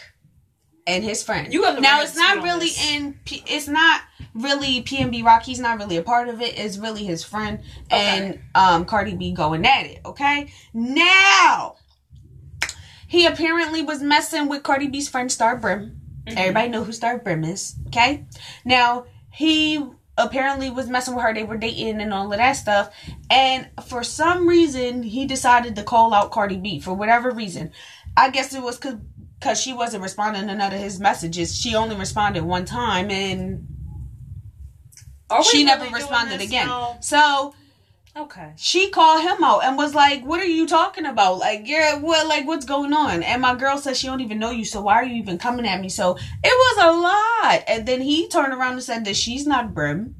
and 0.87 1.03
his 1.03 1.23
friend. 1.23 1.53
You 1.53 1.63
have 1.63 1.79
now, 1.81 2.01
it's 2.01 2.15
not 2.15 2.43
really 2.43 2.67
this. 2.67 2.91
in. 2.91 3.19
P- 3.25 3.43
it's 3.47 3.67
not 3.67 4.01
really 4.33 4.83
PNB 4.83 5.23
Rock. 5.23 5.43
He's 5.43 5.59
not 5.59 5.77
really 5.77 5.97
a 5.97 6.03
part 6.03 6.29
of 6.29 6.41
it. 6.41 6.57
It's 6.57 6.77
really 6.77 7.03
his 7.03 7.23
friend 7.23 7.61
and 7.89 8.39
um 8.55 8.85
Cardi 8.85 9.15
B 9.15 9.31
going 9.31 9.65
at 9.65 9.85
it. 9.85 10.01
Okay. 10.05 10.51
Now, 10.73 11.75
he 13.11 13.25
apparently 13.25 13.81
was 13.81 14.01
messing 14.01 14.47
with 14.47 14.63
Cardi 14.63 14.87
B's 14.87 15.09
friend 15.09 15.29
Star 15.29 15.57
Brim. 15.57 15.99
Mm-hmm. 16.25 16.37
Everybody 16.37 16.69
know 16.69 16.85
who 16.85 16.93
Star 16.93 17.17
Brim 17.17 17.43
is. 17.43 17.75
Okay. 17.87 18.25
Now 18.63 19.03
he 19.29 19.83
apparently 20.17 20.69
was 20.69 20.87
messing 20.87 21.13
with 21.15 21.25
her. 21.25 21.33
They 21.33 21.43
were 21.43 21.57
dating 21.57 21.99
and 21.99 22.13
all 22.13 22.31
of 22.31 22.37
that 22.37 22.53
stuff. 22.53 22.95
And 23.29 23.67
for 23.85 24.01
some 24.05 24.47
reason, 24.47 25.03
he 25.03 25.25
decided 25.25 25.75
to 25.75 25.83
call 25.83 26.13
out 26.13 26.31
Cardi 26.31 26.55
B 26.55 26.79
for 26.79 26.93
whatever 26.93 27.31
reason. 27.31 27.73
I 28.15 28.29
guess 28.29 28.53
it 28.53 28.61
was 28.61 28.79
because 28.79 29.59
she 29.59 29.73
wasn't 29.73 30.03
responding 30.03 30.47
to 30.47 30.55
none 30.55 30.71
of 30.71 30.79
his 30.79 30.97
messages. 30.97 31.53
She 31.53 31.75
only 31.75 31.97
responded 31.97 32.43
one 32.45 32.63
time 32.63 33.11
and 33.11 33.67
she 35.43 35.65
never 35.65 35.83
really 35.83 35.95
responded 35.95 36.39
again. 36.39 36.67
now? 36.67 36.97
So 37.01 37.55
Okay. 38.15 38.51
she 38.57 38.89
called 38.89 39.21
him 39.21 39.41
out 39.43 39.63
and 39.63 39.77
was 39.77 39.95
like, 39.95 40.25
"What 40.25 40.41
are 40.41 40.45
you 40.45 40.67
talking 40.67 41.05
about? 41.05 41.39
Like, 41.39 41.61
yeah, 41.65 41.97
what? 41.97 42.27
Like, 42.27 42.45
what's 42.45 42.65
going 42.65 42.93
on?" 42.93 43.23
And 43.23 43.41
my 43.41 43.55
girl 43.55 43.77
said 43.77 43.95
she 43.95 44.07
don't 44.07 44.19
even 44.21 44.39
know 44.39 44.51
you, 44.51 44.65
so 44.65 44.81
why 44.81 44.95
are 44.95 45.05
you 45.05 45.15
even 45.15 45.37
coming 45.37 45.65
at 45.65 45.79
me? 45.79 45.87
So 45.87 46.17
it 46.43 46.43
was 46.43 46.77
a 46.83 46.91
lot. 46.91 47.63
And 47.67 47.87
then 47.87 48.01
he 48.01 48.27
turned 48.27 48.53
around 48.53 48.73
and 48.73 48.83
said 48.83 49.05
that 49.05 49.15
she's 49.15 49.47
not 49.47 49.73
Brim, 49.73 50.15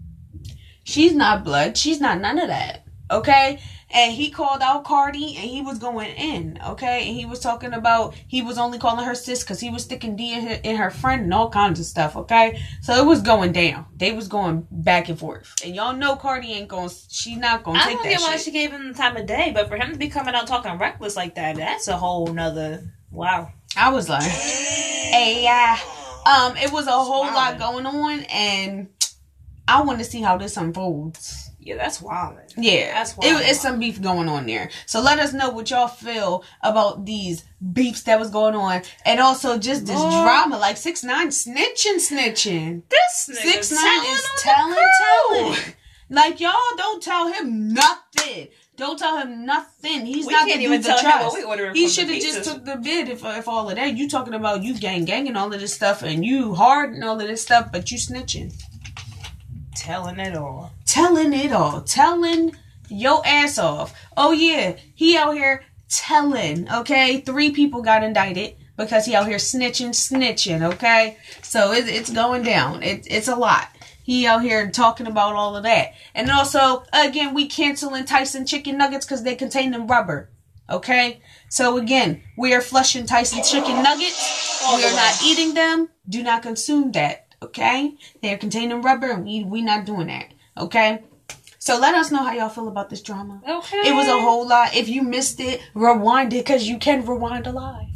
she's 0.84 1.14
not 1.14 1.44
Blood, 1.44 1.78
she's 1.78 2.00
not 2.00 2.22
none 2.22 2.40
of 2.40 2.48
that. 2.48 2.86
Okay. 3.12 3.60
And 3.94 4.14
he 4.14 4.30
called 4.30 4.62
out 4.62 4.84
Cardi 4.86 5.36
and 5.36 5.50
he 5.50 5.62
was 5.62 5.78
going 5.78 6.12
in, 6.16 6.60
okay? 6.66 7.08
And 7.08 7.16
he 7.16 7.26
was 7.26 7.40
talking 7.40 7.74
about 7.74 8.16
he 8.28 8.42
was 8.42 8.58
only 8.58 8.80
calling 8.80 9.06
her 9.06 9.16
sis 9.16 9.44
because 9.44 9.60
he 9.60 9.70
was 9.70 9.84
sticking 9.84 10.16
D 10.16 10.34
in 10.34 10.48
her, 10.48 10.60
in 10.64 10.76
her 10.78 10.90
friend 10.90 11.24
and 11.24 11.34
all 11.34 11.50
kinds 11.50 11.80
of 11.80 11.86
stuff, 11.86 12.16
okay? 12.16 12.62
So 12.82 12.94
it 12.96 13.06
was 13.06 13.22
going 13.22 13.52
down. 13.52 13.86
They 13.96 14.12
was 14.14 14.28
going 14.28 14.66
back 14.72 15.10
and 15.10 15.20
forth. 15.20 15.54
And 15.64 15.76
y'all 15.76 15.94
know 15.96 16.16
Cardi 16.16 16.54
ain't 16.54 16.70
going, 16.70 16.90
she's 17.10 17.38
not 17.38 17.64
going 17.64 17.80
to 17.80 17.86
take 17.86 17.98
that 17.98 18.06
I 18.06 18.10
don't 18.10 18.12
get 18.12 18.22
why 18.22 18.32
shit. 18.38 18.42
she 18.46 18.52
gave 18.52 18.72
him 18.72 18.88
the 18.88 18.98
time 18.98 19.18
of 19.18 19.26
day, 19.26 19.52
but 19.54 19.68
for 19.68 19.76
him 19.76 19.92
to 19.92 19.98
be 19.98 20.08
coming 20.08 20.36
out 20.36 20.48
talking 20.48 20.78
reckless 20.78 21.16
like 21.16 21.36
that, 21.36 21.58
that's 21.58 21.88
a 21.88 21.98
whole 21.98 22.28
nother. 22.28 22.94
Wow. 23.12 23.52
I 23.76 23.90
was 23.92 24.08
like, 24.10 24.24
hey, 24.24 25.44
yeah. 25.44 25.78
Um, 26.26 26.56
it 26.58 26.72
was 26.72 26.88
a 26.88 26.92
whole 26.92 27.24
Wow. 27.24 27.34
lot 27.36 27.60
going 27.60 27.86
on, 27.86 28.20
and 28.32 28.90
I 29.68 29.82
want 29.82 30.00
to 30.00 30.06
see 30.06 30.22
how 30.22 30.38
this 30.38 30.58
unfolds. 30.58 31.51
Yeah, 31.63 31.78
that's 31.78 32.02
wild. 32.02 32.38
Yeah, 32.58 32.91
That's 32.93 33.12
it, 33.12 33.17
wild. 33.19 33.41
it's 33.45 33.62
some 33.62 33.80
beef 33.80 34.02
going 34.02 34.28
on 34.28 34.47
there. 34.47 34.71
So 34.88 35.00
let 35.00 35.19
us 35.19 35.32
know 35.32 35.52
what 35.52 35.69
y'all 35.69 35.88
feel 35.88 36.43
about 36.63 37.06
these 37.06 37.43
beefs 37.71 38.02
that 38.04 38.19
was 38.19 38.32
going 38.32 38.56
on, 38.56 38.82
and 39.06 39.19
also 39.19 39.60
just 39.60 39.86
this 39.86 39.95
Lord. 40.00 40.12
drama, 40.26 40.58
like 40.58 40.76
six 40.78 41.04
nine 41.04 41.28
snitching, 41.30 41.97
snitching. 41.97 42.82
This 42.89 43.30
nigga 43.32 43.36
Six 43.54 43.71
nine 43.71 44.06
is 44.06 44.30
telling, 44.39 44.76
telling. 45.30 45.58
Like 46.10 46.39
y'all 46.39 46.52
don't 46.78 47.02
tell 47.02 47.32
him 47.32 47.74
nothing. 47.74 48.47
Don't 48.76 48.97
tell 48.97 49.19
him 49.19 49.45
nothing. 49.45 50.06
He's 50.08 50.26
We 50.26 50.34
not 50.34 50.50
gonna 50.50 50.62
even 50.62 50.82
tell 50.82 50.97
the 51.02 51.10
him 51.12 51.19
what 51.26 51.34
we 51.36 51.43
ordering 51.43 51.76
He 51.76 51.88
should 51.88 52.10
have 52.10 52.19
just 52.21 52.43
took 52.50 52.65
the 52.65 52.78
bid 52.78 53.08
if, 53.10 53.24
if 53.24 53.47
all 53.47 53.69
of 53.69 53.76
that. 53.76 53.95
You 53.95 54.10
talking 54.10 54.34
about 54.34 54.63
you 54.63 54.74
gang 54.78 55.06
gang 55.06 55.28
and 55.28 55.38
all 55.38 55.54
of 55.54 55.60
this 55.60 55.74
stuff, 55.76 56.02
and 56.02 56.26
you 56.26 56.56
hard 56.56 56.93
and 56.93 57.04
all 57.04 57.21
of 57.21 57.28
this 57.28 57.43
stuff, 57.43 57.71
but 57.71 57.91
you 57.91 57.97
snitching, 58.00 58.52
Telling 59.76 60.20
it 60.20 60.36
all. 60.36 60.74
telling 60.86 61.34
it 61.34 61.52
all, 61.52 61.82
telling 61.82 62.56
your 62.90 63.22
ass 63.26 63.58
off. 63.58 63.94
Oh 64.18 64.32
yeah, 64.32 64.76
he 64.94 65.18
out 65.18 65.34
here 65.34 65.64
telling. 65.90 66.70
Okay, 66.70 67.22
three 67.22 67.52
people 67.52 67.82
got 67.82 68.04
indicted 68.04 68.56
because 68.78 69.06
he 69.06 69.16
out 69.16 69.28
here 69.28 69.38
snitching, 69.38 69.90
snitching. 69.92 70.74
Okay, 70.74 71.18
so 71.42 71.72
it, 71.72 71.88
it's 71.88 72.12
going 72.12 72.44
down. 72.44 72.84
It, 72.84 73.08
it's 73.10 73.28
a 73.30 73.36
lot. 73.36 73.70
He 74.04 74.26
out 74.26 74.42
here 74.42 74.70
talking 74.70 75.08
about 75.08 75.36
all 75.36 75.56
of 75.56 75.64
that, 75.64 75.94
and 76.14 76.30
also 76.30 76.84
again 76.92 77.34
we 77.34 77.48
canceling 77.48 78.06
Tyson 78.06 78.46
chicken 78.46 78.78
nuggets 78.78 79.06
because 79.06 79.24
they 79.24 79.36
contain 79.36 79.72
them 79.72 79.88
rubber. 79.88 80.30
Okay, 80.70 81.22
so 81.50 81.78
again 81.78 82.22
we 82.38 82.54
are 82.54 82.62
flushing 82.62 83.06
Tyson 83.06 83.44
chicken 83.44 83.82
nuggets. 83.82 84.64
We 84.76 84.84
are 84.84 84.96
not 84.96 85.24
eating 85.24 85.54
them. 85.54 85.90
Do 86.10 86.24
not 86.24 86.44
consume 86.44 86.92
that. 86.92 87.31
Okay, 87.44 87.96
they 88.22 88.34
are 88.34 88.38
containing 88.38 88.82
rubber, 88.82 89.10
and 89.12 89.26
we 89.26 89.44
we 89.44 89.62
not 89.62 89.86
doing 89.86 90.08
that. 90.08 90.34
Okay. 90.58 91.04
So 91.58 91.78
let 91.80 91.94
us 91.94 92.12
know 92.12 92.24
how 92.24 92.34
y'all 92.34 92.50
feel 92.50 92.68
about 92.68 92.90
this 92.90 93.02
drama. 93.02 93.40
Okay. 93.48 93.78
It 93.90 93.94
was 93.94 94.08
a 94.08 94.20
whole 94.20 94.48
lot. 94.48 94.76
If 94.76 94.90
you 94.90 95.04
missed 95.04 95.40
it, 95.40 95.62
rewind 95.76 96.34
it 96.34 96.44
because 96.44 96.68
you 96.68 96.80
can 96.80 97.06
rewind 97.06 97.46
alive 97.46 97.88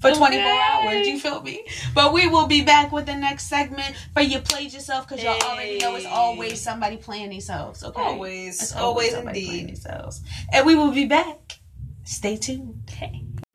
for 0.00 0.10
24 0.10 0.26
Okay. 0.26 0.60
hours. 0.60 1.06
You 1.06 1.18
feel 1.18 1.40
me? 1.42 1.64
But 1.94 2.12
we 2.12 2.26
will 2.26 2.48
be 2.48 2.62
back 2.62 2.90
with 2.90 3.06
the 3.06 3.14
next 3.14 3.44
segment 3.48 3.94
for 4.14 4.20
you 4.22 4.40
played 4.40 4.72
yourself 4.72 5.06
because 5.08 5.22
y'all 5.22 5.40
already 5.42 5.78
know 5.78 5.94
it's 5.94 6.06
always 6.06 6.60
somebody 6.60 6.96
playing 6.96 7.30
themselves. 7.30 7.84
Okay, 7.84 8.02
Always. 8.02 8.60
It's 8.62 8.74
Always 8.74 9.12
somebody 9.12 9.38
indeed. 9.40 9.48
playing 9.48 9.66
themselves. 9.68 10.20
And 10.52 10.66
we 10.66 10.74
will 10.74 10.90
be 10.92 11.06
back. 11.06 11.60
Stay 12.04 12.36
tuned. 12.36 12.82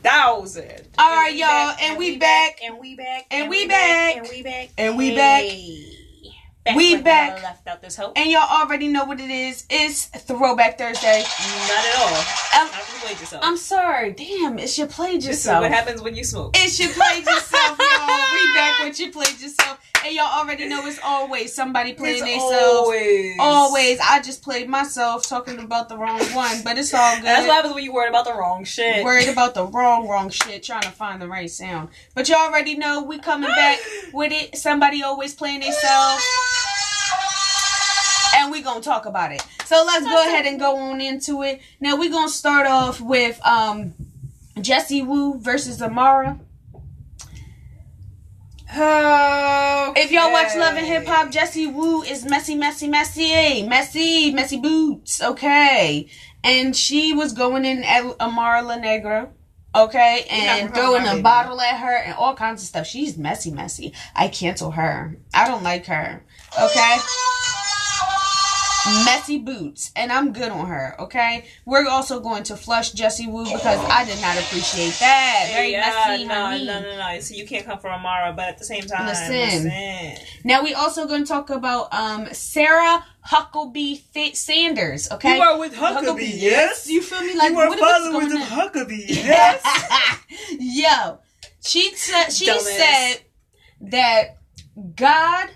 Thousand. 0.03 0.87
All 0.97 1.15
right, 1.15 1.33
y'all, 1.33 1.75
and 1.81 1.97
we 1.97 2.17
back. 2.17 2.59
And 2.63 2.77
we 2.77 2.95
back. 2.95 3.25
And 3.31 3.49
we 3.49 3.67
back. 3.67 4.17
And 4.17 4.27
we 4.29 4.43
back. 4.43 4.69
And 4.77 4.97
we 4.97 5.15
back. 5.15 5.43
back. 6.65 6.75
We 6.75 7.01
back. 7.01 7.41
Left 7.41 7.67
out 7.67 7.81
this 7.81 7.95
hoe. 7.95 8.11
And 8.15 8.29
y'all 8.29 8.61
already 8.61 8.87
know 8.89 9.05
what 9.05 9.19
it 9.19 9.29
is. 9.29 9.65
It's 9.69 10.05
Throwback 10.07 10.77
Thursday. 10.77 11.23
Not 11.23 11.85
at 11.85 11.95
all. 11.99 12.61
Um, 12.61 12.71
Not 12.71 12.85
just 13.01 13.21
yourself. 13.21 13.43
I'm 13.45 13.57
sorry. 13.57 14.13
Damn, 14.13 14.59
it 14.59 14.69
should 14.69 14.89
play 14.89 15.15
this 15.15 15.23
is 15.23 15.27
yourself. 15.27 15.61
what 15.61 15.71
happens 15.71 16.01
when 16.01 16.15
you 16.15 16.23
smoke. 16.23 16.55
It's 16.57 16.79
your 16.79 16.89
play 16.89 17.19
yourself, 17.19 17.77
y'all. 17.79 18.33
We 18.33 18.53
back 18.53 18.83
with 18.83 18.99
you 18.99 19.11
played 19.11 19.39
yourself. 19.39 19.79
And 20.05 20.13
y'all 20.13 20.25
already 20.25 20.67
know 20.67 20.85
it's 20.85 20.99
always 21.01 21.53
somebody 21.55 21.93
playing 21.93 22.23
It's 22.27 22.41
themselves. 22.43 22.53
always. 22.53 23.35
Always. 23.39 23.99
I 24.03 24.21
just 24.21 24.41
played 24.43 24.67
myself 24.67 25.27
talking 25.27 25.59
about 25.59 25.87
the 25.87 25.97
wrong 25.97 26.19
one, 26.33 26.61
but 26.63 26.77
it's 26.77 26.93
all 26.93 27.15
good. 27.15 27.23
That's 27.25 27.47
what 27.47 27.53
happens 27.55 27.73
when 27.73 27.83
you 27.85 27.93
worried 27.93 28.09
about 28.09 28.25
the 28.25 28.33
wrong 28.33 28.65
shit. 28.65 29.03
Worried 29.05 29.29
about 29.29 29.53
the 29.53 29.65
wrong, 29.65 30.07
wrong 30.07 30.29
shit, 30.29 30.61
trying 30.63 30.81
to 30.81 30.91
find 30.91 31.21
the 31.21 31.27
right 31.27 31.49
sound. 31.49 31.87
But 32.15 32.27
y'all 32.27 32.39
already 32.39 32.75
know 32.75 33.01
we 33.03 33.17
coming 33.19 33.49
back 33.49 33.79
with 34.13 34.33
it. 34.33 34.57
Somebody 34.57 35.03
always 35.03 35.33
playing 35.33 35.61
themselves. 35.61 36.23
And 38.35 38.51
we 38.51 38.61
gonna 38.61 38.81
talk 38.81 39.05
about 39.05 39.31
it. 39.31 39.45
So 39.65 39.83
let's 39.85 40.05
go 40.05 40.21
ahead 40.27 40.45
and 40.45 40.59
go 40.59 40.75
on 40.75 40.99
into 40.99 41.43
it. 41.43 41.61
Now 41.79 41.95
we 41.95 42.09
gonna 42.09 42.27
start 42.29 42.67
off 42.67 42.99
with 42.99 43.39
um 43.45 43.93
Jesse 44.59 45.01
Wu 45.01 45.39
versus 45.39 45.81
Amara. 45.81 46.39
If 48.75 50.11
y'all 50.11 50.31
watch 50.31 50.55
Love 50.55 50.75
and 50.75 50.85
Hip 50.85 51.05
Hop, 51.05 51.31
Jesse 51.31 51.67
Wu 51.67 52.01
is 52.01 52.25
messy, 52.25 52.55
messy, 52.55 52.87
messy, 52.87 53.31
eh? 53.31 53.67
messy, 53.67 54.31
messy 54.31 54.57
boots. 54.57 55.21
Okay, 55.21 56.07
and 56.43 56.75
she 56.75 57.13
was 57.13 57.33
going 57.33 57.65
in 57.65 57.83
at 57.83 58.03
Amara 58.19 58.63
La 58.63 58.77
Negra. 58.77 59.29
Okay, 59.75 60.25
and 60.29 60.73
throwing 60.73 61.05
a 61.07 61.21
bottle 61.21 61.59
at 61.61 61.79
her 61.79 61.95
and 61.97 62.15
all 62.15 62.35
kinds 62.35 62.61
of 62.61 62.67
stuff. 62.67 62.87
She's 62.87 63.17
messy, 63.17 63.51
messy. 63.51 63.93
I 64.15 64.27
cancel 64.27 64.71
her. 64.71 65.17
I 65.33 65.47
don't 65.47 65.63
like 65.63 65.85
her. 65.87 66.23
Okay. 66.61 66.97
Messy 69.05 69.37
boots, 69.37 69.91
and 69.95 70.11
I'm 70.11 70.33
good 70.33 70.51
on 70.51 70.67
her. 70.67 70.95
Okay, 70.99 71.45
we're 71.65 71.87
also 71.87 72.19
going 72.19 72.43
to 72.43 72.57
flush 72.57 72.91
Jesse 72.91 73.27
Wu 73.27 73.45
because 73.45 73.79
I 73.89 74.03
did 74.03 74.19
not 74.19 74.37
appreciate 74.37 74.93
that. 74.99 75.49
Very 75.53 75.71
yeah, 75.71 76.05
messy, 76.07 76.25
no, 76.25 76.33
honey. 76.33 76.65
no, 76.65 76.81
no, 76.81 76.97
no. 76.97 77.19
So 77.21 77.33
you 77.33 77.45
can't 77.47 77.65
come 77.65 77.79
for 77.79 77.89
Amara, 77.89 78.33
but 78.33 78.49
at 78.49 78.57
the 78.57 78.65
same 78.65 78.83
time, 78.83 79.05
Listen. 79.07 79.31
listen. 79.65 80.25
Now 80.43 80.63
we 80.63 80.73
also 80.73 81.07
going 81.07 81.23
to 81.23 81.27
talk 81.27 81.49
about 81.49 81.93
um 81.93 82.27
Sarah 82.33 83.05
Huckabee 83.25 84.01
Fa- 84.13 84.35
Sanders. 84.35 85.09
Okay, 85.11 85.37
You 85.37 85.41
are 85.41 85.57
with 85.57 85.73
Huckabee, 85.75 86.33
yes? 86.41 86.89
You 86.89 87.01
feel 87.01 87.21
me? 87.21 87.35
Like 87.37 87.51
you 87.51 87.59
are 87.59 87.69
what, 87.69 87.79
what's 87.79 88.05
followers 88.05 88.33
of? 88.33 88.39
Huckabee, 88.41 89.05
yes? 89.07 90.19
Yo, 90.59 91.19
she 91.61 91.95
said 91.95 92.31
she 92.31 92.47
Dumbass. 92.47 92.59
said 92.77 93.15
that 93.79 94.37
God 94.95 95.51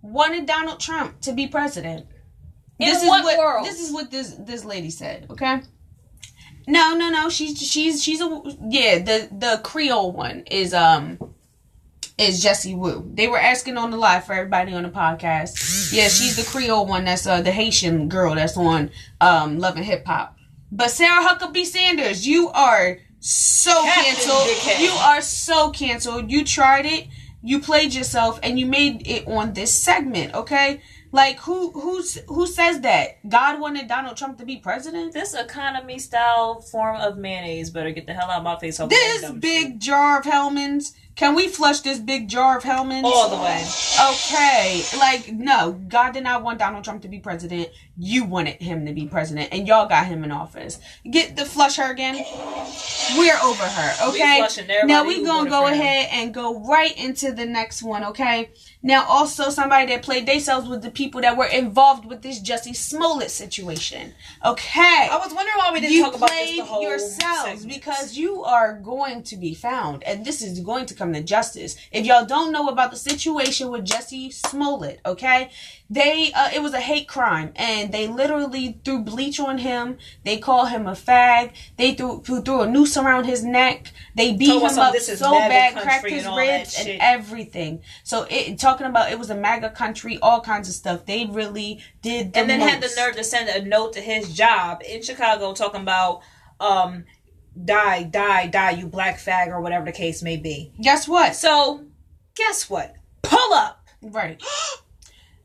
wanted 0.00 0.46
Donald 0.46 0.78
Trump 0.78 1.20
to 1.22 1.32
be 1.32 1.48
president. 1.48 2.06
In 2.78 2.88
this 2.88 3.04
what 3.04 3.20
is 3.20 3.24
what 3.24 3.38
world? 3.38 3.66
this 3.66 3.80
is 3.80 3.92
what 3.92 4.10
this 4.10 4.34
this 4.38 4.64
lady 4.64 4.90
said. 4.90 5.26
Okay. 5.30 5.62
No, 6.66 6.94
no, 6.94 7.10
no. 7.10 7.28
She's 7.28 7.58
she's 7.60 8.02
she's 8.02 8.20
a 8.20 8.42
yeah. 8.68 8.98
The 8.98 9.28
the 9.32 9.60
Creole 9.64 10.12
one 10.12 10.44
is 10.50 10.74
um 10.74 11.18
is 12.18 12.42
Jessie 12.42 12.74
Wu. 12.74 13.10
They 13.14 13.26
were 13.26 13.38
asking 13.38 13.78
on 13.78 13.90
the 13.90 13.96
live 13.96 14.26
for 14.26 14.34
everybody 14.34 14.74
on 14.74 14.82
the 14.82 14.90
podcast. 14.90 15.92
Yeah, 15.92 16.08
she's 16.08 16.36
the 16.36 16.48
Creole 16.50 16.86
one. 16.86 17.04
That's 17.04 17.26
uh 17.26 17.40
the 17.40 17.52
Haitian 17.52 18.08
girl 18.08 18.34
that's 18.34 18.56
on 18.56 18.90
um 19.20 19.58
Love 19.58 19.76
and 19.76 19.84
Hip 19.84 20.06
Hop. 20.06 20.36
But 20.70 20.90
Sarah 20.90 21.24
Huckabee 21.26 21.64
Sanders, 21.64 22.26
you 22.26 22.50
are 22.50 22.98
so 23.20 23.72
Captain 23.84 24.04
canceled. 24.04 24.48
Dickhead. 24.48 24.80
You 24.82 24.90
are 24.90 25.22
so 25.22 25.70
canceled. 25.70 26.30
You 26.30 26.44
tried 26.44 26.86
it. 26.86 27.06
You 27.42 27.60
played 27.60 27.94
yourself, 27.94 28.38
and 28.42 28.58
you 28.58 28.66
made 28.66 29.06
it 29.06 29.26
on 29.26 29.54
this 29.54 29.72
segment. 29.72 30.34
Okay, 30.34 30.82
like 31.10 31.38
who 31.40 31.70
who's 31.72 32.18
who 32.28 32.46
says 32.46 32.80
that 32.82 33.28
God 33.28 33.60
wanted 33.60 33.88
Donald 33.88 34.16
Trump 34.16 34.38
to 34.38 34.44
be 34.44 34.56
president? 34.56 35.12
This 35.12 35.34
economy 35.34 35.98
style 35.98 36.60
form 36.60 36.96
of 36.96 37.16
mayonnaise 37.16 37.70
better 37.70 37.90
get 37.90 38.06
the 38.06 38.14
hell 38.14 38.30
out 38.30 38.38
of 38.38 38.44
my 38.44 38.58
face. 38.58 38.78
This 38.88 39.30
big 39.30 39.80
jar 39.80 40.18
of 40.18 40.24
Hellmann's. 40.24 40.94
Can 41.16 41.34
we 41.34 41.48
flush 41.48 41.80
this 41.80 41.98
big 41.98 42.28
jar 42.28 42.58
of 42.58 42.62
Hellmann's? 42.62 43.04
all 43.04 43.28
the 43.28 43.42
way. 43.42 43.66
Okay, 44.12 44.82
like 44.98 45.32
no, 45.32 45.72
God 45.88 46.12
did 46.14 46.22
not 46.22 46.44
want 46.44 46.60
Donald 46.60 46.84
Trump 46.84 47.02
to 47.02 47.08
be 47.08 47.18
president. 47.18 47.70
You 47.96 48.22
wanted 48.22 48.62
him 48.62 48.86
to 48.86 48.92
be 48.92 49.06
president, 49.06 49.48
and 49.50 49.66
y'all 49.66 49.88
got 49.88 50.06
him 50.06 50.22
in 50.22 50.30
office. 50.30 50.78
Get 51.10 51.34
the 51.34 51.44
flush 51.44 51.76
her 51.76 51.90
again. 51.90 52.14
We're 53.16 53.36
over 53.42 53.64
her. 53.64 54.10
We 54.12 54.22
Okay. 54.22 54.42
everybody 54.42 54.84
now 54.86 55.04
we 55.04 55.24
gonna 55.24 55.50
go 55.50 55.66
ahead 55.66 56.08
and 56.12 56.32
go 56.32 56.60
right 56.60 56.96
into 56.96 57.32
the 57.32 57.46
next 57.46 57.82
one. 57.82 58.04
Okay. 58.04 58.50
Now 58.82 59.04
also 59.08 59.50
somebody 59.50 59.86
that 59.86 60.02
played 60.02 60.26
themselves 60.26 60.68
with 60.68 60.82
the 60.82 60.90
people 60.90 61.20
that 61.22 61.36
were 61.36 61.46
involved 61.46 62.04
with 62.04 62.22
this 62.22 62.40
Jussie 62.40 62.76
Smollett 62.76 63.30
situation. 63.30 64.14
Okay. 64.44 65.08
I 65.10 65.16
was 65.16 65.34
wondering 65.34 65.56
why 65.56 65.72
we 65.72 65.80
didn't 65.80 65.94
you 65.94 66.04
talk 66.04 66.14
about 66.14 66.30
this 66.30 66.56
the 66.58 66.64
whole 66.64 66.82
yourselves 66.82 67.60
segment. 67.62 67.74
because 67.74 68.16
you 68.16 68.44
are 68.44 68.78
going 68.78 69.24
to 69.24 69.36
be 69.36 69.52
found 69.52 70.04
and 70.04 70.24
this 70.24 70.42
is 70.42 70.60
going 70.60 70.86
to 70.86 70.94
come 70.94 71.12
to 71.12 71.22
justice. 71.22 71.76
If 71.90 72.06
y'all 72.06 72.24
don't 72.24 72.52
know 72.52 72.68
about 72.68 72.92
the 72.92 72.96
situation 72.96 73.70
with 73.70 73.84
jussie 73.84 74.32
smollett 74.32 75.00
okay? 75.04 75.50
They 75.90 76.32
uh, 76.32 76.50
it 76.54 76.62
was 76.62 76.74
a 76.74 76.80
hate 76.80 77.08
crime 77.08 77.52
and 77.56 77.92
they 77.92 78.06
literally 78.06 78.78
threw 78.84 79.00
bleach 79.00 79.40
on 79.40 79.58
him. 79.58 79.96
They 80.22 80.36
call 80.36 80.66
him 80.66 80.86
a 80.86 80.92
fag. 80.92 81.52
They 81.78 81.94
threw 81.94 82.20
threw, 82.22 82.60
a 82.60 82.68
noose 82.68 82.96
around 82.96 83.24
his 83.24 83.42
neck. 83.42 83.92
They 84.14 84.34
beat 84.34 84.48
Told 84.48 84.70
him 84.70 84.78
up 84.78 84.96
so 84.96 85.32
bad 85.32 85.76
cracked 85.76 86.08
his 86.08 86.24
that 86.24 86.36
ribs 86.36 86.78
and 86.78 87.00
everything. 87.00 87.80
So 88.04 88.26
it 88.28 88.58
talking 88.68 88.86
about 88.86 89.10
it 89.10 89.18
was 89.18 89.30
a 89.30 89.34
maga 89.34 89.70
country 89.70 90.18
all 90.20 90.40
kinds 90.42 90.68
of 90.68 90.74
stuff 90.74 91.06
they 91.06 91.24
really 91.24 91.80
did 92.02 92.34
the 92.34 92.38
and 92.38 92.50
then 92.50 92.60
had 92.60 92.82
the 92.82 92.90
nerve 92.98 93.16
to 93.16 93.24
send 93.24 93.48
a 93.48 93.66
note 93.66 93.94
to 93.94 94.00
his 94.00 94.34
job 94.34 94.82
in 94.86 95.02
Chicago 95.02 95.54
talking 95.54 95.80
about 95.80 96.20
um 96.60 97.04
die, 97.64 98.02
die, 98.04 98.46
die, 98.46 98.70
you 98.70 98.86
black 98.86 99.18
fag 99.18 99.48
or 99.48 99.60
whatever 99.60 99.86
the 99.86 99.92
case 99.92 100.22
may 100.22 100.36
be. 100.36 100.70
guess 100.80 101.08
what 101.08 101.34
So 101.34 101.84
guess 102.34 102.68
what? 102.68 102.94
Pull 103.22 103.52
up. 103.54 103.86
Right. 104.02 104.42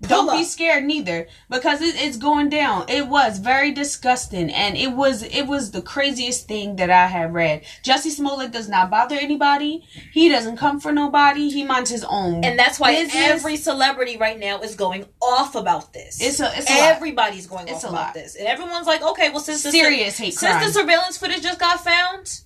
Don't 0.07 0.31
be 0.37 0.43
scared 0.43 0.83
neither 0.83 1.27
because 1.49 1.81
it, 1.81 1.95
it's 1.97 2.17
going 2.17 2.49
down. 2.49 2.85
It 2.89 3.07
was 3.07 3.39
very 3.39 3.71
disgusting 3.71 4.51
and 4.51 4.75
it 4.77 4.91
was 4.93 5.23
it 5.23 5.43
was 5.47 5.71
the 5.71 5.81
craziest 5.81 6.47
thing 6.47 6.75
that 6.77 6.89
I 6.89 7.07
have 7.07 7.33
read. 7.33 7.63
Jussie 7.83 8.09
Smollett 8.11 8.51
does 8.51 8.67
not 8.69 8.89
bother 8.91 9.15
anybody. 9.15 9.83
He 10.11 10.29
doesn't 10.29 10.57
come 10.57 10.79
for 10.79 10.91
nobody. 10.91 11.49
He 11.49 11.63
minds 11.63 11.89
his 11.89 12.03
own. 12.03 12.43
And 12.43 12.57
that's 12.59 12.79
why 12.79 12.93
business. 12.95 13.15
every 13.15 13.55
celebrity 13.57 14.17
right 14.17 14.39
now 14.39 14.59
is 14.59 14.75
going 14.75 15.05
off 15.21 15.55
about 15.55 15.93
this. 15.93 16.21
It's 16.21 16.39
a- 16.39 16.51
it's 16.57 16.69
a 16.69 16.73
lot. 16.79 16.91
Everybody's 16.95 17.47
going 17.47 17.67
It's 17.67 17.83
off 17.83 17.91
about 17.91 17.93
lot. 18.07 18.13
this. 18.13 18.35
And 18.35 18.47
everyone's 18.47 18.87
like, 18.87 19.01
okay, 19.01 19.29
well 19.29 19.39
since 19.39 19.63
the 19.63 19.71
Serious 19.71 20.17
hate 20.17 20.33
since 20.33 20.51
crime. 20.51 20.65
the 20.65 20.71
surveillance 20.71 21.17
footage 21.17 21.41
just 21.41 21.59
got 21.59 21.79
found, 21.83 22.41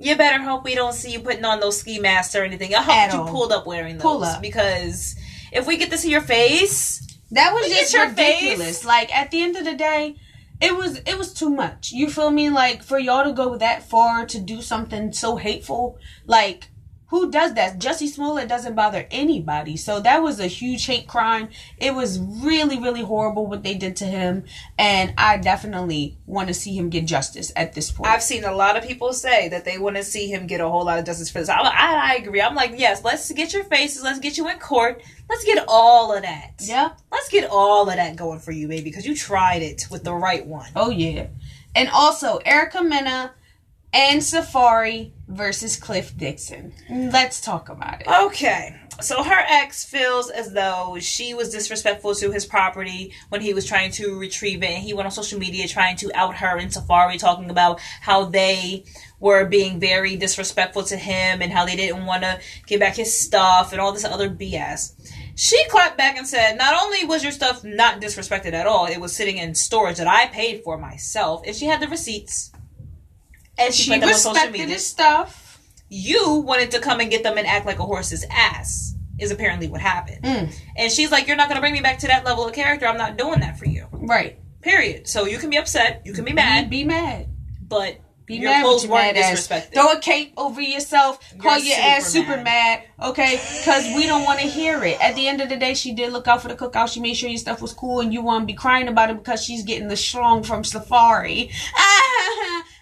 you 0.00 0.14
better 0.16 0.40
hope 0.42 0.62
we 0.64 0.74
don't 0.76 0.92
see 0.94 1.10
you 1.10 1.18
putting 1.20 1.44
on 1.44 1.58
those 1.60 1.80
ski 1.80 1.98
masks 1.98 2.36
or 2.36 2.44
anything. 2.44 2.72
I 2.74 2.82
hope 2.82 2.94
At 2.94 3.12
you 3.12 3.20
all. 3.20 3.28
pulled 3.28 3.52
up 3.52 3.66
wearing 3.66 3.94
those. 3.94 4.02
Pull 4.02 4.22
up. 4.22 4.40
Because 4.40 5.16
if 5.52 5.66
we 5.66 5.76
get 5.76 5.90
to 5.90 5.98
see 5.98 6.10
your 6.10 6.20
face, 6.20 7.06
that 7.30 7.52
was 7.54 7.68
just 7.68 7.92
your 7.92 8.08
ridiculous. 8.08 8.78
face. 8.78 8.84
Like 8.84 9.14
at 9.14 9.30
the 9.30 9.42
end 9.42 9.56
of 9.56 9.64
the 9.64 9.74
day, 9.74 10.16
it 10.60 10.76
was 10.76 10.98
it 10.98 11.16
was 11.18 11.32
too 11.32 11.50
much. 11.50 11.92
You 11.92 12.10
feel 12.10 12.30
me? 12.30 12.50
Like 12.50 12.82
for 12.82 12.98
y'all 12.98 13.24
to 13.24 13.32
go 13.32 13.56
that 13.56 13.82
far 13.82 14.26
to 14.26 14.40
do 14.40 14.62
something 14.62 15.12
so 15.12 15.36
hateful, 15.36 15.98
like 16.26 16.68
who 17.08 17.30
does 17.30 17.54
that? 17.54 17.78
Jussie 17.78 18.08
Smollett 18.08 18.48
doesn't 18.48 18.74
bother 18.74 19.06
anybody. 19.10 19.78
So 19.78 19.98
that 20.00 20.22
was 20.22 20.38
a 20.38 20.46
huge 20.46 20.84
hate 20.84 21.08
crime. 21.08 21.48
It 21.78 21.94
was 21.94 22.18
really, 22.18 22.78
really 22.78 23.00
horrible 23.00 23.46
what 23.46 23.62
they 23.62 23.74
did 23.74 23.96
to 23.96 24.04
him. 24.04 24.44
And 24.78 25.14
I 25.16 25.38
definitely 25.38 26.18
want 26.26 26.48
to 26.48 26.54
see 26.54 26.76
him 26.76 26.90
get 26.90 27.06
justice 27.06 27.50
at 27.56 27.72
this 27.72 27.90
point. 27.90 28.10
I've 28.10 28.22
seen 28.22 28.44
a 28.44 28.52
lot 28.52 28.76
of 28.76 28.84
people 28.84 29.14
say 29.14 29.48
that 29.48 29.64
they 29.64 29.78
want 29.78 29.96
to 29.96 30.02
see 30.04 30.26
him 30.26 30.46
get 30.46 30.60
a 30.60 30.68
whole 30.68 30.84
lot 30.84 30.98
of 30.98 31.06
justice 31.06 31.30
for 31.30 31.38
this. 31.38 31.48
I, 31.48 31.60
I, 31.60 32.12
I 32.12 32.14
agree. 32.16 32.42
I'm 32.42 32.54
like, 32.54 32.74
yes, 32.76 33.02
let's 33.02 33.32
get 33.32 33.54
your 33.54 33.64
faces. 33.64 34.02
Let's 34.02 34.18
get 34.20 34.36
you 34.36 34.46
in 34.50 34.58
court. 34.58 35.02
Let's 35.30 35.44
get 35.44 35.64
all 35.66 36.14
of 36.14 36.22
that. 36.22 36.56
yeah. 36.60 36.90
Let's 37.10 37.30
get 37.30 37.48
all 37.50 37.88
of 37.88 37.96
that 37.96 38.16
going 38.16 38.40
for 38.40 38.52
you, 38.52 38.68
baby, 38.68 38.84
because 38.84 39.06
you 39.06 39.16
tried 39.16 39.62
it 39.62 39.86
with 39.90 40.04
the 40.04 40.14
right 40.14 40.44
one. 40.44 40.70
Oh, 40.76 40.90
yeah. 40.90 41.28
And 41.74 41.88
also, 41.88 42.36
Erica 42.44 42.82
Mena 42.82 43.32
and 43.94 44.20
Safaree 44.20 45.12
versus 45.28 45.76
Cliff 45.76 46.16
Dixon. 46.16 46.72
Let's 46.90 47.40
talk 47.40 47.68
about 47.68 48.00
it. 48.00 48.08
Okay. 48.08 48.74
So 49.00 49.22
her 49.22 49.44
ex 49.48 49.84
feels 49.84 50.28
as 50.28 50.52
though 50.52 50.96
she 51.00 51.32
was 51.32 51.50
disrespectful 51.50 52.14
to 52.16 52.32
his 52.32 52.44
property 52.44 53.12
when 53.28 53.40
he 53.40 53.54
was 53.54 53.64
trying 53.64 53.92
to 53.92 54.18
retrieve 54.18 54.62
it. 54.62 54.70
And 54.70 54.82
he 54.82 54.92
went 54.92 55.06
on 55.06 55.12
social 55.12 55.38
media 55.38 55.68
trying 55.68 55.96
to 55.98 56.10
out 56.16 56.36
her 56.36 56.56
and 56.56 56.70
Safaree, 56.70 57.18
talking 57.18 57.50
about 57.50 57.80
how 58.00 58.24
they 58.24 58.84
were 59.20 59.44
being 59.44 59.78
very 59.78 60.16
disrespectful 60.16 60.82
to 60.84 60.96
him 60.96 61.42
and 61.42 61.52
how 61.52 61.64
they 61.64 61.76
didn't 61.76 62.06
want 62.06 62.22
to 62.22 62.40
give 62.66 62.80
back 62.80 62.96
his 62.96 63.16
stuff 63.16 63.72
and 63.72 63.80
all 63.80 63.92
this 63.92 64.04
other 64.04 64.28
BS. 64.28 64.94
She 65.36 65.64
clapped 65.68 65.96
back 65.96 66.16
and 66.16 66.26
said, 66.26 66.58
Not 66.58 66.82
only 66.82 67.04
was 67.04 67.22
your 67.22 67.30
stuff 67.30 67.62
not 67.62 68.00
disrespected 68.00 68.54
at 68.54 68.66
all, 68.66 68.86
it 68.86 69.00
was 69.00 69.14
sitting 69.14 69.38
in 69.38 69.54
storage 69.54 69.98
that 69.98 70.08
I 70.08 70.26
paid 70.26 70.64
for 70.64 70.76
myself. 70.76 71.42
And 71.46 71.54
she 71.54 71.66
had 71.66 71.80
the 71.80 71.86
receipts. 71.86 72.50
And 73.58 73.74
she, 73.74 73.84
She 73.84 73.90
put 73.92 74.00
them 74.00 74.08
on 74.10 74.14
social 74.14 74.34
respected 74.34 74.68
his 74.68 74.86
stuff. 74.86 75.60
you 75.88 76.34
wanted 76.46 76.70
to 76.72 76.78
come 76.80 77.00
and 77.00 77.10
get 77.10 77.22
them 77.22 77.38
and 77.38 77.46
act 77.46 77.66
like 77.66 77.78
a 77.78 77.82
horse's 77.84 78.24
ass 78.30 78.94
is 79.18 79.30
apparently 79.32 79.68
what 79.68 79.80
happened 79.80 80.22
Mm. 80.22 80.54
and 80.76 80.92
she's 80.92 81.10
like 81.10 81.26
you're 81.26 81.36
not 81.36 81.48
going 81.48 81.56
to 81.56 81.60
bring 81.60 81.72
me 81.72 81.80
back 81.80 81.98
to 82.00 82.06
that 82.06 82.24
level 82.24 82.46
of 82.46 82.52
character 82.54 82.86
i'm 82.86 82.96
not 82.98 83.16
doing 83.18 83.40
that 83.40 83.58
for 83.58 83.64
you 83.66 83.86
Right. 83.90 84.38
period 84.60 85.08
so 85.08 85.26
you 85.26 85.38
can 85.38 85.50
be 85.50 85.56
upset 85.56 86.02
you 86.04 86.12
can 86.12 86.24
be 86.24 86.32
mad 86.32 86.70
Be, 86.70 86.82
be 86.82 86.88
mad. 86.88 87.26
but 87.66 87.96
Be 88.26 88.36
your 88.36 88.50
mad 88.52 88.62
clothes 88.62 88.86
weren't 88.86 89.16
mad 89.16 89.34
disrespected 89.34 89.72
Throw 89.74 89.90
a 89.92 89.98
cape 90.00 90.34
over 90.36 90.60
yourself. 90.60 91.18
Call 91.38 91.58
You're 91.58 91.68
your 91.76 91.78
ass 91.80 92.06
super 92.06 92.32
super 92.32 92.42
mad. 92.44 92.82
Okay? 93.02 93.40
Because 93.58 93.84
we 93.96 94.06
don't 94.06 94.24
want 94.24 94.38
to 94.40 94.46
hear 94.46 94.84
it. 94.84 95.00
At 95.00 95.14
the 95.14 95.26
end 95.26 95.40
of 95.40 95.48
the 95.48 95.56
day, 95.56 95.72
she 95.72 95.94
did 95.94 96.12
look 96.12 96.26
out 96.28 96.42
for 96.42 96.48
the 96.48 96.54
cookout. 96.56 96.92
She 96.92 97.00
made 97.00 97.14
sure 97.14 97.30
your 97.30 97.38
stuff 97.38 97.62
was 97.62 97.72
cool, 97.72 98.00
and 98.00 98.12
you 98.12 98.20
won't 98.20 98.46
be 98.46 98.52
crying 98.52 98.86
about 98.88 99.08
it 99.10 99.16
because 99.16 99.42
she's 99.42 99.62
getting 99.62 99.88
the 99.88 99.94
schlong 99.94 100.44
from 100.44 100.62
Safaree. 100.62 101.50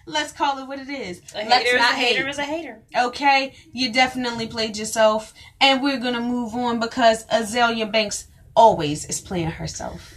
Let's 0.07 0.31
call 0.31 0.57
it 0.59 0.67
what 0.67 0.79
it 0.79 0.89
is. 0.89 1.21
a 1.35 1.39
Let's 1.43 1.53
hater 1.53 1.67
is 1.67 1.73
a 1.75 1.77
not 1.77 1.95
hater 1.95 2.27
is 2.29 2.37
a 2.39 2.43
hater. 2.43 2.79
Okay, 2.97 3.53
you 3.73 3.91
definitely 3.91 4.47
played 4.47 4.77
yourself, 4.77 5.33
and 5.59 5.83
we're 5.83 5.99
gonna 5.99 6.21
move 6.21 6.55
on 6.55 6.79
because 6.79 7.25
Azealia 7.27 7.91
Banks 7.91 8.27
always 8.55 9.05
is 9.05 9.19
playing 9.19 9.51
herself. 9.51 10.13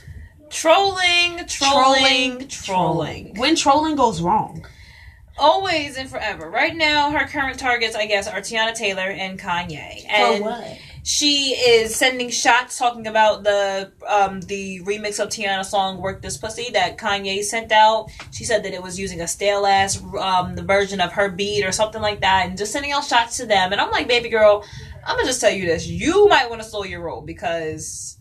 trolling 0.49 1.45
trolling 1.47 2.49
trolling, 2.49 3.35
When 3.37 3.57
trolling 3.57 3.97
goes 3.97 4.21
wrong. 4.23 4.65
always 5.39 5.97
and 5.97 6.09
forever. 6.09 6.49
Right 6.49 6.75
now 6.77 7.11
her 7.11 7.27
current 7.27 7.59
targets 7.59 7.95
i 7.97 8.07
guess 8.07 8.27
are 8.29 8.41
teyana 8.41 8.75
taylor 8.75 9.11
and 9.25 9.39
kanye. 9.41 10.05
And 10.09 10.45
she 11.03 11.53
is 11.55 11.95
sending 11.97 12.29
shots 12.31 12.79
talking 12.79 13.07
about 13.07 13.43
the 13.43 13.91
um 14.09 14.41
the 14.43 14.81
remix 14.81 15.19
of 15.19 15.29
Teyana's 15.29 15.71
song 15.71 16.01
"Work 16.01 16.21
This 16.23 16.37
Pussy" 16.37 16.71
that 16.73 16.99
Kanye 16.99 17.43
sent 17.43 17.73
out. 17.73 18.11
She 18.33 18.45
said 18.45 18.63
that 18.65 18.75
it 18.75 18.83
was 18.83 18.99
using 18.99 19.21
a 19.21 19.29
stale 19.29 19.65
ass 19.67 20.03
um 20.19 20.55
the 20.57 20.63
version 20.63 21.01
of 21.01 21.13
her 21.13 21.31
beat 21.31 21.65
or 21.65 21.73
something 21.73 22.03
like 22.03 22.21
that, 22.21 22.47
and 22.49 22.59
just 22.59 22.73
sending 22.73 22.93
out 22.93 23.05
shots 23.05 23.37
to 23.39 23.47
them. 23.47 23.73
And 23.73 23.81
I'm 23.81 23.91
like, 23.91 24.09
baby 24.09 24.29
girl, 24.29 24.65
I'm 25.07 25.17
gonna 25.17 25.27
just 25.27 25.41
tell 25.41 25.51
you 25.51 25.67
this: 25.67 25.87
you 25.87 26.29
might 26.29 26.51
want 26.51 26.63
to 26.63 26.69
slow 26.69 26.85
your 26.85 27.01
roll 27.01 27.23
because 27.23 28.19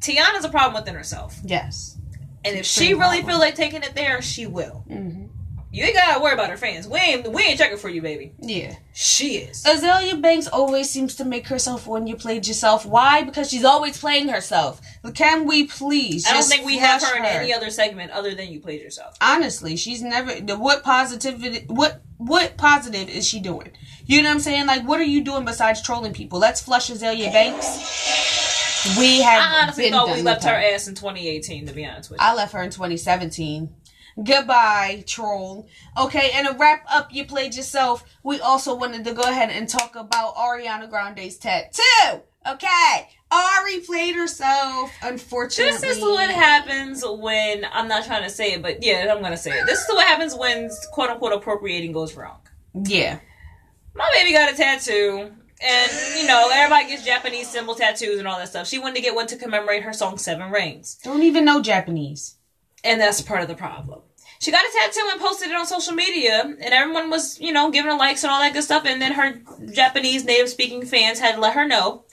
Teyana's 0.00 0.44
a 0.44 0.48
problem 0.48 0.74
within 0.80 0.94
herself, 0.94 1.38
Yes. 1.44 1.96
and 2.44 2.56
if 2.56 2.64
she 2.66 2.94
really 2.94 3.18
problem. 3.18 3.26
feel 3.26 3.38
like 3.38 3.54
taking 3.54 3.82
it 3.82 3.94
there, 3.94 4.22
she 4.22 4.46
will. 4.46 4.84
hmm 4.88 5.26
You 5.72 5.84
ain't 5.84 5.94
gotta 5.94 6.20
worry 6.20 6.34
about 6.34 6.50
her 6.50 6.56
fans. 6.56 6.88
We 6.88 6.98
ain't 6.98 7.32
we 7.32 7.42
ain't 7.42 7.58
checking 7.58 7.78
for 7.78 7.88
you, 7.88 8.02
baby. 8.02 8.32
Yeah. 8.40 8.74
She 8.92 9.36
is. 9.36 9.62
Azealia 9.64 10.20
Banks 10.20 10.48
always 10.48 10.90
seems 10.90 11.14
to 11.16 11.24
make 11.24 11.46
herself 11.46 11.86
when 11.86 12.08
you 12.08 12.16
played 12.16 12.48
yourself. 12.48 12.84
Why? 12.84 13.22
Because 13.22 13.50
she's 13.50 13.64
always 13.64 13.96
playing 13.96 14.28
herself. 14.28 14.80
Can 15.14 15.46
we 15.46 15.66
please? 15.66 16.26
I 16.26 16.32
don't 16.32 16.42
think 16.42 16.66
we 16.66 16.78
have 16.78 17.00
flush 17.00 17.12
her 17.12 17.18
in 17.18 17.24
any 17.24 17.54
other 17.54 17.70
segment 17.70 18.10
other 18.10 18.34
than 18.34 18.50
you 18.50 18.58
played 18.58 18.82
yourself. 18.82 19.16
Honestly, 19.20 19.76
she's 19.76 20.02
never. 20.02 20.40
The, 20.40 20.58
what 20.58 20.82
positivity? 20.82 21.66
What 21.68 22.02
what 22.16 22.56
positive 22.56 23.08
is 23.08 23.26
she 23.26 23.38
doing? 23.38 23.70
You 24.06 24.22
know 24.22 24.28
what 24.28 24.34
I'm 24.34 24.40
saying? 24.40 24.66
Like, 24.66 24.86
what 24.86 24.98
are 24.98 25.04
you 25.04 25.22
doing 25.22 25.44
besides 25.44 25.82
trolling 25.82 26.12
people? 26.12 26.40
Let's 26.40 26.60
flush 26.60 26.90
Azealia 26.90 27.32
Banks. 27.32 28.98
We 28.98 29.20
have. 29.20 29.40
I 29.40 29.62
honestly 29.62 29.84
been 29.84 29.92
thought 29.92 30.16
we 30.16 30.22
left 30.22 30.44
her 30.44 30.50
ass 30.50 30.88
in 30.88 30.94
2018, 30.94 31.66
to 31.66 31.72
be 31.72 31.86
honest 31.86 32.10
with 32.10 32.20
you. 32.20 32.26
I 32.26 32.34
left 32.34 32.54
her 32.54 32.62
in 32.62 32.70
2017. 32.70 33.68
Goodbye, 34.22 35.04
troll. 35.06 35.68
Okay, 35.98 36.30
and 36.34 36.46
to 36.48 36.54
wrap 36.54 36.84
up, 36.90 37.12
you 37.12 37.24
played 37.24 37.54
yourself. 37.54 38.04
We 38.22 38.40
also 38.40 38.74
wanted 38.74 39.04
to 39.04 39.12
go 39.12 39.22
ahead 39.22 39.50
and 39.50 39.68
talk 39.68 39.96
about 39.96 40.34
Ariana 40.36 40.88
Grande's 40.88 41.36
tattoo. 41.36 42.20
Okay, 42.48 43.08
Ari 43.30 43.80
played 43.80 44.14
herself. 44.16 44.90
Unfortunately, 45.02 45.72
This 45.72 45.98
is 45.98 46.02
what 46.02 46.30
happens 46.30 47.04
when 47.06 47.66
I'm 47.70 47.86
not 47.86 48.06
trying 48.06 48.22
to 48.22 48.30
say 48.30 48.54
it, 48.54 48.62
but 48.62 48.82
yeah, 48.82 49.12
I'm 49.14 49.22
gonna 49.22 49.36
say 49.36 49.50
it. 49.50 49.66
This 49.66 49.80
is 49.80 49.88
what 49.90 50.06
happens 50.06 50.34
when 50.34 50.70
quote 50.92 51.10
unquote 51.10 51.34
appropriating 51.34 51.92
goes 51.92 52.16
wrong. 52.16 52.38
Yeah, 52.84 53.18
My 53.94 54.08
baby 54.14 54.32
got 54.32 54.52
a 54.52 54.56
tattoo, 54.56 55.30
and 55.62 55.92
you 56.18 56.26
know 56.26 56.48
everybody 56.52 56.88
gets 56.88 57.04
Japanese 57.04 57.48
symbol 57.48 57.74
tattoos 57.74 58.18
and 58.18 58.26
all 58.26 58.38
that 58.38 58.48
stuff. 58.48 58.66
She 58.66 58.78
wanted 58.78 58.96
to 58.96 59.02
get 59.02 59.14
one 59.14 59.26
to 59.26 59.36
commemorate 59.36 59.82
her 59.82 59.92
song 59.92 60.16
Seven 60.16 60.50
Rings, 60.50 60.96
don't 61.04 61.22
even 61.22 61.44
know 61.44 61.60
Japanese. 61.60 62.36
And 62.84 63.00
that's 63.00 63.20
part 63.20 63.42
of 63.42 63.48
the 63.48 63.54
problem. 63.54 64.00
She 64.40 64.50
got 64.50 64.64
a 64.64 64.72
tattoo 64.72 65.08
and 65.12 65.20
posted 65.20 65.50
it 65.50 65.56
on 65.56 65.66
social 65.66 65.92
media, 65.92 66.42
and 66.42 66.74
everyone 66.74 67.10
was, 67.10 67.38
you 67.38 67.52
know, 67.52 67.70
giving 67.70 67.90
her 67.90 67.98
likes 67.98 68.24
and 68.24 68.32
all 68.32 68.40
that 68.40 68.54
good 68.54 68.64
stuff. 68.64 68.84
And 68.86 69.00
then 69.00 69.12
her 69.12 69.42
Japanese 69.72 70.24
native 70.24 70.48
speaking 70.48 70.84
fans 70.86 71.18
had 71.18 71.34
to 71.34 71.40
let 71.40 71.54
her 71.54 71.66
know 71.66 72.04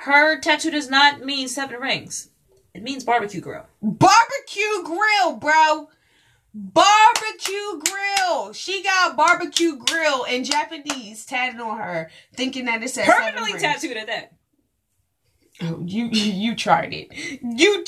her 0.00 0.40
tattoo 0.40 0.70
does 0.70 0.88
not 0.88 1.20
mean 1.24 1.46
seven 1.46 1.78
rings. 1.78 2.30
It 2.74 2.82
means 2.82 3.04
barbecue 3.04 3.40
grill. 3.40 3.66
Barbecue 3.82 4.82
grill, 4.82 5.36
bro. 5.36 5.88
Barbecue 6.54 7.80
grill. 7.84 8.52
She 8.52 8.82
got 8.82 9.16
barbecue 9.16 9.76
grill 9.76 10.24
in 10.24 10.44
Japanese 10.44 11.24
tatted 11.26 11.60
on 11.60 11.78
her, 11.78 12.10
thinking 12.34 12.64
that 12.64 12.82
it 12.82 12.88
says 12.88 13.06
seven 13.06 13.12
Permanently 13.12 13.52
rings. 13.52 13.62
tattooed 13.62 13.96
at 13.96 14.06
that. 14.06 14.32
Oh, 15.62 15.82
you 15.84 16.06
you 16.12 16.54
tried 16.56 16.92
it. 16.94 17.08
You 17.42 17.84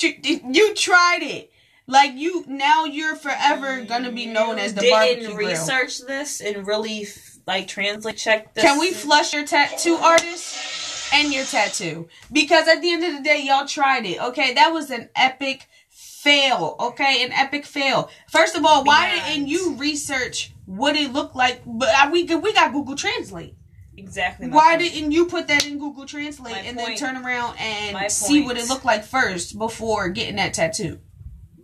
you 0.53 0.75
tried 0.75 1.23
it. 1.23 1.52
Like 1.87 2.13
you 2.15 2.45
now 2.47 2.85
you're 2.85 3.17
forever 3.17 3.83
gonna 3.85 4.13
be 4.13 4.27
known 4.27 4.59
as 4.59 4.75
the 4.75 4.83
Didn't 4.83 4.93
barbecue 4.99 5.35
grill. 5.35 5.49
research 5.51 6.01
this 6.07 6.41
and 6.41 6.67
really 6.67 7.07
like 7.47 7.67
translate 7.69 8.17
check 8.17 8.55
this. 8.55 8.63
Can 8.65 8.79
we 8.79 8.93
flush 8.93 9.33
your 9.35 9.45
tattoo 9.45 9.95
artist 9.97 11.13
and 11.13 11.33
your 11.33 11.45
tattoo? 11.45 12.09
Because 12.33 12.69
at 12.69 12.81
the 12.81 12.93
end 12.93 13.05
of 13.05 13.15
the 13.17 13.23
day, 13.23 13.43
y'all 13.45 13.67
tried 13.67 14.07
it. 14.07 14.23
Okay, 14.23 14.55
that 14.55 14.73
was 14.73 14.91
an 14.91 15.09
epic 15.17 15.67
fail. 15.91 16.77
Okay, 16.79 17.25
an 17.25 17.33
epic 17.33 17.67
fail. 17.67 18.09
First 18.31 18.55
of 18.55 18.65
all, 18.65 18.85
why 18.85 19.15
Beyond. 19.15 19.27
didn't 19.29 19.49
you 19.49 19.75
research 19.75 20.53
what 20.67 20.95
it 20.97 21.13
looked 21.13 21.35
like? 21.35 21.63
But 21.67 21.89
uh, 21.89 22.11
we 22.13 22.23
we 22.25 22.53
got 22.53 22.73
Google 22.73 22.95
Translate. 22.95 23.57
exactly? 23.97 24.47
my 24.47 24.57
Why 24.57 24.77
point. 24.77 24.93
didn't 24.95 25.11
you 25.13 25.27
put 25.27 25.49
that 25.49 25.67
in 25.67 25.79
Google 25.81 26.07
Translate 26.07 26.55
My 26.55 26.61
and 26.61 26.77
point. 26.79 26.99
then 27.01 27.15
turn 27.15 27.25
around 27.25 27.57
and 27.59 28.11
see 28.13 28.43
what 28.43 28.57
it 28.57 28.69
looked 28.69 28.85
like 28.85 29.05
first 29.05 29.59
before 29.59 30.09
getting 30.11 30.37
that 30.37 30.55
tattoo? 30.55 31.01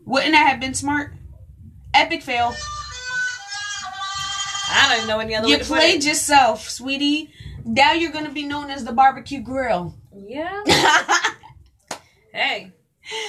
Wouldn't 0.08 0.32
that 0.32 0.48
have 0.48 0.58
been 0.58 0.72
smart? 0.72 1.12
Epic 1.92 2.22
fail. 2.22 2.54
I 4.70 4.96
don't 4.96 5.06
know 5.06 5.18
any 5.18 5.34
other 5.34 5.46
You 5.46 5.54
way 5.54 5.58
to 5.58 5.64
put 5.68 5.76
played 5.76 6.02
yourself, 6.02 6.68
sweetie. 6.68 7.30
Now 7.64 7.92
you're 7.92 8.10
gonna 8.12 8.32
be 8.32 8.44
known 8.44 8.70
as 8.70 8.84
the 8.84 8.92
barbecue 8.92 9.40
grill. 9.40 9.94
Yeah. 10.12 10.62
Hey. 12.30 12.72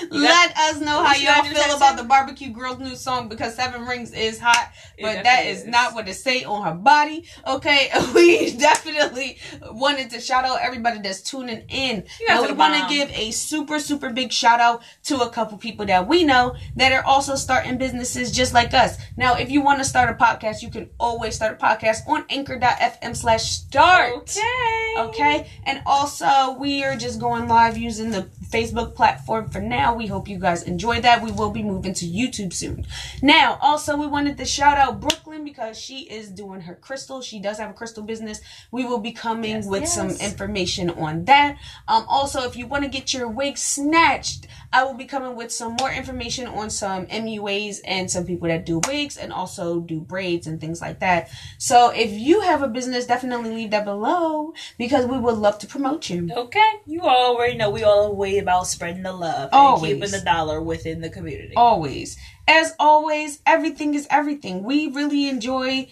Let 0.09 0.57
us 0.57 0.81
know 0.81 1.03
how 1.03 1.15
you 1.15 1.27
y'all 1.27 1.43
feel 1.43 1.75
about 1.75 1.97
the 1.97 2.03
barbecue 2.03 2.51
girl's 2.51 2.79
new 2.79 2.95
song 2.95 3.29
because 3.29 3.55
Seven 3.55 3.85
Rings 3.85 4.13
is 4.13 4.39
hot, 4.39 4.71
but 5.01 5.23
that 5.23 5.45
is 5.45 5.61
is. 5.61 5.67
not 5.67 5.93
what 5.93 6.07
it 6.07 6.15
say 6.15 6.43
on 6.43 6.63
her 6.65 6.73
body. 6.73 7.25
Okay, 7.47 7.89
we 8.15 8.51
definitely 8.57 9.37
wanted 9.71 10.09
to 10.11 10.19
shout 10.19 10.45
out 10.45 10.59
everybody 10.61 10.99
that's 10.99 11.21
tuning 11.21 11.63
in. 11.69 12.05
Now 12.27 12.45
we 12.45 12.51
want 12.51 12.75
to 12.75 12.93
give 12.93 13.09
a 13.11 13.31
super 13.31 13.79
super 13.79 14.09
big 14.09 14.31
shout 14.31 14.59
out 14.59 14.83
to 15.03 15.21
a 15.21 15.29
couple 15.29 15.57
people 15.57 15.85
that 15.85 16.07
we 16.07 16.23
know 16.23 16.55
that 16.75 16.91
are 16.91 17.03
also 17.03 17.35
starting 17.35 17.77
businesses 17.77 18.31
just 18.31 18.53
like 18.53 18.73
us. 18.73 18.97
Now, 19.17 19.35
if 19.35 19.49
you 19.49 19.61
want 19.61 19.79
to 19.79 19.85
start 19.85 20.09
a 20.09 20.13
podcast, 20.13 20.61
you 20.61 20.69
can 20.69 20.89
always 20.99 21.35
start 21.35 21.59
a 21.59 21.65
podcast 21.65 22.07
on 22.07 22.25
Anchor.fm 22.29 23.15
slash 23.15 23.51
start. 23.51 24.13
Okay. 24.15 24.95
Okay, 24.97 25.49
and 25.65 25.81
also 25.85 26.53
we 26.59 26.83
are 26.83 26.95
just 26.95 27.19
going 27.19 27.47
live 27.47 27.77
using 27.77 28.11
the 28.11 28.29
Facebook 28.49 28.95
platform 28.95 29.49
for 29.49 29.61
now. 29.69 29.95
We 29.95 30.07
hope 30.07 30.27
you 30.27 30.39
guys 30.39 30.63
enjoy 30.63 30.99
that. 31.01 31.23
We 31.23 31.31
will 31.31 31.51
be 31.51 31.63
moving 31.63 31.93
to 31.93 32.05
YouTube 32.05 32.51
soon. 32.51 32.85
Now, 33.21 33.57
also, 33.61 33.95
we 33.95 34.07
wanted 34.07 34.37
to 34.37 34.45
shout 34.45 34.77
out 34.77 34.99
Brooklyn 34.99 35.43
because 35.45 35.79
she 35.79 35.99
is 36.01 36.29
doing 36.29 36.61
her 36.61 36.75
crystal. 36.75 37.21
She 37.21 37.39
does 37.39 37.57
have 37.59 37.69
a 37.69 37.73
crystal 37.73 38.03
business. 38.03 38.41
We 38.71 38.83
will 38.85 38.99
be 38.99 39.11
coming 39.11 39.51
Yes, 39.51 39.65
with 39.67 39.81
yes. 39.83 39.95
some 39.95 40.09
information 40.09 40.89
on 40.89 41.25
that. 41.25 41.57
Um, 41.87 42.05
also, 42.09 42.41
if 42.43 42.57
you 42.57 42.67
want 42.67 42.83
to 42.83 42.89
get 42.89 43.13
your 43.13 43.27
wig 43.29 43.57
snatched, 43.57 44.47
I 44.71 44.83
will 44.83 44.93
be 44.93 45.05
coming 45.05 45.35
with 45.35 45.51
some 45.51 45.75
more 45.79 45.91
information 45.91 46.47
on 46.47 46.69
some 46.69 47.07
MUAs 47.07 47.79
and 47.85 48.09
some 48.09 48.25
people 48.25 48.47
that 48.49 48.65
do 48.65 48.81
wigs 48.87 49.17
and 49.17 49.33
also 49.33 49.79
do 49.79 49.99
braids 49.99 50.45
and 50.45 50.61
things 50.61 50.79
like 50.79 50.99
that. 50.99 51.29
So 51.57 51.89
if 51.89 52.11
you 52.11 52.41
have 52.41 52.61
a 52.61 52.67
business, 52.67 53.07
definitely 53.07 53.51
leave 53.51 53.71
that 53.71 53.85
below 53.85 54.53
because 54.77 55.07
we 55.07 55.17
would 55.17 55.37
love 55.37 55.57
to 55.59 55.67
promote 55.67 56.09
you. 56.09 56.29
Okay, 56.35 56.71
you 56.85 57.01
already 57.01 57.55
know 57.55 57.71
we 57.71 57.83
all 57.83 58.15
way 58.15 58.37
about 58.37 58.67
spreading 58.67 59.03
the 59.03 59.13
love 59.13 59.49
Always. 59.51 59.91
and 59.91 60.01
keeping 60.01 60.19
the 60.19 60.23
dollar 60.23 60.61
within 60.61 61.01
the 61.01 61.09
community. 61.09 61.53
Always. 61.55 62.17
As 62.47 62.75
always, 62.79 63.39
everything 63.45 63.95
is 63.95 64.07
everything. 64.09 64.63
We 64.63 64.87
really 64.87 65.27
enjoy 65.27 65.87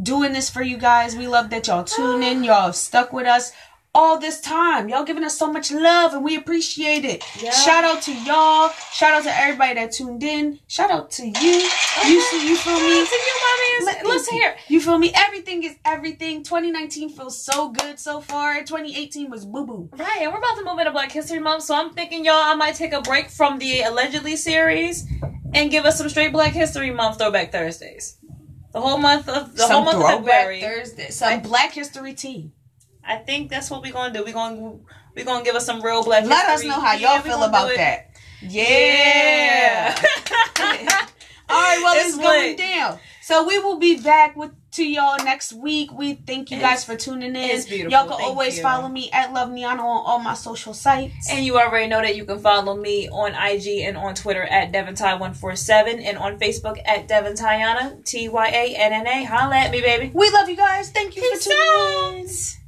doing 0.00 0.32
this 0.32 0.48
for 0.48 0.62
you 0.62 0.78
guys. 0.78 1.16
We 1.16 1.26
love 1.26 1.50
that 1.50 1.66
y'all 1.66 1.84
tune 1.84 2.22
in. 2.22 2.44
Y'all 2.52 2.72
stuck 2.72 3.12
with 3.12 3.26
us 3.26 3.52
all 3.94 4.18
this 4.18 4.40
time. 4.40 4.88
Y'all 4.88 5.04
giving 5.04 5.24
us 5.24 5.36
so 5.38 5.52
much 5.52 5.70
love 5.70 6.14
and 6.14 6.24
we 6.24 6.36
appreciate 6.36 7.04
it. 7.04 7.22
Yeah. 7.42 7.50
Shout 7.50 7.84
out 7.84 8.02
to 8.02 8.12
y'all. 8.12 8.70
Shout 8.92 9.12
out 9.12 9.24
to 9.24 9.38
everybody 9.38 9.74
that 9.74 9.92
tuned 9.92 10.22
in. 10.22 10.60
Shout 10.66 10.90
out 10.90 11.10
to 11.12 11.26
you. 11.26 11.32
You 12.06 12.20
see, 12.22 12.48
you 12.48 12.56
feel 12.56 12.74
me? 12.80 12.88
Listen, 12.88 13.18
you 13.26 13.84
mommy, 13.84 14.08
listen 14.08 14.34
here. 14.34 14.56
You 14.68 14.80
feel 14.80 14.98
me? 14.98 15.12
Everything 15.14 15.62
is 15.62 15.76
everything. 15.84 16.42
2019 16.42 17.10
feels 17.10 17.38
so 17.38 17.68
good 17.68 17.98
so 17.98 18.20
far. 18.20 18.60
2018 18.60 19.30
was 19.30 19.44
boo 19.44 19.66
boo. 19.66 19.90
Right, 19.92 20.20
and 20.22 20.32
we're 20.32 20.38
about 20.38 20.56
to 20.56 20.64
move 20.64 20.78
into 20.78 20.92
Black 20.92 21.12
History 21.12 21.38
Month, 21.38 21.64
so 21.64 21.74
I'm 21.74 21.92
thinking, 21.92 22.24
y'all, 22.24 22.34
I 22.34 22.54
might 22.54 22.74
take 22.74 22.92
a 22.92 23.02
break 23.02 23.28
from 23.28 23.58
the 23.58 23.82
allegedly 23.82 24.36
series 24.36 25.06
and 25.54 25.70
give 25.70 25.84
us 25.84 25.98
some 25.98 26.08
straight 26.08 26.32
Black 26.32 26.52
History 26.52 26.90
Month 26.90 27.18
throwback 27.18 27.52
Thursdays. 27.52 28.18
The 28.72 28.80
whole 28.80 28.96
month 28.96 29.28
of 29.28 29.54
the 29.54 29.66
whole 29.66 29.84
month 29.84 30.02
of 30.02 30.24
February. 30.24 30.62
Thursday. 30.62 31.10
Some 31.10 31.42
Black 31.42 31.72
History 31.72 32.14
tea. 32.14 32.52
I 33.06 33.16
think 33.16 33.50
that's 33.50 33.70
what 33.70 33.82
we're 33.82 33.92
gonna 33.92 34.12
do. 34.12 34.24
We're 34.24 34.32
gonna 34.32 34.74
we're 35.14 35.24
gonna 35.24 35.44
give 35.44 35.54
us 35.54 35.66
some 35.66 35.82
real 35.82 36.02
Black 36.04 36.24
Let 36.24 36.48
us 36.48 36.64
know 36.64 36.80
how 36.80 36.94
y'all 36.94 37.16
we 37.22 37.30
feel 37.30 37.42
about 37.42 37.74
that. 37.76 38.10
Yeah. 38.42 39.94
Yeah. 39.98 41.06
All 41.48 41.60
right, 41.60 41.80
well, 41.82 41.94
it's, 41.96 42.16
It's 42.16 42.18
going 42.18 42.56
down. 42.56 42.98
So 43.20 43.46
we 43.46 43.58
will 43.58 43.78
be 43.78 44.00
back 44.00 44.36
with 44.36 44.52
to 44.72 44.84
y'all 44.84 45.22
next 45.22 45.52
week. 45.52 45.92
We 45.92 46.14
thank 46.14 46.50
you 46.50 46.58
guys 46.58 46.82
for 46.82 46.96
tuning 46.96 47.36
in. 47.36 47.36
it's 47.36 47.66
beautiful. 47.66 47.92
Y'all 47.92 48.08
can 48.08 48.16
Thank 48.16 48.30
always 48.30 48.56
you. 48.56 48.62
follow 48.62 48.88
me 48.88 49.10
at 49.12 49.32
Love 49.34 49.50
Niana 49.50 49.80
on 49.80 50.02
all 50.06 50.18
my 50.18 50.32
social 50.34 50.72
sites. 50.72 51.30
And 51.30 51.44
you 51.44 51.58
already 51.58 51.88
know 51.88 52.00
that 52.00 52.16
you 52.16 52.24
can 52.24 52.38
follow 52.38 52.74
me 52.74 53.08
on 53.10 53.34
IG 53.34 53.82
and 53.86 53.98
on 53.98 54.14
Twitter 54.14 54.42
at 54.44 54.72
DevonTy147 54.72 56.02
and 56.02 56.16
on 56.16 56.38
Facebook 56.38 56.78
at 56.86 57.06
Devon 57.06 57.34
Tyana, 57.34 58.02
T 58.04 58.28
Y 58.30 58.48
A 58.48 58.74
N 58.76 58.92
N 58.94 59.06
A. 59.06 59.24
Holla 59.24 59.56
at 59.56 59.70
me, 59.70 59.82
baby. 59.82 60.10
we 60.14 60.30
love 60.30 60.48
you 60.48 60.56
guys. 60.56 60.90
Thank 60.90 61.14
you 61.16 61.22
Peace 61.22 61.44
for 61.44 61.50
tuning 61.50 62.18
in. 62.20 62.24
out. 62.24 62.61